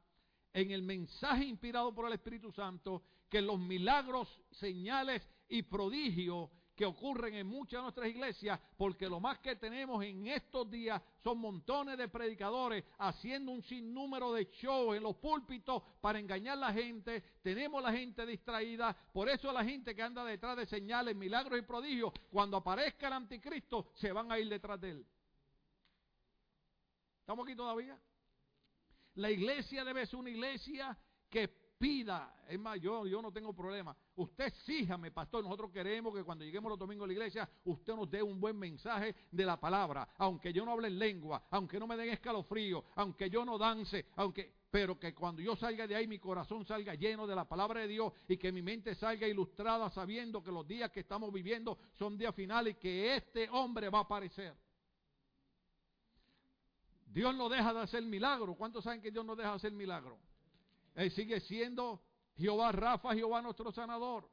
en 0.54 0.70
el 0.70 0.82
mensaje 0.82 1.44
inspirado 1.44 1.92
por 1.92 2.06
el 2.06 2.14
Espíritu 2.14 2.50
Santo 2.52 3.02
que 3.28 3.42
los 3.42 3.58
milagros, 3.58 4.40
señales 4.52 5.20
y 5.48 5.62
prodigios 5.62 6.48
que 6.76 6.84
ocurren 6.84 7.34
en 7.34 7.46
muchas 7.46 7.78
de 7.78 7.82
nuestras 7.82 8.08
iglesias, 8.08 8.60
porque 8.76 9.08
lo 9.08 9.20
más 9.20 9.38
que 9.38 9.56
tenemos 9.56 10.04
en 10.04 10.26
estos 10.26 10.68
días 10.70 11.00
son 11.22 11.38
montones 11.38 11.98
de 11.98 12.08
predicadores 12.08 12.84
haciendo 12.98 13.52
un 13.52 13.62
sinnúmero 13.62 14.32
de 14.32 14.46
shows 14.46 14.96
en 14.96 15.02
los 15.02 15.16
púlpitos 15.16 15.82
para 16.00 16.18
engañar 16.18 16.54
a 16.58 16.60
la 16.60 16.72
gente. 16.72 17.22
Tenemos 17.42 17.82
la 17.82 17.92
gente 17.92 18.26
distraída, 18.26 18.96
por 19.12 19.28
eso 19.28 19.52
la 19.52 19.64
gente 19.64 19.94
que 19.94 20.02
anda 20.02 20.24
detrás 20.24 20.56
de 20.56 20.66
señales, 20.66 21.14
milagros 21.14 21.58
y 21.58 21.62
prodigios, 21.62 22.12
cuando 22.30 22.56
aparezca 22.56 23.08
el 23.08 23.14
anticristo, 23.14 23.90
se 23.94 24.12
van 24.12 24.30
a 24.30 24.38
ir 24.38 24.48
detrás 24.48 24.80
de 24.80 24.90
él. 24.90 25.06
¿Estamos 27.20 27.44
aquí 27.46 27.56
todavía? 27.56 27.98
La 29.14 29.30
iglesia 29.30 29.84
debe 29.84 30.06
ser 30.06 30.18
una 30.18 30.30
iglesia 30.30 30.96
que 31.28 31.48
pida. 31.78 32.34
Es 32.48 32.58
más, 32.58 32.80
yo, 32.80 33.06
yo 33.06 33.20
no 33.22 33.32
tengo 33.32 33.52
problema. 33.52 33.96
Usted 34.16 34.52
síjame, 34.64 35.10
pastor. 35.10 35.44
Nosotros 35.44 35.70
queremos 35.70 36.14
que 36.14 36.22
cuando 36.22 36.44
lleguemos 36.44 36.70
los 36.70 36.78
domingos 36.78 37.04
a 37.04 37.08
la 37.08 37.12
iglesia, 37.12 37.50
usted 37.64 37.94
nos 37.94 38.10
dé 38.10 38.22
un 38.22 38.40
buen 38.40 38.58
mensaje 38.58 39.14
de 39.30 39.44
la 39.44 39.58
palabra. 39.58 40.08
Aunque 40.18 40.52
yo 40.52 40.64
no 40.64 40.72
hable 40.72 40.88
en 40.88 40.98
lengua, 40.98 41.44
aunque 41.50 41.78
no 41.78 41.86
me 41.86 41.96
den 41.96 42.10
escalofrío, 42.10 42.84
aunque 42.96 43.30
yo 43.30 43.44
no 43.44 43.58
dance, 43.58 44.06
aunque 44.16 44.64
pero 44.74 44.98
que 44.98 45.14
cuando 45.14 45.40
yo 45.40 45.54
salga 45.54 45.86
de 45.86 45.94
ahí 45.94 46.08
mi 46.08 46.18
corazón 46.18 46.64
salga 46.64 46.96
lleno 46.96 47.28
de 47.28 47.36
la 47.36 47.44
palabra 47.44 47.82
de 47.82 47.86
Dios 47.86 48.12
y 48.26 48.36
que 48.36 48.50
mi 48.50 48.60
mente 48.60 48.96
salga 48.96 49.28
ilustrada 49.28 49.88
sabiendo 49.90 50.42
que 50.42 50.50
los 50.50 50.66
días 50.66 50.90
que 50.90 50.98
estamos 50.98 51.32
viviendo 51.32 51.78
son 51.92 52.18
días 52.18 52.34
finales 52.34 52.74
y 52.74 52.80
que 52.80 53.14
este 53.14 53.48
hombre 53.50 53.88
va 53.88 53.98
a 53.98 54.02
aparecer. 54.02 54.52
Dios 57.14 57.32
no 57.36 57.48
deja 57.48 57.72
de 57.72 57.80
hacer 57.80 58.02
milagros. 58.02 58.56
¿Cuántos 58.56 58.82
saben 58.82 59.00
que 59.00 59.12
Dios 59.12 59.24
no 59.24 59.36
deja 59.36 59.50
de 59.50 59.54
hacer 59.54 59.72
milagros? 59.72 60.18
Él 60.96 61.12
sigue 61.12 61.38
siendo 61.38 62.02
Jehová 62.36 62.72
Rafa, 62.72 63.14
Jehová 63.14 63.40
nuestro 63.40 63.70
sanador. 63.70 64.28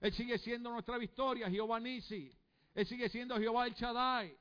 Él 0.00 0.10
sigue 0.14 0.38
siendo 0.38 0.70
nuestra 0.70 0.96
victoria, 0.96 1.50
Jehová 1.50 1.78
Nisi. 1.78 2.34
Él 2.74 2.86
sigue 2.86 3.10
siendo 3.10 3.38
Jehová 3.38 3.66
El 3.66 3.74
Shaddai. 3.74 4.38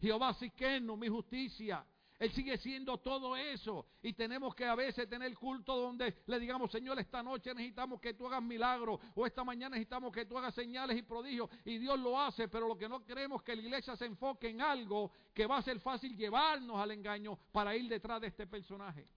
Jehová 0.00 0.34
Siqueno, 0.34 0.98
mi 0.98 1.08
justicia. 1.08 1.82
Él 2.18 2.32
sigue 2.32 2.56
siendo 2.58 2.98
todo 2.98 3.36
eso. 3.36 3.86
Y 4.02 4.12
tenemos 4.12 4.54
que 4.54 4.64
a 4.64 4.74
veces 4.74 5.08
tener 5.08 5.34
culto 5.34 5.76
donde 5.76 6.22
le 6.26 6.38
digamos, 6.38 6.70
Señor, 6.70 6.98
esta 6.98 7.22
noche 7.22 7.52
necesitamos 7.54 8.00
que 8.00 8.14
tú 8.14 8.26
hagas 8.26 8.42
milagros. 8.42 9.00
O 9.14 9.26
esta 9.26 9.42
mañana 9.42 9.70
necesitamos 9.70 10.12
que 10.12 10.24
tú 10.24 10.38
hagas 10.38 10.54
señales 10.54 10.96
y 10.96 11.02
prodigios. 11.02 11.50
Y 11.64 11.78
Dios 11.78 11.98
lo 11.98 12.18
hace. 12.20 12.48
Pero 12.48 12.68
lo 12.68 12.76
que 12.76 12.88
no 12.88 13.04
queremos 13.04 13.40
es 13.40 13.44
que 13.44 13.56
la 13.56 13.62
iglesia 13.62 13.96
se 13.96 14.06
enfoque 14.06 14.48
en 14.48 14.60
algo 14.60 15.10
que 15.32 15.46
va 15.46 15.58
a 15.58 15.62
ser 15.62 15.80
fácil 15.80 16.16
llevarnos 16.16 16.78
al 16.78 16.92
engaño 16.92 17.36
para 17.50 17.74
ir 17.76 17.88
detrás 17.88 18.20
de 18.20 18.28
este 18.28 18.46
personaje. 18.46 19.08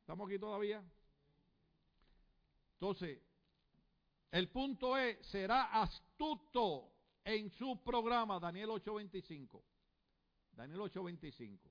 ¿Estamos 0.00 0.28
aquí 0.28 0.38
todavía? 0.38 0.82
Entonces, 2.74 3.20
el 4.32 4.48
punto 4.48 4.96
es, 4.98 5.24
será 5.28 5.80
astuto 5.80 6.90
en 7.24 7.48
su 7.50 7.82
programa, 7.82 8.40
Daniel 8.40 8.70
8:25. 8.70 9.62
Daniel 10.54 10.80
8:25. 10.80 11.70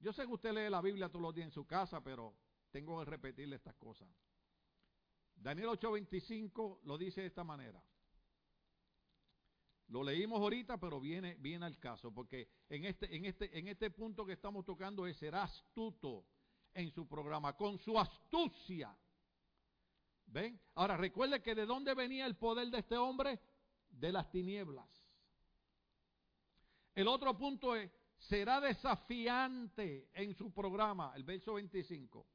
Yo 0.00 0.12
sé 0.12 0.26
que 0.26 0.32
usted 0.32 0.52
lee 0.52 0.70
la 0.70 0.80
Biblia 0.80 1.08
todos 1.08 1.22
los 1.22 1.34
días 1.34 1.46
en 1.46 1.52
su 1.52 1.66
casa, 1.66 2.02
pero 2.02 2.34
tengo 2.70 2.98
que 2.98 3.10
repetirle 3.10 3.56
estas 3.56 3.74
cosas. 3.76 4.08
Daniel 5.34 5.68
8:25 5.68 6.80
lo 6.84 6.98
dice 6.98 7.22
de 7.22 7.26
esta 7.28 7.44
manera. 7.44 7.82
Lo 9.88 10.02
leímos 10.02 10.40
ahorita, 10.40 10.78
pero 10.78 10.98
viene, 10.98 11.36
viene 11.36 11.66
al 11.66 11.78
caso, 11.78 12.12
porque 12.12 12.48
en 12.68 12.84
este, 12.84 13.14
en, 13.14 13.26
este, 13.26 13.58
en 13.58 13.68
este 13.68 13.90
punto 13.90 14.24
que 14.24 14.32
estamos 14.32 14.64
tocando 14.64 15.06
es 15.06 15.16
ser 15.18 15.34
astuto 15.34 16.26
en 16.72 16.90
su 16.90 17.06
programa, 17.06 17.54
con 17.54 17.78
su 17.78 17.98
astucia. 17.98 18.96
¿Ven? 20.26 20.60
Ahora 20.74 20.96
recuerde 20.96 21.42
que 21.42 21.54
de 21.54 21.66
dónde 21.66 21.94
venía 21.94 22.26
el 22.26 22.36
poder 22.36 22.68
de 22.68 22.78
este 22.78 22.96
hombre? 22.96 23.38
De 23.90 24.10
las 24.10 24.30
tinieblas. 24.30 25.03
El 26.94 27.08
otro 27.08 27.36
punto 27.36 27.74
es, 27.74 27.90
será 28.18 28.60
desafiante 28.60 30.10
en 30.14 30.34
su 30.34 30.52
programa, 30.52 31.12
el 31.16 31.24
verso 31.24 31.54
25. 31.54 32.26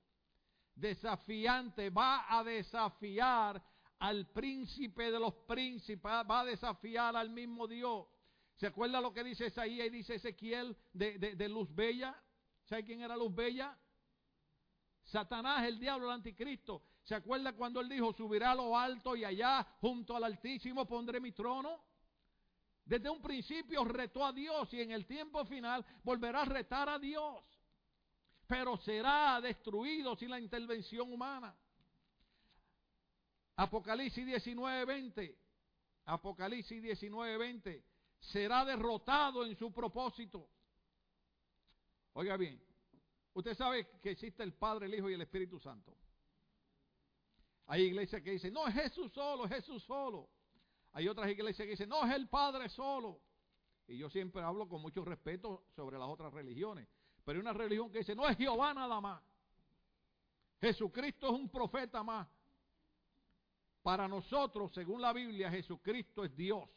Desafiante, 0.76 1.90
va 1.90 2.26
a 2.30 2.44
desafiar 2.44 3.62
al 4.00 4.28
príncipe 4.28 5.12
de 5.12 5.20
los 5.20 5.34
príncipes, 5.48 6.12
va 6.12 6.42
a 6.42 6.46
desafiar 6.46 7.16
al 7.16 7.30
mismo 7.30 7.68
Dios. 7.68 8.08
¿Se 8.56 8.68
acuerda 8.68 9.02
lo 9.02 9.14
que 9.14 9.24
dice 9.24 9.48
Isaías 9.48 9.88
y 9.88 9.90
dice 9.90 10.16
Ezequiel 10.16 10.76
de, 10.92 11.18
de, 11.18 11.50
Luz 11.50 11.74
Bella? 11.74 12.16
¿Sabe 12.66 12.84
quién 12.84 13.02
era 13.02 13.16
Luz 13.16 13.34
Bella? 13.34 13.78
Satanás, 15.04 15.66
el 15.66 15.80
diablo, 15.80 16.08
el 16.08 16.14
anticristo. 16.14 16.84
¿Se 17.04 17.16
acuerda 17.16 17.54
cuando 17.54 17.80
él 17.80 17.90
dijo, 17.90 18.14
subirá 18.14 18.52
a 18.52 18.56
lo 18.56 18.78
alto 18.78 19.16
y 19.16 19.24
allá 19.24 19.66
junto 19.80 20.16
al 20.16 20.26
Altísimo 20.26 20.86
pondré 20.86 21.20
mi 21.20 21.32
trono? 21.32 21.89
Desde 22.90 23.08
un 23.08 23.22
principio 23.22 23.84
retó 23.86 24.26
a 24.26 24.34
Dios 24.34 24.74
y 24.74 24.82
en 24.82 24.90
el 24.90 25.06
tiempo 25.06 25.46
final 25.46 25.86
volverá 26.04 26.42
a 26.42 26.46
retar 26.46 26.90
a 26.90 26.98
Dios. 26.98 27.46
Pero 28.48 28.78
será 28.78 29.40
destruido 29.40 30.16
sin 30.16 30.32
la 30.32 30.40
intervención 30.40 31.14
humana. 31.14 31.56
Apocalipsis 33.58 34.26
19:20. 34.26 35.38
Apocalipsis 36.06 36.82
19:20. 36.82 37.84
Será 38.22 38.66
derrotado 38.66 39.46
en 39.46 39.56
su 39.56 39.72
propósito. 39.72 40.50
Oiga 42.14 42.38
bien, 42.38 42.60
usted 43.34 43.54
sabe 43.54 43.88
que 44.02 44.10
existe 44.10 44.42
el 44.42 44.54
Padre, 44.54 44.88
el 44.88 44.96
Hijo 44.96 45.12
y 45.12 45.14
el 45.14 45.22
Espíritu 45.22 45.60
Santo. 45.60 45.96
Hay 47.68 47.84
iglesias 47.84 48.24
que 48.24 48.32
dicen, 48.32 48.52
no 48.52 48.68
es 48.68 48.74
Jesús 48.74 49.14
solo, 49.14 49.46
es 49.46 49.52
Jesús 49.52 49.84
solo. 49.84 50.28
Hay 50.94 51.08
otras 51.08 51.30
iglesias 51.30 51.66
que 51.66 51.72
dicen, 51.72 51.90
no 51.90 52.06
es 52.06 52.14
el 52.16 52.28
Padre 52.28 52.70
solo. 52.70 53.22
Y 53.88 53.98
yo 53.98 54.10
siempre 54.10 54.42
hablo 54.42 54.68
con 54.68 54.82
mucho 54.82 55.04
respeto 55.04 55.66
sobre 55.76 55.98
las 55.98 56.08
otras 56.08 56.34
religiones. 56.34 56.88
Pero 57.24 57.38
hay 57.38 57.42
una 57.42 57.54
religión 57.54 57.92
que 57.92 58.00
dice, 58.00 58.16
no 58.16 58.28
es 58.28 58.38
Jehová 58.38 58.74
nada 58.74 59.00
más. 59.02 59.22
Jesucristo 60.62 61.28
es 61.28 61.34
un 61.34 61.50
profeta 61.50 62.04
más. 62.04 62.28
Para 63.82 64.08
nosotros, 64.08 64.72
según 64.74 65.02
la 65.02 65.14
Biblia, 65.14 65.50
Jesucristo 65.50 66.24
es 66.26 66.36
Dios. 66.36 66.70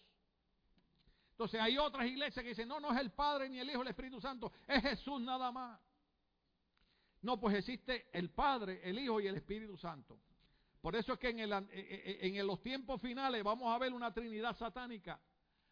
Entonces 1.33 1.61
hay 1.61 1.77
otras 1.79 2.07
iglesias 2.07 2.43
que 2.43 2.51
dicen, 2.51 2.69
no, 2.69 2.79
no 2.79 2.93
es 2.93 3.01
el 3.01 3.11
Padre, 3.11 3.49
ni 3.49 3.59
el 3.59 3.69
Hijo, 3.69 3.83
el 3.83 3.89
Espíritu 3.89 4.21
Santo, 4.21 4.53
es 4.67 4.83
Jesús 4.83 5.21
nada 5.21 5.51
más. 5.51 5.81
No, 7.23 7.39
pues 7.41 7.57
existe 7.57 8.09
el 8.13 8.31
Padre, 8.31 8.81
el 8.89 8.99
Hijo 8.99 9.21
y 9.21 9.27
el 9.27 9.37
Espíritu 9.37 9.77
Santo. 9.77 10.19
Por 10.83 10.97
eso 10.97 11.13
es 11.13 11.19
que 11.21 11.29
en, 11.29 11.39
el, 11.39 11.53
eh, 11.53 11.67
eh, 11.71 12.19
en 12.23 12.47
los 12.47 12.61
tiempos 12.61 13.01
finales 13.01 13.43
vamos 13.45 13.73
a 13.73 13.79
ver 13.79 13.95
una 13.95 14.13
trinidad 14.13 14.55
satánica. 14.57 15.19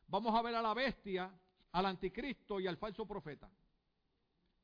Vamos 0.07 0.33
a 0.35 0.41
ver 0.41 0.55
a 0.55 0.63
la 0.63 0.73
bestia, 0.73 1.31
al 1.73 1.87
anticristo 1.87 2.61
y 2.61 2.69
al 2.69 2.77
falso 2.77 3.05
profeta. 3.07 3.51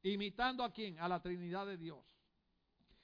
Imitando 0.05 0.63
a 0.63 0.73
quién? 0.73 1.01
A 1.01 1.09
la 1.09 1.21
Trinidad 1.21 1.67
de 1.67 1.77
Dios. 1.77 1.99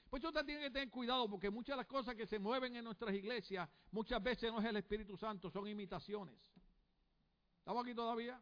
Pues 0.09 0.22
usted 0.22 0.45
tiene 0.45 0.62
que 0.62 0.70
tener 0.70 0.90
cuidado 0.90 1.28
porque 1.28 1.51
muchas 1.51 1.74
de 1.74 1.78
las 1.78 1.86
cosas 1.86 2.14
que 2.14 2.26
se 2.26 2.38
mueven 2.38 2.76
en 2.76 2.84
nuestras 2.84 3.12
iglesias 3.12 3.68
muchas 3.90 4.22
veces 4.22 4.53
no 4.53 4.61
es 4.61 4.66
el 4.66 4.76
Espíritu 4.76 5.16
Santo, 5.16 5.51
son 5.51 5.66
imitaciones. 5.66 6.38
¿Estamos 7.59 7.82
aquí 7.84 7.95
todavía? 7.95 8.40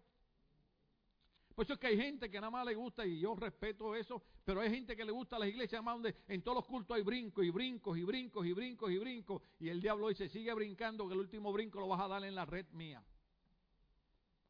Por 1.60 1.66
eso 1.66 1.74
es 1.74 1.78
que 1.78 1.88
hay 1.88 1.96
gente 1.98 2.30
que 2.30 2.40
nada 2.40 2.50
más 2.50 2.64
le 2.64 2.74
gusta, 2.74 3.04
y 3.04 3.20
yo 3.20 3.34
respeto 3.34 3.94
eso, 3.94 4.22
pero 4.46 4.62
hay 4.62 4.70
gente 4.70 4.96
que 4.96 5.04
le 5.04 5.12
gusta 5.12 5.36
a 5.36 5.40
las 5.40 5.48
iglesias 5.50 5.84
más 5.84 5.96
donde 5.96 6.16
en 6.26 6.40
todos 6.40 6.56
los 6.56 6.64
cultos 6.64 6.96
hay 6.96 7.02
brincos 7.02 7.44
y 7.44 7.50
brincos 7.50 7.98
y 7.98 8.02
brincos 8.02 8.46
y 8.46 8.54
brincos 8.54 8.90
y 8.90 8.96
brincos. 8.96 9.42
Y 9.58 9.68
el 9.68 9.82
diablo 9.82 10.08
dice, 10.08 10.30
sigue 10.30 10.54
brincando, 10.54 11.06
que 11.06 11.12
el 11.12 11.20
último 11.20 11.52
brinco 11.52 11.78
lo 11.78 11.86
vas 11.86 12.00
a 12.00 12.08
dar 12.08 12.24
en 12.24 12.34
la 12.34 12.46
red 12.46 12.64
mía. 12.72 13.04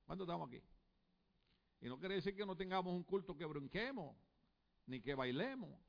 ¿Cuántos 0.07 0.25
estamos 0.25 0.47
aquí? 0.47 0.63
Y 1.81 1.89
no 1.89 1.99
quiere 1.99 2.15
decir 2.15 2.37
que 2.37 2.47
no 2.47 2.57
tengamos 2.57 2.95
un 2.95 3.03
culto 3.03 3.37
que 3.37 3.45
brinquemos, 3.45 4.15
ni 4.87 5.01
que 5.01 5.17
bailemos. 5.17 5.81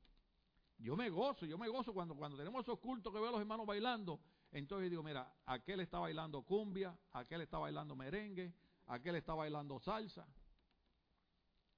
Yo 0.76 0.96
me 0.96 1.08
gozo, 1.08 1.46
yo 1.46 1.56
me 1.56 1.68
gozo 1.68 1.94
cuando, 1.94 2.16
cuando 2.16 2.36
tenemos 2.36 2.64
esos 2.64 2.80
cultos 2.80 3.12
que 3.12 3.20
veo 3.20 3.28
a 3.28 3.32
los 3.32 3.40
hermanos 3.40 3.64
bailando. 3.64 4.18
Entonces 4.50 4.90
digo, 4.90 5.04
mira, 5.04 5.32
aquel 5.46 5.78
está 5.78 6.00
bailando 6.00 6.42
cumbia, 6.42 6.98
aquel 7.12 7.42
está 7.42 7.58
bailando 7.58 7.94
merengue, 7.94 8.52
aquel 8.88 9.14
está 9.14 9.34
bailando 9.34 9.78
salsa. 9.78 10.26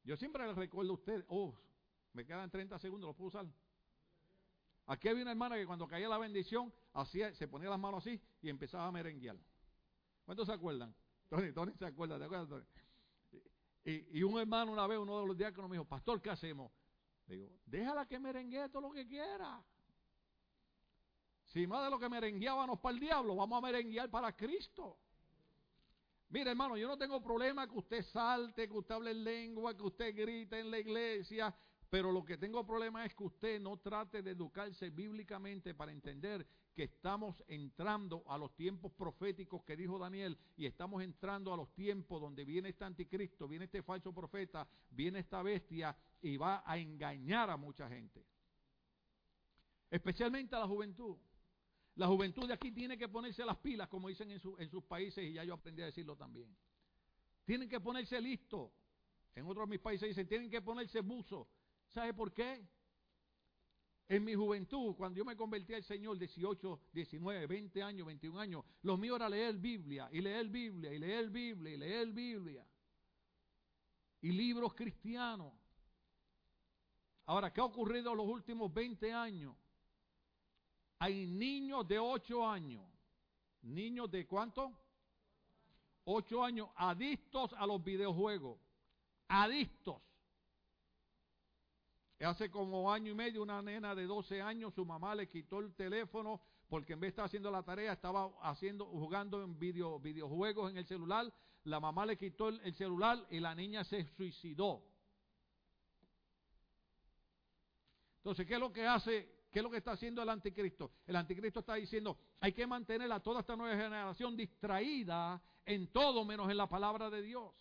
Yo 0.04 0.16
siempre 0.16 0.46
les 0.46 0.54
recuerdo 0.54 0.92
a 0.92 0.94
ustedes, 0.94 1.24
oh, 1.28 1.54
me 2.12 2.24
quedan 2.24 2.50
30 2.50 2.78
segundos, 2.78 3.08
¿los 3.08 3.16
puedo 3.16 3.28
usar? 3.28 3.46
Aquí 4.86 5.08
había 5.08 5.22
una 5.22 5.30
hermana 5.30 5.56
que 5.56 5.66
cuando 5.66 5.88
caía 5.88 6.08
la 6.08 6.18
bendición, 6.18 6.72
hacía, 6.92 7.34
se 7.34 7.48
ponía 7.48 7.70
las 7.70 7.78
manos 7.78 8.06
así 8.06 8.20
y 8.42 8.50
empezaba 8.50 8.86
a 8.86 8.92
merenguear. 8.92 9.36
¿Cuántos 10.24 10.46
se 10.46 10.52
acuerdan? 10.52 10.94
Tony, 11.28 11.52
Tony 11.52 11.72
se 11.72 11.86
acuerda, 11.86 12.18
¿te 12.18 12.24
acuerdas? 12.24 12.64
Y, 13.86 14.22
un 14.22 14.38
hermano 14.38 14.72
una 14.72 14.86
vez, 14.86 14.98
uno 14.98 15.20
de 15.20 15.26
los 15.26 15.36
diáconos 15.36 15.70
me 15.70 15.76
dijo, 15.76 15.86
pastor, 15.86 16.20
¿qué 16.20 16.30
hacemos? 16.30 16.72
Digo, 17.26 17.50
déjala 17.66 18.06
que 18.06 18.18
merengue 18.18 18.68
todo 18.68 18.82
lo 18.82 18.92
que 18.92 19.06
quiera. 19.06 19.62
Si 21.44 21.66
más 21.66 21.84
de 21.84 21.90
lo 21.90 21.98
que 21.98 22.08
merengueábamos 22.08 22.78
para 22.80 22.94
el 22.94 23.00
diablo, 23.00 23.36
vamos 23.36 23.58
a 23.58 23.60
merenguear 23.60 24.10
para 24.10 24.34
Cristo. 24.34 24.98
Mire, 26.34 26.50
hermano, 26.50 26.76
yo 26.76 26.88
no 26.88 26.98
tengo 26.98 27.22
problema 27.22 27.68
que 27.68 27.78
usted 27.78 28.02
salte, 28.02 28.66
que 28.66 28.76
usted 28.76 28.96
hable 28.96 29.12
en 29.12 29.22
lengua, 29.22 29.76
que 29.76 29.84
usted 29.84 30.16
grite 30.16 30.58
en 30.58 30.68
la 30.68 30.80
iglesia, 30.80 31.54
Pero 31.88 32.10
lo 32.10 32.24
que 32.24 32.36
tengo 32.36 32.66
problema 32.66 33.06
es 33.06 33.14
que 33.14 33.22
usted 33.22 33.60
no 33.60 33.76
trate 33.76 34.20
de 34.20 34.32
educarse 34.32 34.90
bíblicamente 34.90 35.74
para 35.74 35.92
entender 35.92 36.44
que 36.74 36.82
estamos 36.82 37.40
entrando 37.46 38.24
a 38.26 38.36
los 38.36 38.52
tiempos 38.56 38.90
proféticos 38.90 39.62
que 39.62 39.76
dijo 39.76 39.96
Daniel 39.96 40.36
y 40.56 40.66
estamos 40.66 41.04
entrando 41.04 41.54
a 41.54 41.56
los 41.56 41.72
tiempos 41.72 42.20
donde 42.20 42.44
viene 42.44 42.70
este 42.70 42.84
anticristo, 42.84 43.46
viene 43.46 43.66
este 43.66 43.84
falso 43.84 44.12
profeta, 44.12 44.66
viene 44.90 45.20
esta 45.20 45.40
bestia 45.40 45.96
y 46.20 46.36
va 46.36 46.64
a 46.66 46.76
engañar 46.78 47.48
a 47.48 47.56
mucha 47.56 47.88
gente. 47.88 48.26
Especialmente 49.88 50.56
a 50.56 50.58
la 50.58 50.66
juventud. 50.66 51.16
La 51.96 52.08
juventud 52.08 52.46
de 52.48 52.54
aquí 52.54 52.72
tiene 52.72 52.98
que 52.98 53.08
ponerse 53.08 53.44
las 53.44 53.56
pilas, 53.58 53.88
como 53.88 54.08
dicen 54.08 54.30
en, 54.30 54.40
en 54.58 54.68
sus 54.68 54.84
países, 54.84 55.24
y 55.24 55.34
ya 55.34 55.44
yo 55.44 55.54
aprendí 55.54 55.82
a 55.82 55.86
decirlo 55.86 56.16
también. 56.16 56.56
Tienen 57.44 57.68
que 57.68 57.80
ponerse 57.80 58.20
listo. 58.20 58.72
En 59.34 59.46
otros 59.46 59.68
de 59.68 59.70
mis 59.70 59.80
países 59.80 60.08
dicen, 60.08 60.26
tienen 60.26 60.50
que 60.50 60.60
ponerse 60.60 61.00
buzo. 61.00 61.48
¿Sabe 61.88 62.14
por 62.14 62.32
qué? 62.32 62.66
En 64.08 64.24
mi 64.24 64.34
juventud, 64.34 64.94
cuando 64.96 65.16
yo 65.18 65.24
me 65.24 65.36
convertí 65.36 65.72
al 65.72 65.82
Señor, 65.82 66.18
18, 66.18 66.80
19, 66.92 67.46
20 67.46 67.82
años, 67.82 68.06
21 68.06 68.38
años, 68.38 68.64
lo 68.82 68.96
mío 68.96 69.16
era 69.16 69.28
leer 69.28 69.56
Biblia, 69.56 70.08
y 70.12 70.20
leer 70.20 70.48
Biblia, 70.48 70.92
y 70.92 70.98
leer 70.98 71.30
Biblia, 71.30 71.74
y 71.74 71.76
leer 71.76 72.12
Biblia. 72.12 72.66
Y 74.20 74.32
libros 74.32 74.74
cristianos. 74.74 75.52
Ahora, 77.26 77.52
¿qué 77.52 77.60
ha 77.60 77.64
ocurrido 77.64 78.10
en 78.10 78.18
los 78.18 78.26
últimos 78.26 78.72
20 78.72 79.12
años? 79.12 79.56
Hay 81.04 81.26
niños 81.26 81.86
de 81.86 81.98
8 81.98 82.48
años. 82.48 82.82
¿Niños 83.60 84.10
de 84.10 84.26
cuánto? 84.26 84.72
8 86.04 86.42
años 86.42 86.70
adictos 86.76 87.52
a 87.58 87.66
los 87.66 87.84
videojuegos. 87.84 88.58
Adictos. 89.28 90.00
Hace 92.20 92.50
como 92.50 92.90
año 92.90 93.12
y 93.12 93.14
medio 93.14 93.42
una 93.42 93.60
nena 93.60 93.94
de 93.94 94.06
12 94.06 94.40
años, 94.40 94.72
su 94.72 94.86
mamá 94.86 95.14
le 95.14 95.28
quitó 95.28 95.58
el 95.58 95.74
teléfono 95.74 96.40
porque 96.70 96.94
en 96.94 97.00
vez 97.00 97.08
de 97.08 97.10
estar 97.10 97.26
haciendo 97.26 97.50
la 97.50 97.62
tarea 97.62 97.92
estaba 97.92 98.32
haciendo 98.40 98.86
jugando 98.86 99.42
en 99.42 99.58
video, 99.58 100.00
videojuegos 100.00 100.70
en 100.70 100.78
el 100.78 100.86
celular. 100.86 101.30
La 101.64 101.80
mamá 101.80 102.06
le 102.06 102.16
quitó 102.16 102.48
el, 102.48 102.58
el 102.60 102.74
celular 102.74 103.26
y 103.28 103.40
la 103.40 103.54
niña 103.54 103.84
se 103.84 104.06
suicidó. 104.16 104.82
Entonces, 108.16 108.46
¿qué 108.46 108.54
es 108.54 108.60
lo 108.60 108.72
que 108.72 108.86
hace? 108.86 109.33
¿Qué 109.54 109.60
es 109.60 109.62
lo 109.62 109.70
que 109.70 109.76
está 109.76 109.92
haciendo 109.92 110.20
el 110.20 110.28
anticristo? 110.28 110.90
El 111.06 111.14
anticristo 111.14 111.60
está 111.60 111.74
diciendo, 111.76 112.18
hay 112.40 112.52
que 112.52 112.66
mantener 112.66 113.12
a 113.12 113.20
toda 113.20 113.38
esta 113.38 113.54
nueva 113.54 113.80
generación 113.80 114.36
distraída 114.36 115.40
en 115.64 115.92
todo 115.92 116.24
menos 116.24 116.50
en 116.50 116.56
la 116.56 116.68
palabra 116.68 117.08
de 117.08 117.22
Dios. 117.22 117.54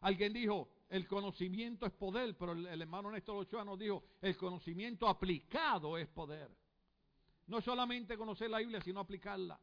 Alguien 0.00 0.34
dijo, 0.34 0.68
el 0.90 1.08
conocimiento 1.08 1.86
es 1.86 1.92
poder, 1.92 2.36
pero 2.36 2.52
el, 2.52 2.66
hermano 2.66 3.10
Néstor 3.10 3.38
Ochoa 3.38 3.64
nos 3.64 3.78
dijo, 3.78 4.04
el 4.20 4.36
conocimiento 4.36 5.08
aplicado 5.08 5.96
es 5.96 6.06
poder. 6.08 6.54
No 7.46 7.62
solamente 7.62 8.18
conocer 8.18 8.50
la 8.50 8.58
Biblia, 8.58 8.82
sino 8.82 9.00
aplicarla. 9.00 9.58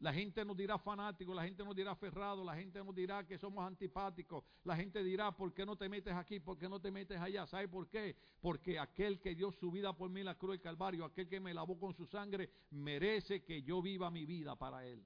La 0.00 0.12
gente 0.12 0.44
nos 0.44 0.56
dirá 0.56 0.78
fanático, 0.78 1.34
la 1.34 1.42
gente 1.42 1.64
nos 1.64 1.74
dirá 1.74 1.90
aferrado, 1.90 2.44
la 2.44 2.54
gente 2.54 2.78
nos 2.84 2.94
dirá 2.94 3.26
que 3.26 3.36
somos 3.36 3.66
antipáticos, 3.66 4.44
la 4.62 4.76
gente 4.76 5.02
dirá, 5.02 5.32
¿por 5.32 5.52
qué 5.52 5.66
no 5.66 5.74
te 5.76 5.88
metes 5.88 6.14
aquí? 6.14 6.38
¿Por 6.38 6.56
qué 6.56 6.68
no 6.68 6.80
te 6.80 6.92
metes 6.92 7.18
allá? 7.18 7.46
¿Sabe 7.48 7.66
por 7.66 7.88
qué? 7.88 8.16
Porque 8.40 8.78
aquel 8.78 9.18
que 9.18 9.34
dio 9.34 9.50
su 9.50 9.72
vida 9.72 9.92
por 9.96 10.08
mí 10.08 10.20
en 10.20 10.26
la 10.26 10.36
cruz 10.36 10.52
del 10.52 10.60
Calvario, 10.60 11.04
aquel 11.04 11.28
que 11.28 11.40
me 11.40 11.52
lavó 11.52 11.76
con 11.80 11.94
su 11.94 12.06
sangre, 12.06 12.48
merece 12.70 13.42
que 13.42 13.62
yo 13.62 13.82
viva 13.82 14.08
mi 14.08 14.24
vida 14.24 14.54
para 14.54 14.86
él. 14.86 15.04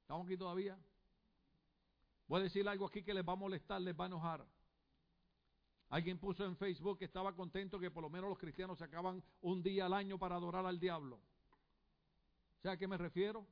¿Estamos 0.00 0.24
aquí 0.24 0.38
todavía? 0.38 0.78
Voy 2.28 2.40
a 2.40 2.44
decir 2.44 2.66
algo 2.66 2.86
aquí 2.86 3.02
que 3.02 3.12
les 3.12 3.26
va 3.26 3.34
a 3.34 3.36
molestar, 3.36 3.78
les 3.82 3.94
va 3.94 4.04
a 4.04 4.06
enojar. 4.06 4.46
Alguien 5.90 6.18
puso 6.18 6.46
en 6.46 6.56
Facebook 6.56 6.98
que 6.98 7.04
estaba 7.04 7.34
contento 7.34 7.78
que 7.78 7.90
por 7.90 8.02
lo 8.02 8.08
menos 8.08 8.30
los 8.30 8.38
cristianos 8.38 8.78
sacaban 8.78 9.22
un 9.42 9.62
día 9.62 9.84
al 9.84 9.92
año 9.92 10.18
para 10.18 10.36
adorar 10.36 10.64
al 10.64 10.80
diablo. 10.80 11.20
¿Sabe 12.62 12.74
a 12.74 12.76
qué 12.76 12.88
me 12.88 12.98
refiero? 12.98 13.46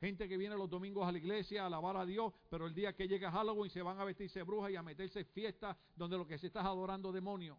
Gente 0.00 0.28
que 0.28 0.36
viene 0.36 0.56
los 0.56 0.68
domingos 0.68 1.06
a 1.08 1.12
la 1.12 1.18
iglesia 1.18 1.62
a 1.62 1.66
alabar 1.66 1.96
a 1.96 2.04
Dios, 2.04 2.32
pero 2.50 2.66
el 2.66 2.74
día 2.74 2.94
que 2.94 3.08
llega 3.08 3.32
Halloween 3.32 3.70
se 3.70 3.82
van 3.82 3.98
a 3.98 4.04
vestirse 4.04 4.42
brujas 4.42 4.70
y 4.70 4.76
a 4.76 4.82
meterse 4.82 5.20
en 5.20 5.26
fiestas 5.26 5.76
donde 5.94 6.18
lo 6.18 6.26
que 6.26 6.38
se 6.38 6.48
está 6.48 6.60
es 6.60 6.66
adorando 6.66 7.10
demonios. 7.10 7.58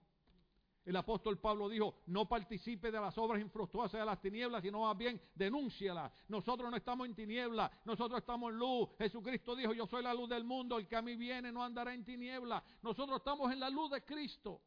El 0.86 0.96
apóstol 0.96 1.38
Pablo 1.38 1.68
dijo, 1.68 1.96
no 2.06 2.30
participe 2.30 2.92
de 2.92 3.02
las 3.02 3.18
obras 3.18 3.42
infructuosas 3.42 4.00
de 4.00 4.06
las 4.06 4.22
tinieblas, 4.22 4.62
sino 4.62 4.82
más 4.82 4.98
bien 4.98 5.20
denúncialas. 5.36 6.14
Nosotros 6.30 6.72
no 6.72 6.78
estamos 6.78 7.08
en 7.08 7.14
tinieblas, 7.14 7.70
nosotros 7.84 8.22
estamos 8.22 8.54
en 8.54 8.60
luz. 8.60 8.90
Jesucristo 8.98 9.54
dijo, 9.54 9.74
yo 9.74 9.86
soy 9.86 10.02
la 10.02 10.14
luz 10.14 10.30
del 10.30 10.46
mundo, 10.46 10.78
el 10.78 10.88
que 10.88 10.96
a 10.96 11.02
mí 11.02 11.18
viene 11.18 11.52
no 11.52 11.62
andará 11.62 11.94
en 11.94 12.06
tinieblas. 12.06 12.64
Nosotros 12.82 13.18
estamos 13.18 13.52
en 13.52 13.60
la 13.60 13.70
luz 13.70 13.92
de 13.92 14.06
Cristo. 14.06 14.62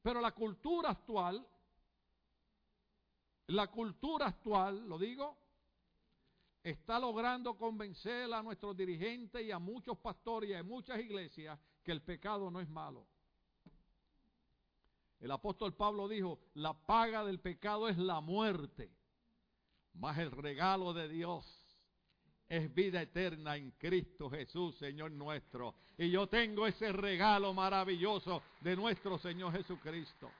Pero 0.00 0.20
la 0.20 0.30
cultura 0.30 0.90
actual 0.90 1.44
la 3.48 3.68
cultura 3.68 4.26
actual, 4.26 4.88
lo 4.88 4.98
digo, 4.98 5.36
está 6.62 6.98
logrando 6.98 7.56
convencer 7.56 8.32
a 8.32 8.42
nuestros 8.42 8.76
dirigentes 8.76 9.42
y 9.42 9.52
a 9.52 9.58
muchos 9.58 9.98
pastores 9.98 10.50
y 10.50 10.54
a 10.54 10.62
muchas 10.62 10.98
iglesias 10.98 11.58
que 11.82 11.92
el 11.92 12.02
pecado 12.02 12.50
no 12.50 12.60
es 12.60 12.68
malo. 12.68 13.06
El 15.20 15.30
apóstol 15.30 15.74
Pablo 15.74 16.08
dijo, 16.08 16.40
la 16.54 16.74
paga 16.74 17.24
del 17.24 17.40
pecado 17.40 17.88
es 17.88 17.96
la 17.96 18.20
muerte, 18.20 18.90
mas 19.94 20.18
el 20.18 20.30
regalo 20.30 20.92
de 20.92 21.08
Dios 21.08 21.44
es 22.48 22.72
vida 22.74 23.02
eterna 23.02 23.56
en 23.56 23.70
Cristo 23.72 24.28
Jesús, 24.30 24.76
Señor 24.76 25.12
nuestro. 25.12 25.74
Y 25.96 26.10
yo 26.10 26.26
tengo 26.26 26.66
ese 26.66 26.92
regalo 26.92 27.54
maravilloso 27.54 28.42
de 28.60 28.76
nuestro 28.76 29.18
Señor 29.18 29.52
Jesucristo. 29.52 30.30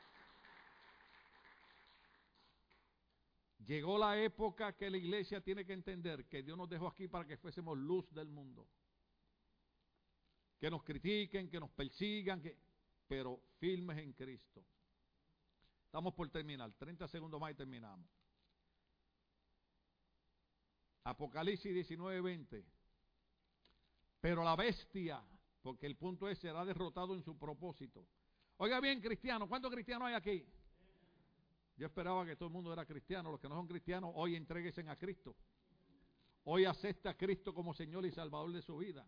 Llegó 3.67 3.99
la 3.99 4.21
época 4.23 4.77
que 4.77 4.89
la 4.89 4.97
iglesia 4.97 5.41
tiene 5.41 5.65
que 5.65 5.73
entender 5.73 6.27
que 6.27 6.43
Dios 6.43 6.57
nos 6.57 6.69
dejó 6.69 6.87
aquí 6.87 7.09
para 7.09 7.27
que 7.27 7.37
fuésemos 7.37 7.77
luz 7.77 8.09
del 8.13 8.29
mundo. 8.29 8.69
Que 10.59 10.71
nos 10.71 10.85
critiquen, 10.85 11.51
que 11.51 11.59
nos 11.59 11.71
persigan, 11.71 12.41
que, 12.41 12.57
pero 13.09 13.41
firmes 13.59 13.99
en 13.99 14.13
Cristo. 14.13 14.65
Estamos 15.85 16.15
por 16.15 16.29
terminar, 16.31 16.73
30 16.75 17.09
segundos 17.09 17.41
más 17.41 17.53
y 17.53 17.55
terminamos. 17.55 18.09
Apocalipsis 21.03 21.73
19, 21.73 22.21
20. 22.21 22.65
Pero 24.21 24.45
la 24.45 24.55
bestia, 24.55 25.23
porque 25.63 25.87
el 25.87 25.97
punto 25.97 26.29
es, 26.29 26.39
será 26.39 26.65
derrotado 26.65 27.15
en 27.15 27.23
su 27.23 27.37
propósito. 27.37 28.07
Oiga 28.59 28.81
bien, 28.81 29.01
cristiano, 29.01 29.49
¿cuántos 29.49 29.73
cristianos 29.73 30.09
hay 30.09 30.15
aquí? 30.15 30.47
Yo 31.77 31.87
esperaba 31.87 32.25
que 32.25 32.37
todo 32.37 32.49
el 32.49 32.53
mundo 32.53 32.73
era 32.73 32.87
cristiano. 32.87 33.31
Los 33.31 33.41
que 33.41 33.49
no 33.49 33.55
son 33.55 33.67
cristianos, 33.67 34.11
hoy 34.15 34.35
entreguesen 34.35 34.89
a 34.89 34.97
Cristo. 34.97 35.37
Hoy 36.45 36.65
acepta 36.65 37.11
a 37.11 37.17
Cristo 37.17 37.53
como 37.53 37.75
Señor 37.75 38.07
y 38.07 38.13
Salvador 38.13 38.53
de 38.53 38.63
su 38.63 38.79
vida. 38.79 39.07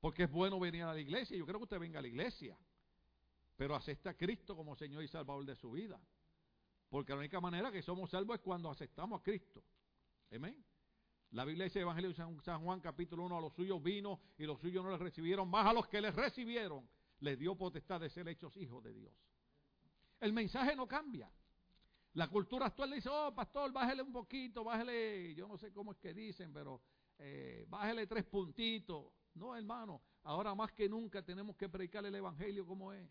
Porque 0.00 0.24
es 0.24 0.30
bueno 0.30 0.58
venir 0.58 0.82
a 0.82 0.92
la 0.92 1.00
iglesia. 1.00 1.36
Yo 1.36 1.46
creo 1.46 1.58
que 1.58 1.64
usted 1.64 1.78
venga 1.78 1.98
a 1.98 2.02
la 2.02 2.08
iglesia. 2.08 2.58
Pero 3.56 3.74
acepta 3.74 4.10
a 4.10 4.14
Cristo 4.14 4.56
como 4.56 4.76
Señor 4.76 5.02
y 5.02 5.08
Salvador 5.08 5.44
de 5.44 5.56
su 5.56 5.70
vida. 5.70 6.00
Porque 6.88 7.12
la 7.12 7.18
única 7.18 7.40
manera 7.40 7.70
que 7.70 7.82
somos 7.82 8.10
salvos 8.10 8.36
es 8.36 8.42
cuando 8.42 8.70
aceptamos 8.70 9.20
a 9.20 9.22
Cristo. 9.22 9.62
Amén. 10.34 10.64
La 11.32 11.44
Biblia 11.44 11.64
dice 11.64 11.80
Evangelio 11.80 12.10
de 12.10 12.16
San 12.16 12.64
Juan 12.64 12.80
capítulo 12.80 13.24
1, 13.24 13.38
a 13.38 13.40
los 13.40 13.54
suyos 13.54 13.80
vino 13.80 14.20
y 14.36 14.44
los 14.44 14.60
suyos 14.60 14.82
no 14.82 14.90
les 14.90 14.98
recibieron, 14.98 15.48
más 15.48 15.64
a 15.64 15.72
los 15.72 15.86
que 15.86 16.00
les 16.00 16.12
recibieron 16.12 16.88
les 17.20 17.38
dio 17.38 17.54
potestad 17.56 18.00
de 18.00 18.10
ser 18.10 18.26
hechos 18.28 18.56
hijos 18.56 18.82
de 18.82 18.92
Dios. 18.92 19.14
El 20.18 20.32
mensaje 20.32 20.74
no 20.74 20.88
cambia. 20.88 21.30
La 22.14 22.28
cultura 22.28 22.66
actual 22.66 22.90
dice, 22.90 23.08
oh, 23.08 23.32
pastor, 23.34 23.72
bájele 23.72 24.02
un 24.02 24.12
poquito, 24.12 24.64
bájele, 24.64 25.34
yo 25.34 25.46
no 25.46 25.56
sé 25.56 25.72
cómo 25.72 25.92
es 25.92 25.98
que 25.98 26.12
dicen, 26.12 26.52
pero 26.52 26.80
eh, 27.18 27.64
bájele 27.68 28.06
tres 28.06 28.24
puntitos. 28.24 29.12
No, 29.34 29.54
hermano, 29.54 30.02
ahora 30.24 30.54
más 30.54 30.72
que 30.72 30.88
nunca 30.88 31.22
tenemos 31.22 31.56
que 31.56 31.68
predicar 31.68 32.04
el 32.04 32.14
Evangelio 32.14 32.66
como 32.66 32.92
es. 32.92 33.08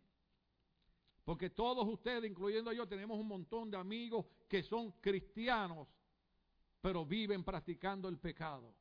Porque 1.24 1.50
todos 1.50 1.88
ustedes, 1.88 2.30
incluyendo 2.30 2.74
yo, 2.74 2.88
tenemos 2.88 3.18
un 3.18 3.28
montón 3.28 3.72
de 3.72 3.78
amigos 3.78 4.26
que 4.50 4.64
son 4.64 4.92
cristianos, 4.94 5.88
pero 6.82 7.06
viven 7.06 7.44
practicando 7.44 8.10
el 8.10 8.18
pecado. 8.18 8.74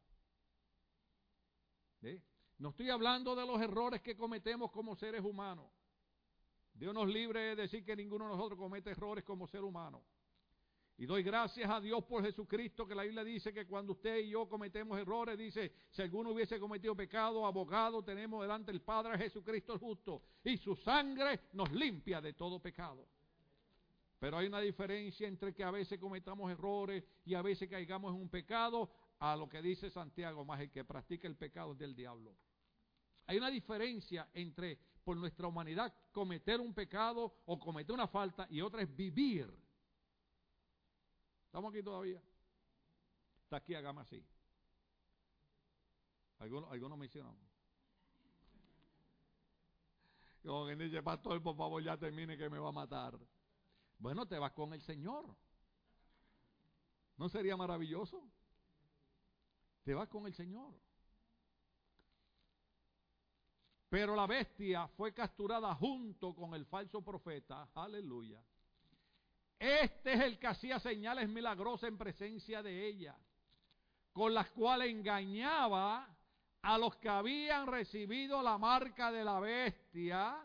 No 2.58 2.70
estoy 2.70 2.90
hablando 2.90 3.36
de 3.36 3.46
los 3.46 3.60
errores 3.60 4.00
que 4.00 4.16
cometemos 4.16 4.70
como 4.72 4.96
seres 4.96 5.22
humanos. 5.22 5.66
Dios 6.78 6.94
nos 6.94 7.08
libre 7.08 7.40
de 7.40 7.56
decir 7.56 7.84
que 7.84 7.96
ninguno 7.96 8.26
de 8.26 8.36
nosotros 8.36 8.58
comete 8.58 8.90
errores 8.90 9.24
como 9.24 9.48
ser 9.48 9.64
humano. 9.64 10.04
Y 10.96 11.06
doy 11.06 11.22
gracias 11.22 11.70
a 11.70 11.80
Dios 11.80 12.04
por 12.04 12.24
Jesucristo, 12.24 12.86
que 12.86 12.94
la 12.94 13.04
Biblia 13.04 13.22
dice 13.22 13.52
que 13.52 13.66
cuando 13.66 13.92
usted 13.92 14.18
y 14.18 14.30
yo 14.30 14.48
cometemos 14.48 14.98
errores, 14.98 15.38
dice, 15.38 15.72
si 15.90 16.02
alguno 16.02 16.30
hubiese 16.30 16.58
cometido 16.58 16.96
pecado, 16.96 17.46
abogado 17.46 18.02
tenemos 18.02 18.42
delante 18.42 18.72
el 18.72 18.80
Padre 18.80 19.16
Jesucristo 19.16 19.74
el 19.74 19.78
justo, 19.78 20.22
y 20.42 20.56
su 20.56 20.74
sangre 20.74 21.42
nos 21.52 21.70
limpia 21.70 22.20
de 22.20 22.32
todo 22.32 22.60
pecado. 22.60 23.06
Pero 24.18 24.38
hay 24.38 24.48
una 24.48 24.60
diferencia 24.60 25.28
entre 25.28 25.54
que 25.54 25.62
a 25.62 25.70
veces 25.70 26.00
cometamos 26.00 26.50
errores 26.50 27.04
y 27.24 27.34
a 27.34 27.42
veces 27.42 27.68
caigamos 27.68 28.12
en 28.12 28.20
un 28.20 28.28
pecado, 28.28 28.90
a 29.20 29.36
lo 29.36 29.48
que 29.48 29.62
dice 29.62 29.90
Santiago, 29.90 30.44
más 30.44 30.60
el 30.60 30.70
que 30.70 30.84
practica 30.84 31.28
el 31.28 31.36
pecado 31.36 31.72
es 31.72 31.78
del 31.78 31.94
diablo. 31.94 32.36
hay 33.26 33.36
una 33.36 33.50
diferencia 33.50 34.28
entre 34.32 34.78
por 35.08 35.16
nuestra 35.16 35.48
humanidad 35.48 35.90
cometer 36.12 36.60
un 36.60 36.74
pecado 36.74 37.34
o 37.46 37.58
cometer 37.58 37.94
una 37.94 38.06
falta 38.06 38.46
y 38.50 38.60
otra 38.60 38.82
es 38.82 38.94
vivir. 38.94 39.50
¿Estamos 41.46 41.72
aquí 41.72 41.82
todavía? 41.82 42.22
Está 43.42 43.56
aquí, 43.56 43.74
hágame 43.74 44.02
así. 44.02 44.22
Algunos, 46.40 46.70
algunos 46.70 46.98
me 46.98 47.06
hicieron. 47.06 47.34
Como 50.42 50.66
quien 50.66 50.78
dice, 50.78 51.02
pastor, 51.02 51.42
por 51.42 51.56
favor, 51.56 51.82
ya 51.82 51.96
termine 51.96 52.36
que 52.36 52.50
me 52.50 52.58
va 52.58 52.68
a 52.68 52.72
matar. 52.72 53.18
Bueno, 53.96 54.26
te 54.26 54.38
vas 54.38 54.52
con 54.52 54.74
el 54.74 54.82
Señor. 54.82 55.24
¿No 57.16 57.30
sería 57.30 57.56
maravilloso? 57.56 58.30
Te 59.84 59.94
vas 59.94 60.10
con 60.10 60.26
el 60.26 60.34
Señor. 60.34 60.74
Pero 63.88 64.14
la 64.14 64.26
bestia 64.26 64.86
fue 64.88 65.14
capturada 65.14 65.74
junto 65.74 66.34
con 66.34 66.54
el 66.54 66.66
falso 66.66 67.02
profeta. 67.02 67.68
Aleluya. 67.74 68.42
Este 69.58 70.12
es 70.12 70.20
el 70.20 70.38
que 70.38 70.46
hacía 70.46 70.78
señales 70.78 71.28
milagrosas 71.28 71.88
en 71.88 71.98
presencia 71.98 72.62
de 72.62 72.86
ella, 72.86 73.16
con 74.12 74.32
las 74.34 74.50
cuales 74.50 74.90
engañaba 74.90 76.06
a 76.62 76.78
los 76.78 76.96
que 76.96 77.08
habían 77.08 77.66
recibido 77.66 78.42
la 78.42 78.58
marca 78.58 79.10
de 79.10 79.24
la 79.24 79.40
bestia 79.40 80.38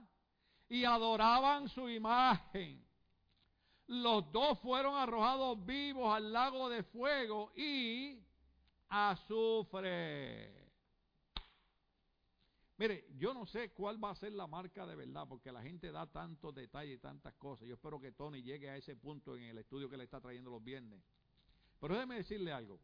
y 0.69 0.85
adoraban 0.85 1.67
su 1.69 1.89
imagen. 1.89 2.83
Los 3.87 4.31
dos 4.31 4.57
fueron 4.59 4.95
arrojados 4.95 5.63
vivos 5.65 6.15
al 6.15 6.31
lago 6.31 6.69
de 6.69 6.83
fuego 6.83 7.51
y 7.55 8.23
azufre. 8.89 10.62
Mire, 12.83 13.05
yo 13.17 13.33
no 13.33 13.45
sé 13.45 13.71
cuál 13.71 14.03
va 14.03 14.09
a 14.09 14.15
ser 14.15 14.33
la 14.33 14.45
marca 14.45 14.85
de 14.85 14.93
verdad, 14.97 15.25
porque 15.25 15.53
la 15.53 15.61
gente 15.61 15.89
da 15.89 16.05
tantos 16.05 16.53
detalles 16.53 16.97
y 16.97 16.99
tantas 16.99 17.33
cosas. 17.35 17.65
Yo 17.65 17.75
espero 17.75 17.97
que 17.97 18.11
Tony 18.11 18.43
llegue 18.43 18.69
a 18.69 18.75
ese 18.75 18.97
punto 18.97 19.37
en 19.37 19.43
el 19.43 19.57
estudio 19.59 19.89
que 19.89 19.95
le 19.95 20.03
está 20.03 20.19
trayendo 20.19 20.51
los 20.51 20.61
viernes. 20.61 21.01
Pero 21.79 21.93
déjeme 21.93 22.15
decirle 22.15 22.51
algo. 22.51 22.81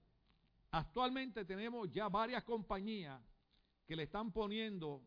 Actualmente 0.71 1.43
tenemos 1.43 1.91
ya 1.91 2.07
varias 2.07 2.45
compañías 2.45 3.21
que 3.85 3.93
le 3.97 4.03
están 4.03 4.31
poniendo, 4.31 5.03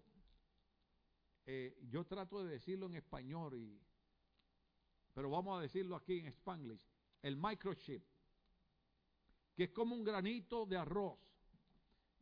eh, 1.46 1.74
yo 1.88 2.04
trato 2.04 2.44
de 2.44 2.52
decirlo 2.52 2.84
en 2.84 2.96
español, 2.96 3.54
y, 3.54 3.80
pero 5.14 5.30
vamos 5.30 5.58
a 5.58 5.62
decirlo 5.62 5.96
aquí 5.96 6.18
en 6.18 6.26
spanglish, 6.26 6.86
el 7.22 7.38
microchip, 7.38 8.04
que 9.54 9.64
es 9.64 9.70
como 9.70 9.94
un 9.94 10.04
granito 10.04 10.66
de 10.66 10.76
arroz 10.76 11.18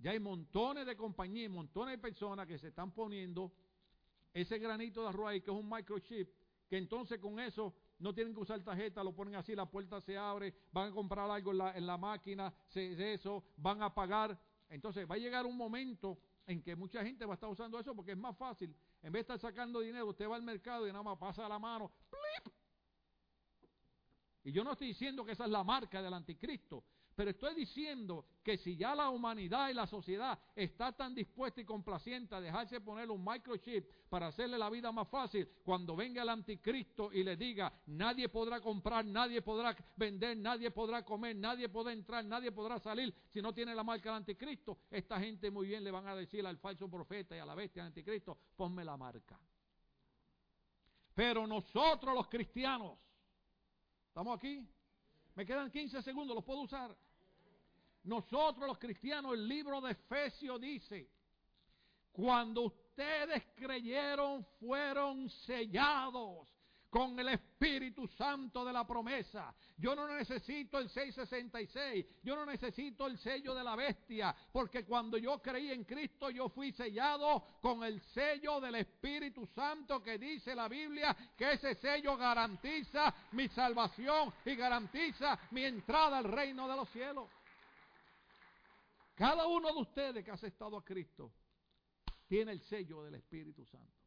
ya 0.01 0.13
hay 0.13 0.19
montones 0.19 0.87
de 0.87 0.97
compañías, 0.97 1.51
montones 1.51 1.93
de 1.93 1.99
personas 1.99 2.47
que 2.47 2.59
se 2.59 2.69
están 2.69 2.91
poniendo 2.93 3.53
ese 4.33 4.59
granito 4.59 5.03
de 5.03 5.09
arroz 5.09 5.29
ahí, 5.29 5.41
que 5.41 5.51
es 5.51 5.57
un 5.57 5.69
microchip, 5.69 6.29
que 6.69 6.79
entonces 6.79 7.19
con 7.19 7.39
eso 7.39 7.75
no 7.99 8.15
tienen 8.15 8.33
que 8.33 8.41
usar 8.41 8.63
tarjeta, 8.63 9.05
lo 9.05 9.15
ponen 9.15 9.35
así, 9.35 9.55
la 9.55 9.67
puerta 9.67 10.01
se 10.01 10.17
abre, 10.17 10.55
van 10.73 10.91
a 10.91 10.95
comprar 10.95 11.31
algo 11.31 11.53
en 11.53 11.87
la, 11.87 11.99
máquina, 11.99 12.53
se, 12.69 13.13
eso, 13.13 13.45
van 13.57 13.83
a 13.83 13.93
pagar. 13.93 14.39
Entonces 14.71 15.09
va 15.09 15.17
a 15.17 15.19
llegar 15.19 15.45
un 15.45 15.57
momento 15.57 16.19
en 16.47 16.63
que 16.63 16.75
mucha 16.77 17.05
gente 17.05 17.27
va 17.27 17.33
a 17.33 17.35
estar 17.35 17.51
usando 17.51 17.79
eso 17.79 17.95
porque 17.95 18.13
es 18.13 18.19
más 18.19 18.37
fácil. 18.37 18.75
En 19.03 19.13
vez 19.13 19.27
de 19.27 19.35
estar 19.35 19.39
sacando 19.39 19.81
dinero, 19.81 20.07
usted 20.07 20.29
va 20.29 20.37
al 20.37 20.43
mercado 20.43 20.87
y 20.87 20.93
nada 20.93 21.03
más 21.03 21.19
pasa 21.19 21.47
la 21.49 21.59
mano. 21.59 21.91
¡plip! 22.09 22.55
Y 24.45 24.53
yo 24.53 24.65
no 24.65 24.73
estoy 24.73 24.89
diciendo 24.89 25.25
que 25.25 25.33
esa 25.33 25.45
es 25.45 25.51
la 25.51 25.63
marca 25.63 26.01
del 26.01 26.15
anticristo, 26.15 26.85
pero 27.15 27.31
estoy 27.31 27.55
diciendo 27.55 28.25
que 28.43 28.57
si 28.57 28.77
ya 28.77 28.95
la 28.95 29.11
humanidad 29.11 29.69
y 29.69 29.75
la 29.75 29.87
sociedad 29.87 30.39
está 30.55 30.93
tan 30.93 31.15
dispuesta 31.15 31.61
y 31.61 31.65
complaciente 31.65 32.35
a 32.35 32.41
dejarse 32.41 32.81
poner 32.81 33.11
un 33.11 33.25
microchip 33.25 33.87
para 34.09 34.29
hacerle 34.29 34.57
la 34.57 34.71
vida 34.71 34.91
más 34.93 35.09
fácil, 35.09 35.49
cuando 35.63 35.95
venga 35.95 36.23
el 36.23 36.29
anticristo 36.29 37.13
y 37.13 37.23
le 37.23 37.37
diga, 37.37 37.73
nadie 37.87 38.29
podrá 38.29 38.61
comprar, 38.61 39.05
nadie 39.05 39.43
podrá 39.43 39.77
vender, 39.97 40.37
nadie 40.37 40.71
podrá 40.71 41.05
comer, 41.05 41.37
nadie 41.37 41.69
podrá 41.69 41.93
entrar, 41.93 42.25
nadie 42.25 42.53
podrá 42.53 42.79
salir 42.79 43.15
si 43.33 43.43
no 43.43 43.53
tiene 43.53 43.75
la 43.75 43.85
marca 43.85 44.11
del 44.11 44.19
anticristo, 44.19 44.79
esta 44.91 45.21
gente 45.21 45.51
muy 45.51 45.67
bien 45.67 45.85
le 45.85 45.91
van 45.91 46.07
a 46.07 46.15
decir 46.15 46.47
al 46.47 46.59
falso 46.59 46.89
profeta 46.89 47.37
y 47.37 47.39
a 47.39 47.45
la 47.45 47.55
bestia 47.55 47.83
del 47.83 47.89
anticristo, 47.89 48.39
ponme 48.57 48.85
la 48.85 48.97
marca. 48.97 49.39
Pero 51.15 51.47
nosotros 51.47 52.15
los 52.15 52.29
cristianos, 52.29 52.99
¿estamos 54.09 54.39
aquí? 54.39 54.67
Me 55.35 55.47
quedan 55.47 55.71
15 55.71 56.03
segundos, 56.03 56.35
¿los 56.35 56.45
puedo 56.45 56.61
usar? 56.61 56.97
Nosotros 58.05 58.67
los 58.67 58.79
cristianos, 58.79 59.35
el 59.35 59.47
libro 59.47 59.81
de 59.81 59.93
Efesios 59.93 60.61
dice, 60.61 61.09
cuando 62.13 62.63
ustedes 62.63 63.43
creyeron 63.55 64.45
fueron 64.59 65.29
sellados 65.31 66.49
con 66.91 67.19
el 67.19 67.29
Espíritu 67.29 68.07
Santo 68.09 68.65
de 68.65 68.73
la 68.73 68.87
promesa. 68.87 69.55
Yo 69.77 69.95
no 69.95 70.09
necesito 70.09 70.79
el 70.79 70.91
666, 70.91 72.05
yo 72.23 72.35
no 72.35 72.45
necesito 72.45 73.07
el 73.07 73.17
sello 73.19 73.55
de 73.55 73.63
la 73.63 73.77
bestia, 73.77 74.35
porque 74.53 74.85
cuando 74.85 75.17
yo 75.17 75.41
creí 75.41 75.71
en 75.71 75.85
Cristo 75.85 76.31
yo 76.31 76.49
fui 76.49 76.73
sellado 76.73 77.45
con 77.63 77.85
el 77.85 78.01
sello 78.01 78.61
del 78.61 78.75
Espíritu 78.75 79.47
Santo 79.47 80.03
que 80.03 80.19
dice 80.19 80.55
la 80.55 80.69
Biblia 80.69 81.17
que 81.37 81.53
ese 81.53 81.77
sello 81.77 82.17
garantiza 82.17 83.15
mi 83.33 83.49
salvación 83.49 84.33
y 84.45 84.57
garantiza 84.57 85.39
mi 85.53 85.65
entrada 85.65 86.19
al 86.19 86.25
reino 86.25 86.69
de 86.69 86.77
los 86.77 86.89
cielos. 86.91 87.31
Cada 89.15 89.47
uno 89.47 89.73
de 89.73 89.81
ustedes 89.81 90.25
que 90.25 90.31
ha 90.31 90.35
aceptado 90.35 90.77
a 90.79 90.85
Cristo 90.85 91.33
tiene 92.27 92.53
el 92.53 92.61
sello 92.63 93.03
del 93.05 93.17
Espíritu 93.17 93.65
Santo. 93.67 94.00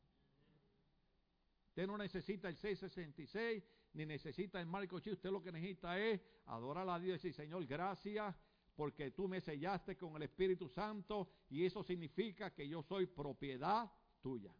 Usted 1.73 1.87
no 1.87 1.97
necesita 1.97 2.49
el 2.49 2.55
666, 2.55 3.63
ni 3.93 4.05
necesita 4.05 4.61
el 4.61 4.67
marco 4.67 4.99
chi. 4.99 5.09
Usted 5.09 5.31
lo 5.31 5.41
que 5.41 5.51
necesita 5.51 5.99
es 5.99 6.21
adorar 6.45 6.87
a 6.87 6.99
Dios 6.99 7.15
y 7.15 7.29
decir, 7.29 7.33
Señor, 7.33 7.65
gracias 7.65 8.35
porque 8.75 9.09
tú 9.09 9.27
me 9.27 9.41
sellaste 9.41 9.97
con 9.97 10.15
el 10.15 10.21
Espíritu 10.21 10.69
Santo 10.69 11.31
y 11.49 11.65
eso 11.65 11.81
significa 11.81 12.53
que 12.53 12.67
yo 12.67 12.83
soy 12.83 13.07
propiedad 13.07 13.91
tuya. 14.21 14.53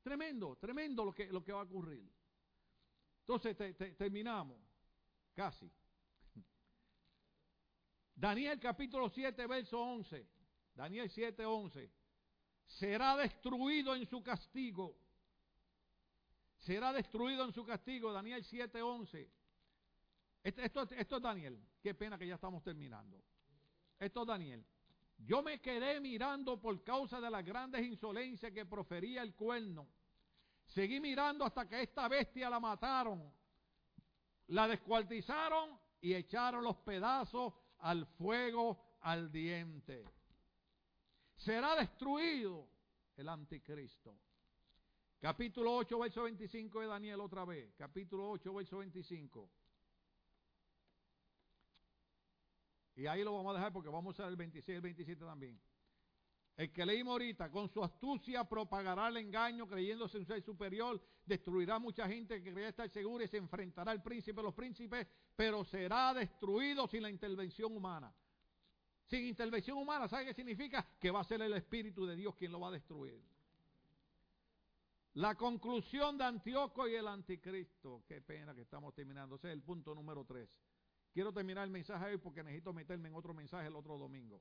Tremendo, 0.00 0.54
tremendo 0.54 1.04
lo 1.04 1.12
que, 1.12 1.26
lo 1.26 1.42
que 1.42 1.54
va 1.54 1.62
a 1.62 1.64
ocurrir. 1.64 2.08
Entonces 3.22 3.56
terminamos, 3.96 4.60
casi. 5.34 5.68
Daniel 8.14 8.60
capítulo 8.60 9.08
7, 9.08 9.44
verso 9.48 9.80
11. 9.80 10.24
Daniel 10.72 11.10
7, 11.10 11.44
11. 11.44 11.99
Será 12.78 13.16
destruido 13.16 13.94
en 13.94 14.06
su 14.06 14.22
castigo. 14.22 14.96
Será 16.58 16.92
destruido 16.92 17.44
en 17.44 17.52
su 17.52 17.64
castigo. 17.64 18.12
Daniel 18.12 18.44
7, 18.44 18.80
11. 18.80 19.30
Esto, 20.42 20.62
esto, 20.62 21.16
es 21.16 21.22
Daniel. 21.22 21.60
Qué 21.82 21.94
pena 21.94 22.16
que 22.16 22.26
ya 22.26 22.36
estamos 22.36 22.62
terminando. 22.62 23.22
Esto 23.98 24.22
es 24.22 24.26
Daniel. 24.26 24.64
Yo 25.18 25.42
me 25.42 25.60
quedé 25.60 26.00
mirando 26.00 26.60
por 26.60 26.82
causa 26.82 27.20
de 27.20 27.30
las 27.30 27.44
grandes 27.44 27.84
insolencias 27.84 28.52
que 28.52 28.64
profería 28.64 29.22
el 29.22 29.34
cuerno. 29.34 29.88
Seguí 30.64 31.00
mirando 31.00 31.44
hasta 31.44 31.68
que 31.68 31.82
esta 31.82 32.08
bestia 32.08 32.48
la 32.48 32.60
mataron. 32.60 33.32
La 34.46 34.68
descuartizaron 34.68 35.78
y 36.00 36.14
echaron 36.14 36.64
los 36.64 36.76
pedazos 36.76 37.52
al 37.78 38.06
fuego 38.06 38.96
al 39.00 39.30
diente. 39.30 40.04
Será 41.40 41.74
destruido 41.74 42.68
el 43.16 43.26
anticristo. 43.26 44.14
Capítulo 45.18 45.74
8, 45.76 45.98
verso 45.98 46.22
25 46.24 46.80
de 46.80 46.86
Daniel 46.86 47.20
otra 47.20 47.46
vez. 47.46 47.72
Capítulo 47.78 48.28
8, 48.32 48.52
verso 48.52 48.76
25. 48.78 49.50
Y 52.96 53.06
ahí 53.06 53.24
lo 53.24 53.34
vamos 53.34 53.52
a 53.52 53.58
dejar 53.58 53.72
porque 53.72 53.88
vamos 53.88 54.08
a 54.08 54.22
usar 54.22 54.28
el 54.28 54.36
26 54.36 54.68
y 54.68 54.76
el 54.76 54.82
27 54.82 55.24
también. 55.24 55.58
El 56.58 56.70
que 56.74 56.84
leímos 56.84 57.12
ahorita, 57.12 57.50
con 57.50 57.70
su 57.70 57.82
astucia 57.82 58.44
propagará 58.44 59.08
el 59.08 59.16
engaño 59.16 59.66
creyéndose 59.66 60.18
un 60.18 60.26
ser 60.26 60.42
superior, 60.42 61.00
destruirá 61.24 61.78
mucha 61.78 62.06
gente 62.06 62.42
que 62.42 62.52
creía 62.52 62.68
estar 62.68 62.90
segura 62.90 63.24
y 63.24 63.28
se 63.28 63.38
enfrentará 63.38 63.92
al 63.92 64.02
príncipe 64.02 64.36
de 64.36 64.42
los 64.42 64.52
príncipes, 64.52 65.06
pero 65.34 65.64
será 65.64 66.12
destruido 66.12 66.86
sin 66.86 67.00
la 67.00 67.08
intervención 67.08 67.74
humana. 67.74 68.14
Sin 69.10 69.26
intervención 69.26 69.76
humana, 69.76 70.06
¿sabe 70.06 70.26
qué 70.26 70.34
significa? 70.34 70.86
Que 71.00 71.10
va 71.10 71.18
a 71.18 71.24
ser 71.24 71.42
el 71.42 71.52
Espíritu 71.54 72.06
de 72.06 72.14
Dios 72.14 72.36
quien 72.36 72.52
lo 72.52 72.60
va 72.60 72.68
a 72.68 72.70
destruir. 72.70 73.20
La 75.14 75.34
conclusión 75.34 76.16
de 76.16 76.22
Antíoco 76.22 76.86
y 76.86 76.94
el 76.94 77.08
anticristo. 77.08 78.04
Qué 78.06 78.20
pena 78.20 78.54
que 78.54 78.60
estamos 78.60 78.94
terminando. 78.94 79.34
Ese 79.34 79.48
es 79.48 79.54
el 79.54 79.62
punto 79.62 79.96
número 79.96 80.24
3. 80.24 80.48
Quiero 81.12 81.32
terminar 81.32 81.64
el 81.64 81.70
mensaje 81.70 82.04
hoy 82.04 82.18
porque 82.18 82.44
necesito 82.44 82.72
meterme 82.72 83.08
en 83.08 83.16
otro 83.16 83.34
mensaje 83.34 83.66
el 83.66 83.74
otro 83.74 83.98
domingo. 83.98 84.40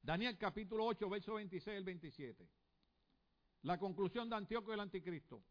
Daniel 0.00 0.38
capítulo 0.38 0.86
8, 0.86 1.10
verso 1.10 1.34
26 1.34 1.76
al 1.76 1.84
27. 1.84 2.48
La 3.64 3.78
conclusión 3.78 4.30
de 4.30 4.36
Antíoco 4.36 4.70
y 4.70 4.74
el 4.74 4.80
anticristo. 4.80 5.42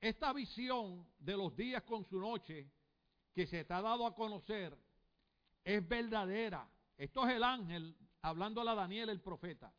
Esta 0.00 0.32
visión 0.32 1.06
de 1.20 1.36
los 1.36 1.54
días 1.54 1.84
con 1.84 2.04
su 2.04 2.18
noche 2.18 2.68
que 3.32 3.46
se 3.46 3.64
te 3.64 3.72
ha 3.72 3.82
dado 3.82 4.04
a 4.04 4.16
conocer 4.16 4.76
es 5.64 5.86
verdadera. 5.86 6.68
Esto 6.96 7.26
es 7.26 7.36
el 7.36 7.44
ángel 7.44 7.96
hablando 8.22 8.60
a 8.60 8.74
Daniel 8.74 9.08
el 9.08 9.20
profeta. 9.20 9.72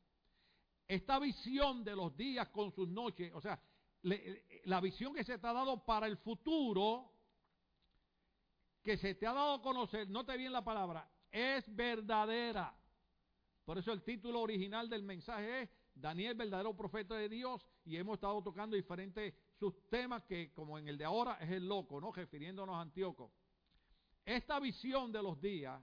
Esta 0.87 1.19
visión 1.19 1.83
de 1.83 1.95
los 1.95 2.15
días 2.17 2.49
con 2.49 2.71
sus 2.71 2.87
noches, 2.87 3.31
o 3.33 3.41
sea, 3.41 3.61
la 4.01 4.81
visión 4.81 5.13
que 5.13 5.23
se 5.23 5.37
te 5.37 5.47
ha 5.47 5.53
dado 5.53 5.85
para 5.85 6.07
el 6.07 6.17
futuro, 6.17 7.11
que 8.83 8.97
se 8.97 9.15
te 9.15 9.27
ha 9.27 9.33
dado 9.33 9.53
a 9.53 9.61
conocer, 9.61 10.09
note 10.09 10.35
bien 10.37 10.51
la 10.51 10.63
palabra, 10.63 11.09
es 11.31 11.63
verdadera. 11.73 12.75
Por 13.63 13.77
eso 13.77 13.93
el 13.93 14.03
título 14.03 14.41
original 14.41 14.89
del 14.89 15.03
mensaje 15.03 15.61
es 15.61 15.69
Daniel, 15.93 16.35
verdadero 16.35 16.75
profeta 16.75 17.15
de 17.15 17.29
Dios, 17.29 17.65
y 17.85 17.95
hemos 17.95 18.15
estado 18.15 18.41
tocando 18.41 18.75
diferentes 18.75 19.33
sus 19.59 19.87
temas 19.89 20.23
que, 20.23 20.51
como 20.53 20.79
en 20.79 20.87
el 20.87 20.97
de 20.97 21.05
ahora, 21.05 21.37
es 21.39 21.51
el 21.51 21.67
loco, 21.67 22.01
¿no? 22.01 22.11
Refiriéndonos 22.11 22.75
a 22.75 22.81
Antíoco. 22.81 23.31
Esta 24.25 24.59
visión 24.59 25.11
de 25.11 25.23
los 25.23 25.41
días, 25.41 25.81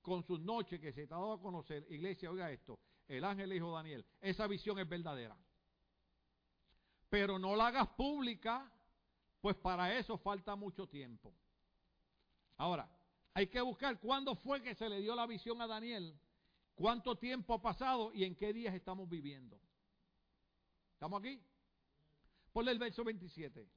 con 0.00 0.22
sus 0.22 0.40
noches 0.40 0.80
que 0.80 0.92
se 0.92 1.06
te 1.06 1.14
ha 1.14 1.16
dado 1.16 1.34
a 1.34 1.40
conocer, 1.40 1.86
iglesia, 1.90 2.30
oiga 2.30 2.50
esto, 2.50 2.78
el 3.08 3.24
ángel 3.24 3.50
dijo 3.50 3.72
Daniel, 3.72 4.04
esa 4.20 4.46
visión 4.46 4.78
es 4.78 4.88
verdadera. 4.88 5.36
Pero 7.08 7.38
no 7.38 7.54
la 7.54 7.68
hagas 7.68 7.88
pública, 7.88 8.70
pues 9.40 9.56
para 9.56 9.96
eso 9.96 10.18
falta 10.18 10.56
mucho 10.56 10.88
tiempo. 10.88 11.34
Ahora, 12.56 12.88
hay 13.34 13.48
que 13.48 13.60
buscar 13.60 13.98
cuándo 14.00 14.34
fue 14.36 14.62
que 14.62 14.74
se 14.74 14.88
le 14.88 15.00
dio 15.00 15.14
la 15.14 15.26
visión 15.26 15.60
a 15.60 15.66
Daniel, 15.66 16.18
cuánto 16.74 17.16
tiempo 17.16 17.54
ha 17.54 17.60
pasado 17.60 18.12
y 18.12 18.24
en 18.24 18.34
qué 18.34 18.52
días 18.52 18.74
estamos 18.74 19.08
viviendo. 19.08 19.60
¿Estamos 20.94 21.20
aquí? 21.20 21.42
Ponle 22.52 22.72
el 22.72 22.78
verso 22.78 23.04
27. 23.04 23.68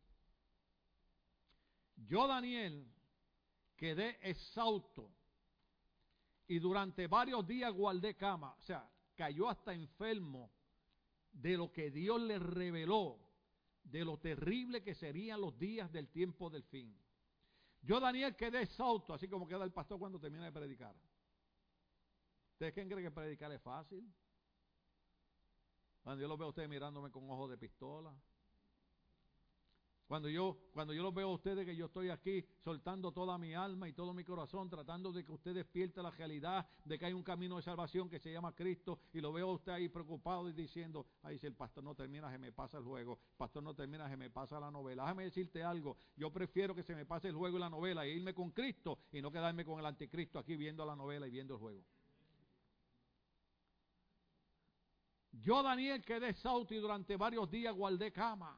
Yo, 1.96 2.28
Daniel, 2.28 2.88
quedé 3.78 4.18
exhausto 4.22 5.10
y 6.48 6.60
durante 6.60 7.08
varios 7.08 7.46
días 7.48 7.72
guardé 7.72 8.16
cama. 8.16 8.54
O 8.60 8.62
sea, 8.64 8.90
cayó 9.16 9.50
hasta 9.50 9.74
enfermo 9.74 10.52
de 11.32 11.56
lo 11.56 11.72
que 11.72 11.92
Dios 11.92 12.20
le 12.22 12.40
reveló, 12.40 13.20
de 13.84 14.04
lo 14.04 14.18
terrible 14.18 14.84
que 14.84 14.96
serían 14.96 15.40
los 15.40 15.58
días 15.58 15.92
del 15.92 16.10
tiempo 16.10 16.50
del 16.50 16.64
fin. 16.64 16.98
Yo, 17.82 18.00
Daniel, 18.00 18.36
quedé 18.36 18.64
exhausto, 18.64 19.14
así 19.14 19.28
como 19.28 19.48
queda 19.48 19.64
el 19.64 19.72
pastor 19.72 20.00
cuando 20.00 20.20
termina 20.20 20.46
de 20.46 20.52
predicar. 20.52 20.96
¿Ustedes 22.54 22.74
creen 22.74 22.90
que 22.90 23.12
predicar 23.12 23.52
es 23.52 23.62
fácil? 23.62 24.12
Cuando 26.02 26.22
yo 26.22 26.28
lo 26.28 26.38
veo 26.38 26.48
a 26.48 26.50
ustedes 26.50 26.70
mirándome 26.70 27.12
con 27.12 27.30
ojos 27.30 27.50
de 27.50 27.58
pistola. 27.58 28.14
Cuando 30.08 30.30
yo, 30.30 30.58
cuando 30.72 30.94
yo 30.94 31.04
los 31.04 31.14
veo 31.14 31.28
a 31.28 31.34
ustedes 31.34 31.66
que 31.66 31.76
yo 31.76 31.88
estoy 31.88 32.10
aquí 32.10 32.46
soltando 32.64 33.12
toda 33.12 33.38
mi 33.38 33.54
alma 33.54 33.90
y 33.90 33.94
todo 33.94 34.14
mi 34.14 34.24
corazón, 34.24 34.70
tratando 34.70 35.12
de 35.12 35.26
que 35.26 35.34
usted 35.34 35.54
despierte 35.54 36.02
la 36.02 36.12
realidad 36.12 36.66
de 36.86 36.98
que 36.98 37.08
hay 37.08 37.14
un 37.14 37.24
camino 37.24 37.58
de 37.58 37.62
salvación 37.62 38.10
que 38.10 38.18
se 38.18 38.32
llama 38.32 38.56
Cristo, 38.56 39.00
y 39.12 39.20
lo 39.20 39.34
veo 39.34 39.50
a 39.50 39.54
usted 39.56 39.74
ahí 39.74 39.90
preocupado 39.90 40.48
y 40.48 40.54
diciendo, 40.54 41.06
ahí 41.24 41.38
si 41.38 41.46
el 41.46 41.56
pastor 41.56 41.84
no 41.84 41.94
termina, 41.94 42.32
se 42.32 42.38
me 42.38 42.54
pasa 42.54 42.78
el 42.78 42.86
juego, 42.86 43.20
el 43.32 43.38
pastor 43.38 43.64
no 43.64 43.74
termina, 43.74 44.10
se 44.10 44.16
me 44.16 44.30
pasa 44.30 44.62
la 44.62 44.72
novela. 44.72 45.04
Déjame 45.04 45.26
decirte 45.26 45.62
algo, 45.62 45.98
yo 46.16 46.32
prefiero 46.32 46.74
que 46.74 46.84
se 46.84 46.96
me 46.96 47.06
pase 47.06 47.28
el 47.28 47.36
juego 47.36 47.58
y 47.58 47.60
la 47.60 47.70
novela 47.70 48.06
e 48.06 48.12
irme 48.12 48.34
con 48.34 48.52
Cristo 48.52 49.00
y 49.12 49.22
no 49.22 49.30
quedarme 49.30 49.66
con 49.66 49.78
el 49.78 49.86
anticristo 49.86 50.40
aquí 50.40 50.56
viendo 50.56 50.86
la 50.86 50.96
novela 50.96 51.28
y 51.28 51.32
viendo 51.32 51.56
el 51.56 51.60
juego. 51.60 51.84
Yo, 55.34 55.62
Daniel, 55.62 56.02
quedé 56.04 56.34
y 56.70 56.76
durante 56.76 57.18
varios 57.18 57.52
días 57.52 57.76
guardé 57.76 58.12
cama. 58.14 58.58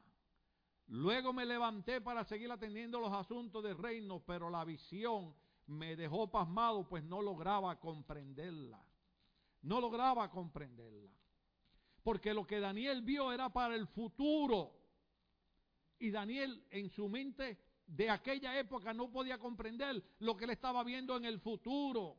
Luego 0.90 1.32
me 1.32 1.46
levanté 1.46 2.00
para 2.00 2.24
seguir 2.24 2.50
atendiendo 2.50 2.98
los 2.98 3.12
asuntos 3.12 3.62
del 3.62 3.78
reino, 3.78 4.24
pero 4.26 4.50
la 4.50 4.64
visión 4.64 5.32
me 5.66 5.94
dejó 5.94 6.28
pasmado, 6.28 6.88
pues 6.88 7.04
no 7.04 7.22
lograba 7.22 7.78
comprenderla. 7.78 8.84
No 9.62 9.80
lograba 9.80 10.28
comprenderla. 10.28 11.12
Porque 12.02 12.34
lo 12.34 12.44
que 12.44 12.58
Daniel 12.58 13.02
vio 13.02 13.30
era 13.30 13.52
para 13.52 13.76
el 13.76 13.86
futuro. 13.86 14.72
Y 16.00 16.10
Daniel 16.10 16.66
en 16.70 16.90
su 16.90 17.08
mente 17.08 17.58
de 17.86 18.10
aquella 18.10 18.58
época 18.58 18.92
no 18.92 19.12
podía 19.12 19.38
comprender 19.38 20.02
lo 20.18 20.36
que 20.36 20.42
él 20.42 20.50
estaba 20.50 20.82
viendo 20.82 21.16
en 21.16 21.24
el 21.24 21.38
futuro. 21.38 22.16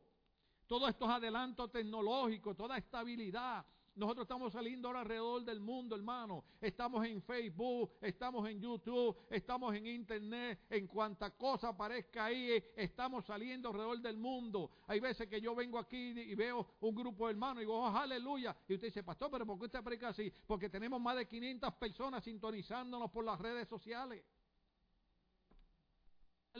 Todos 0.66 0.88
estos 0.88 1.10
adelantos 1.10 1.70
tecnológicos, 1.70 2.56
toda 2.56 2.78
estabilidad, 2.78 3.66
nosotros 3.94 4.24
estamos 4.24 4.52
saliendo 4.52 4.88
ahora 4.88 5.00
alrededor 5.00 5.44
del 5.44 5.60
mundo, 5.60 5.94
hermano. 5.94 6.44
Estamos 6.60 7.04
en 7.04 7.20
Facebook, 7.20 7.92
estamos 8.00 8.48
en 8.48 8.58
YouTube, 8.58 9.18
estamos 9.28 9.74
en 9.74 9.86
Internet. 9.86 10.60
En 10.70 10.86
cuanta 10.86 11.30
cosa 11.36 11.68
aparezca 11.68 12.24
ahí, 12.24 12.64
estamos 12.74 13.26
saliendo 13.26 13.68
alrededor 13.68 14.00
del 14.00 14.16
mundo. 14.16 14.70
Hay 14.86 14.98
veces 14.98 15.28
que 15.28 15.40
yo 15.42 15.54
vengo 15.54 15.78
aquí 15.78 16.12
y 16.18 16.34
veo 16.34 16.66
un 16.80 16.94
grupo 16.94 17.26
de 17.26 17.32
hermanos 17.32 17.58
y 17.58 17.60
digo, 17.60 17.78
oh, 17.78 17.86
aleluya. 17.94 18.56
Y 18.66 18.74
usted 18.74 18.88
dice, 18.88 19.02
pastor, 19.02 19.30
pero 19.30 19.44
¿por 19.44 19.58
qué 19.58 19.66
usted 19.66 19.82
predica 19.82 20.08
así? 20.08 20.32
Porque 20.46 20.70
tenemos 20.70 20.98
más 20.98 21.16
de 21.16 21.28
500 21.28 21.74
personas 21.74 22.24
sintonizándonos 22.24 23.10
por 23.10 23.24
las 23.24 23.38
redes 23.38 23.68
sociales. 23.68 24.24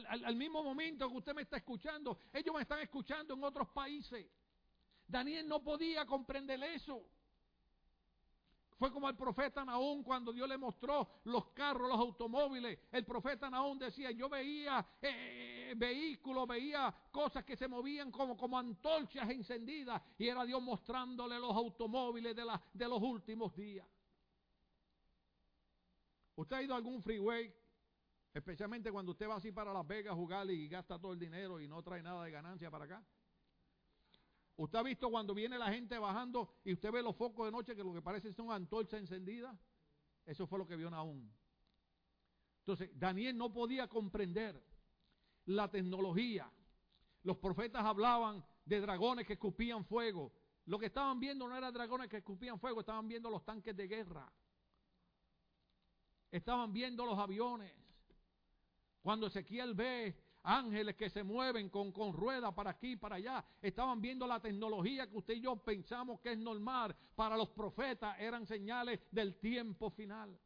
Al, 0.07 0.24
al 0.24 0.37
mismo 0.37 0.62
momento 0.62 1.09
que 1.09 1.16
usted 1.16 1.35
me 1.35 1.43
está 1.43 1.57
escuchando, 1.57 2.18
ellos 2.30 2.55
me 2.55 2.62
están 2.62 2.80
escuchando 2.80 3.33
en 3.33 3.43
otros 3.43 3.68
países. 3.68 4.26
Daniel 5.07 5.49
no 5.49 5.62
podía 5.62 6.05
comprender 6.05 6.62
eso. 6.62 7.07
Fue 8.83 8.91
como 8.91 9.09
el 9.09 9.14
profeta 9.14 9.64
Naón 9.64 10.03
cuando 10.03 10.33
Dios 10.33 10.49
le 10.49 10.59
mostró 10.59 11.09
los 11.26 11.51
carros, 11.51 11.89
los 11.89 12.01
automóviles. 12.01 12.80
El 12.91 13.05
profeta 13.05 13.49
Naón 13.49 13.78
decía, 13.78 14.11
yo 14.11 14.28
veía 14.28 14.85
eh, 15.01 15.72
vehículos, 15.76 16.49
veía 16.49 16.93
cosas 17.12 17.45
que 17.45 17.57
se 17.57 17.68
movían 17.68 18.11
como, 18.11 18.37
como 18.37 18.59
antorchas 18.59 19.30
encendidas. 19.30 20.03
Y 20.18 20.26
era 20.26 20.45
Dios 20.45 20.61
mostrándole 20.61 21.39
los 21.39 21.55
automóviles 21.55 22.35
de, 22.35 22.45
la, 22.45 22.61
de 22.72 22.89
los 22.89 23.01
últimos 23.01 23.55
días. 23.55 23.87
¿Usted 26.35 26.57
ha 26.57 26.62
ido 26.64 26.74
a 26.74 26.78
algún 26.78 27.01
freeway? 27.01 27.55
Especialmente 28.35 28.91
cuando 28.91 29.12
usted 29.12 29.28
va 29.28 29.37
así 29.37 29.53
para 29.53 29.72
Las 29.72 29.87
Vegas 29.87 30.12
a 30.12 30.16
jugar 30.16 30.51
y 30.51 30.66
gasta 30.66 30.99
todo 30.99 31.12
el 31.12 31.20
dinero 31.20 31.61
y 31.61 31.68
no 31.68 31.85
trae 31.85 32.03
nada 32.03 32.24
de 32.24 32.33
ganancia 32.33 32.68
para 32.68 32.87
acá. 32.87 33.05
¿Usted 34.57 34.78
ha 34.78 34.82
visto 34.82 35.11
cuando 35.11 35.34
viene 35.34 35.59
la 35.59 35.72
gente 35.72 35.98
bajando 35.98 36.55
y 36.64 36.72
usted 36.72 36.92
ve 36.92 37.03
los 37.03 37.16
focos 37.16 37.46
de 37.46 37.53
noche 37.53 37.74
que 37.74 37.82
lo 37.82 37.92
que 37.92 38.03
parece 38.03 38.32
son 38.32 38.53
antorchas 38.53 39.00
encendidas? 39.00 39.59
Eso 40.24 40.46
fue 40.46 40.59
lo 40.59 40.66
que 40.66 40.76
vio 40.76 40.90
Naúm. 40.90 41.28
Entonces, 42.59 42.90
Daniel 42.94 43.36
no 43.36 43.53
podía 43.53 43.88
comprender 43.88 44.62
la 45.46 45.70
tecnología. 45.70 46.50
Los 47.22 47.38
profetas 47.38 47.84
hablaban 47.84 48.44
de 48.64 48.80
dragones 48.80 49.26
que 49.26 49.32
escupían 49.32 49.84
fuego. 49.84 50.32
Lo 50.66 50.78
que 50.78 50.86
estaban 50.86 51.18
viendo 51.18 51.48
no 51.48 51.57
eran 51.57 51.72
dragones 51.72 52.09
que 52.09 52.18
escupían 52.18 52.61
fuego, 52.61 52.80
estaban 52.80 53.09
viendo 53.09 53.30
los 53.30 53.44
tanques 53.44 53.76
de 53.76 53.88
guerra. 53.88 54.30
Estaban 56.30 56.72
viendo 56.72 57.05
los 57.05 57.18
aviones. 57.18 57.72
Cuando 59.03 59.26
Ezequiel 59.26 59.74
ve 59.74 60.16
ángeles 60.43 60.97
que 60.97 61.11
se 61.11 61.22
mueven 61.22 61.68
con, 61.68 61.93
con 61.93 62.12
ruedas 62.12 62.53
para 62.55 62.70
aquí 62.70 62.93
y 62.93 62.97
para 62.97 63.16
allá. 63.16 63.45
Estaban 63.61 64.01
viendo 64.01 64.26
la 64.26 64.40
tecnología 64.40 65.09
que 65.09 65.16
usted 65.16 65.34
y 65.34 65.40
yo 65.40 65.57
pensamos 65.57 66.20
que 66.20 66.32
es 66.32 66.38
normal. 66.38 66.95
Para 67.14 67.36
los 67.36 67.51
profetas 67.51 68.18
eran 68.18 68.47
señales 68.47 69.01
del 69.11 69.38
tiempo 69.38 69.90
final. 69.90 70.38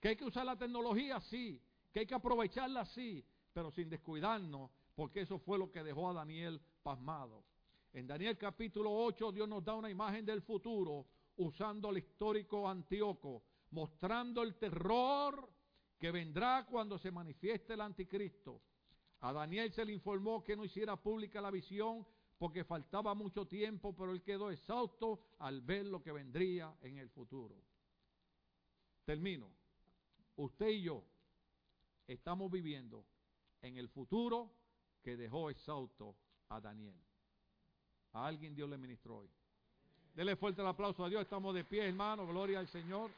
Que 0.00 0.08
hay 0.08 0.16
que 0.16 0.24
usar 0.24 0.46
la 0.46 0.56
tecnología, 0.56 1.20
sí. 1.20 1.60
Que 1.92 2.00
hay 2.00 2.06
que 2.06 2.14
aprovecharla, 2.14 2.84
sí. 2.84 3.24
Pero 3.52 3.70
sin 3.70 3.88
descuidarnos, 3.88 4.70
porque 4.94 5.20
eso 5.20 5.38
fue 5.38 5.58
lo 5.58 5.70
que 5.70 5.82
dejó 5.82 6.10
a 6.10 6.14
Daniel 6.14 6.60
pasmado. 6.82 7.44
En 7.92 8.06
Daniel 8.06 8.36
capítulo 8.36 8.92
8 8.92 9.30
Dios 9.30 9.48
nos 9.48 9.64
da 9.64 9.74
una 9.74 9.88
imagen 9.88 10.26
del 10.26 10.42
futuro 10.42 11.06
usando 11.36 11.90
el 11.90 11.98
histórico 11.98 12.68
Antíoco, 12.68 13.44
mostrando 13.70 14.42
el 14.42 14.56
terror 14.56 15.48
que 15.98 16.10
vendrá 16.10 16.66
cuando 16.68 16.98
se 16.98 17.10
manifieste 17.10 17.74
el 17.74 17.80
anticristo. 17.80 18.60
A 19.24 19.32
Daniel 19.32 19.72
se 19.72 19.86
le 19.86 19.92
informó 19.94 20.44
que 20.44 20.54
no 20.54 20.66
hiciera 20.66 20.96
pública 20.96 21.40
la 21.40 21.50
visión 21.50 22.06
porque 22.36 22.62
faltaba 22.62 23.14
mucho 23.14 23.46
tiempo, 23.46 23.96
pero 23.96 24.12
él 24.12 24.22
quedó 24.22 24.50
exhausto 24.50 25.18
al 25.38 25.62
ver 25.62 25.86
lo 25.86 26.02
que 26.02 26.12
vendría 26.12 26.76
en 26.82 26.98
el 26.98 27.08
futuro. 27.08 27.54
Termino. 29.06 29.48
Usted 30.36 30.68
y 30.68 30.82
yo 30.82 31.02
estamos 32.06 32.50
viviendo 32.50 33.06
en 33.62 33.78
el 33.78 33.88
futuro 33.88 34.52
que 35.02 35.16
dejó 35.16 35.48
exhausto 35.48 36.14
a 36.50 36.60
Daniel. 36.60 37.00
A 38.12 38.26
alguien 38.26 38.54
Dios 38.54 38.68
le 38.68 38.76
ministró 38.76 39.20
hoy. 39.20 39.30
Dele 40.14 40.36
fuerte 40.36 40.60
el 40.60 40.68
aplauso 40.68 41.02
a 41.02 41.08
Dios. 41.08 41.22
Estamos 41.22 41.54
de 41.54 41.64
pie, 41.64 41.88
hermano. 41.88 42.26
Gloria 42.26 42.58
al 42.58 42.68
Señor. 42.68 43.10